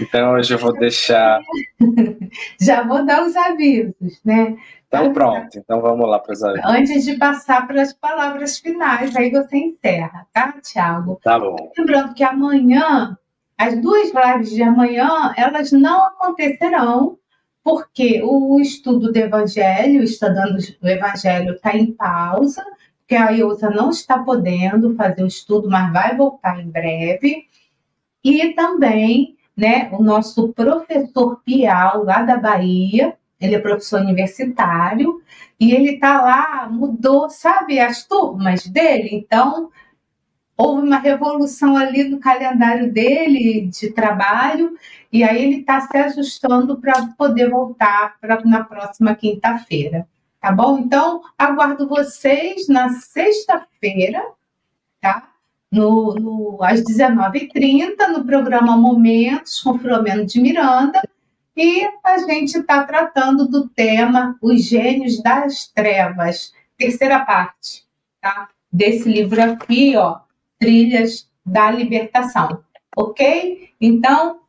Então 0.00 0.34
hoje 0.34 0.54
eu 0.54 0.58
vou 0.58 0.72
deixar. 0.72 1.40
Já 2.60 2.84
vou 2.84 3.04
dar 3.04 3.26
os 3.26 3.34
avisos, 3.34 4.20
né? 4.24 4.56
Então 4.86 5.12
pronto, 5.12 5.58
então 5.58 5.80
vamos 5.80 6.08
lá 6.08 6.18
para 6.18 6.32
os 6.32 6.42
avisos. 6.42 6.70
Antes 6.70 7.04
de 7.04 7.16
passar 7.16 7.66
para 7.66 7.82
as 7.82 7.92
palavras 7.92 8.58
finais, 8.58 9.16
aí 9.16 9.30
você 9.30 9.56
encerra, 9.56 10.26
tá, 10.32 10.54
Tiago? 10.62 11.18
Tá 11.22 11.38
bom. 11.38 11.56
Lembrando 11.76 12.14
que 12.14 12.22
amanhã, 12.22 13.16
as 13.58 13.80
duas 13.80 14.12
lives 14.12 14.50
de 14.50 14.62
amanhã, 14.62 15.32
elas 15.36 15.72
não 15.72 16.06
acontecerão, 16.06 17.18
porque 17.62 18.22
o 18.22 18.58
estudo 18.60 19.12
do 19.12 19.16
Evangelho, 19.16 20.02
estudando 20.02 20.58
o 20.82 20.88
Evangelho, 20.88 21.54
está 21.54 21.76
em 21.76 21.92
pausa, 21.92 22.64
porque 23.00 23.14
a 23.14 23.32
Ilza 23.32 23.70
não 23.70 23.90
está 23.90 24.18
podendo 24.18 24.94
fazer 24.94 25.22
o 25.22 25.26
estudo, 25.26 25.68
mas 25.68 25.92
vai 25.92 26.16
voltar 26.16 26.60
em 26.60 26.70
breve. 26.70 27.46
E 28.24 28.52
também 28.54 29.36
né, 29.56 29.90
o 29.92 30.02
nosso 30.02 30.52
professor 30.54 31.40
Pial, 31.44 32.04
lá 32.04 32.22
da 32.22 32.36
Bahia, 32.38 33.14
ele 33.40 33.54
é 33.54 33.58
professor 33.58 34.00
universitário 34.00 35.22
e 35.58 35.72
ele 35.72 35.98
tá 35.98 36.22
lá, 36.22 36.68
mudou, 36.70 37.28
sabe, 37.28 37.78
as 37.78 38.06
turmas 38.06 38.66
dele. 38.66 39.10
Então, 39.12 39.70
houve 40.56 40.86
uma 40.86 40.98
revolução 40.98 41.76
ali 41.76 42.04
no 42.04 42.18
calendário 42.18 42.92
dele 42.92 43.66
de 43.66 43.90
trabalho 43.90 44.76
e 45.12 45.24
aí 45.24 45.42
ele 45.42 45.60
está 45.60 45.80
se 45.80 45.96
ajustando 45.96 46.80
para 46.80 47.08
poder 47.18 47.50
voltar 47.50 48.16
pra, 48.20 48.40
na 48.44 48.62
próxima 48.62 49.14
quinta-feira. 49.14 50.06
Tá 50.40 50.52
bom? 50.52 50.78
Então, 50.78 51.22
aguardo 51.36 51.88
vocês 51.88 52.66
na 52.68 52.88
sexta-feira, 52.90 54.24
tá? 55.00 55.28
No, 55.70 56.14
no, 56.14 56.58
às 56.62 56.82
19h30, 56.82 58.08
no 58.08 58.24
programa 58.24 58.76
Momentos 58.76 59.60
com 59.60 59.78
Filomeno 59.78 60.24
de 60.24 60.40
Miranda. 60.40 61.02
E 61.56 61.86
a 62.02 62.18
gente 62.18 62.58
está 62.58 62.84
tratando 62.84 63.46
do 63.46 63.68
tema 63.68 64.36
Os 64.40 64.64
Gênios 64.64 65.22
das 65.22 65.66
Trevas, 65.68 66.54
terceira 66.78 67.20
parte, 67.24 67.84
tá? 68.20 68.48
Desse 68.72 69.08
livro 69.08 69.42
aqui, 69.42 69.96
ó, 69.96 70.20
Trilhas 70.58 71.28
da 71.44 71.70
Libertação. 71.70 72.64
Ok? 72.96 73.70
Então, 73.80 74.39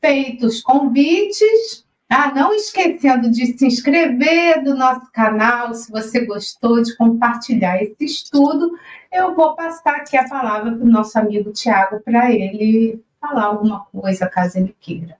feitos 0.00 0.62
convites, 0.62 1.84
ah, 2.08 2.32
não 2.34 2.52
esquecendo 2.52 3.30
de 3.30 3.56
se 3.56 3.66
inscrever 3.66 4.62
no 4.62 4.74
nosso 4.74 5.10
canal, 5.12 5.72
se 5.74 5.90
você 5.92 6.26
gostou, 6.26 6.82
de 6.82 6.96
compartilhar 6.96 7.80
esse 7.80 8.04
estudo, 8.04 8.76
eu 9.12 9.34
vou 9.34 9.54
passar 9.54 9.96
aqui 9.96 10.16
a 10.16 10.28
palavra 10.28 10.72
para 10.72 10.84
o 10.84 10.90
nosso 10.90 11.16
amigo 11.18 11.52
Tiago 11.52 12.00
para 12.00 12.32
ele 12.32 13.00
falar 13.20 13.44
alguma 13.44 13.84
coisa, 13.86 14.28
caso 14.28 14.58
ele 14.58 14.74
queira. 14.80 15.16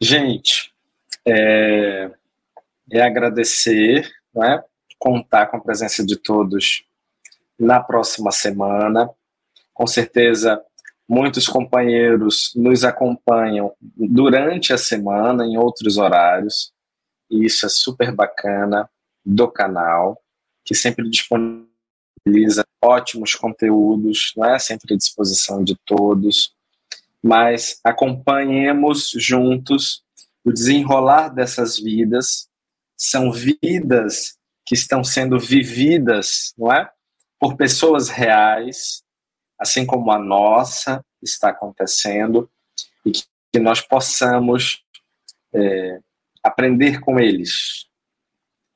Gente, 0.00 0.74
é, 1.26 2.10
é 2.90 3.02
agradecer, 3.02 4.10
né, 4.34 4.64
contar 4.98 5.46
com 5.46 5.58
a 5.58 5.60
presença 5.60 6.04
de 6.04 6.16
todos 6.16 6.84
na 7.58 7.80
próxima 7.80 8.32
semana. 8.32 9.10
Com 9.72 9.86
certeza, 9.86 10.62
muitos 11.10 11.48
companheiros 11.48 12.52
nos 12.54 12.84
acompanham 12.84 13.74
durante 13.96 14.72
a 14.72 14.78
semana, 14.78 15.44
em 15.44 15.58
outros 15.58 15.98
horários, 15.98 16.72
e 17.28 17.44
isso 17.44 17.66
é 17.66 17.68
super 17.68 18.12
bacana 18.12 18.88
do 19.24 19.48
canal, 19.50 20.22
que 20.64 20.74
sempre 20.74 21.08
disponibiliza 21.10 22.64
ótimos 22.82 23.34
conteúdos, 23.34 24.32
não 24.36 24.44
é 24.44 24.58
sempre 24.58 24.94
à 24.94 24.96
disposição 24.96 25.62
de 25.64 25.76
todos 25.84 26.54
mas 27.22 27.78
acompanhemos 27.84 29.10
juntos 29.14 30.02
o 30.44 30.52
desenrolar 30.52 31.28
dessas 31.28 31.78
vidas. 31.78 32.48
São 32.96 33.30
vidas 33.32 34.36
que 34.64 34.74
estão 34.74 35.04
sendo 35.04 35.38
vividas, 35.38 36.54
não 36.56 36.72
é? 36.72 36.90
Por 37.38 37.56
pessoas 37.56 38.08
reais, 38.08 39.02
assim 39.60 39.84
como 39.84 40.10
a 40.10 40.18
nossa 40.18 41.04
está 41.22 41.50
acontecendo, 41.50 42.50
e 43.04 43.10
que, 43.10 43.24
que 43.52 43.60
nós 43.60 43.80
possamos 43.82 44.82
é, 45.54 46.00
aprender 46.42 47.00
com 47.00 47.20
eles, 47.20 47.86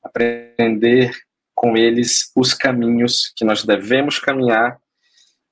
aprender 0.03 1.11
com 1.55 1.75
eles 1.75 2.31
os 2.35 2.53
caminhos 2.53 3.33
que 3.35 3.43
nós 3.43 3.63
devemos 3.63 4.19
caminhar 4.19 4.79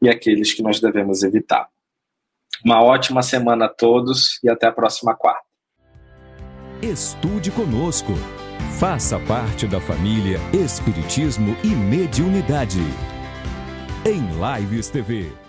e 0.02 0.10
aqueles 0.10 0.54
que 0.54 0.62
nós 0.62 0.80
devemos 0.80 1.24
evitar. 1.24 1.68
Uma 2.64 2.84
ótima 2.84 3.24
semana 3.24 3.66
a 3.66 3.70
todos 3.70 4.40
e 4.44 4.50
até 4.50 4.68
a 4.68 4.72
próxima 4.72 5.16
quarta. 5.16 5.44
Estude 6.82 7.50
conosco. 7.52 8.12
Faça 8.80 9.20
parte 9.20 9.66
da 9.66 9.80
família 9.80 10.38
Espiritismo 10.54 11.56
e 11.64 11.68
Mediunidade. 11.68 12.82
Em 14.06 14.22
Lives 14.38 14.89
TV. 14.89 15.43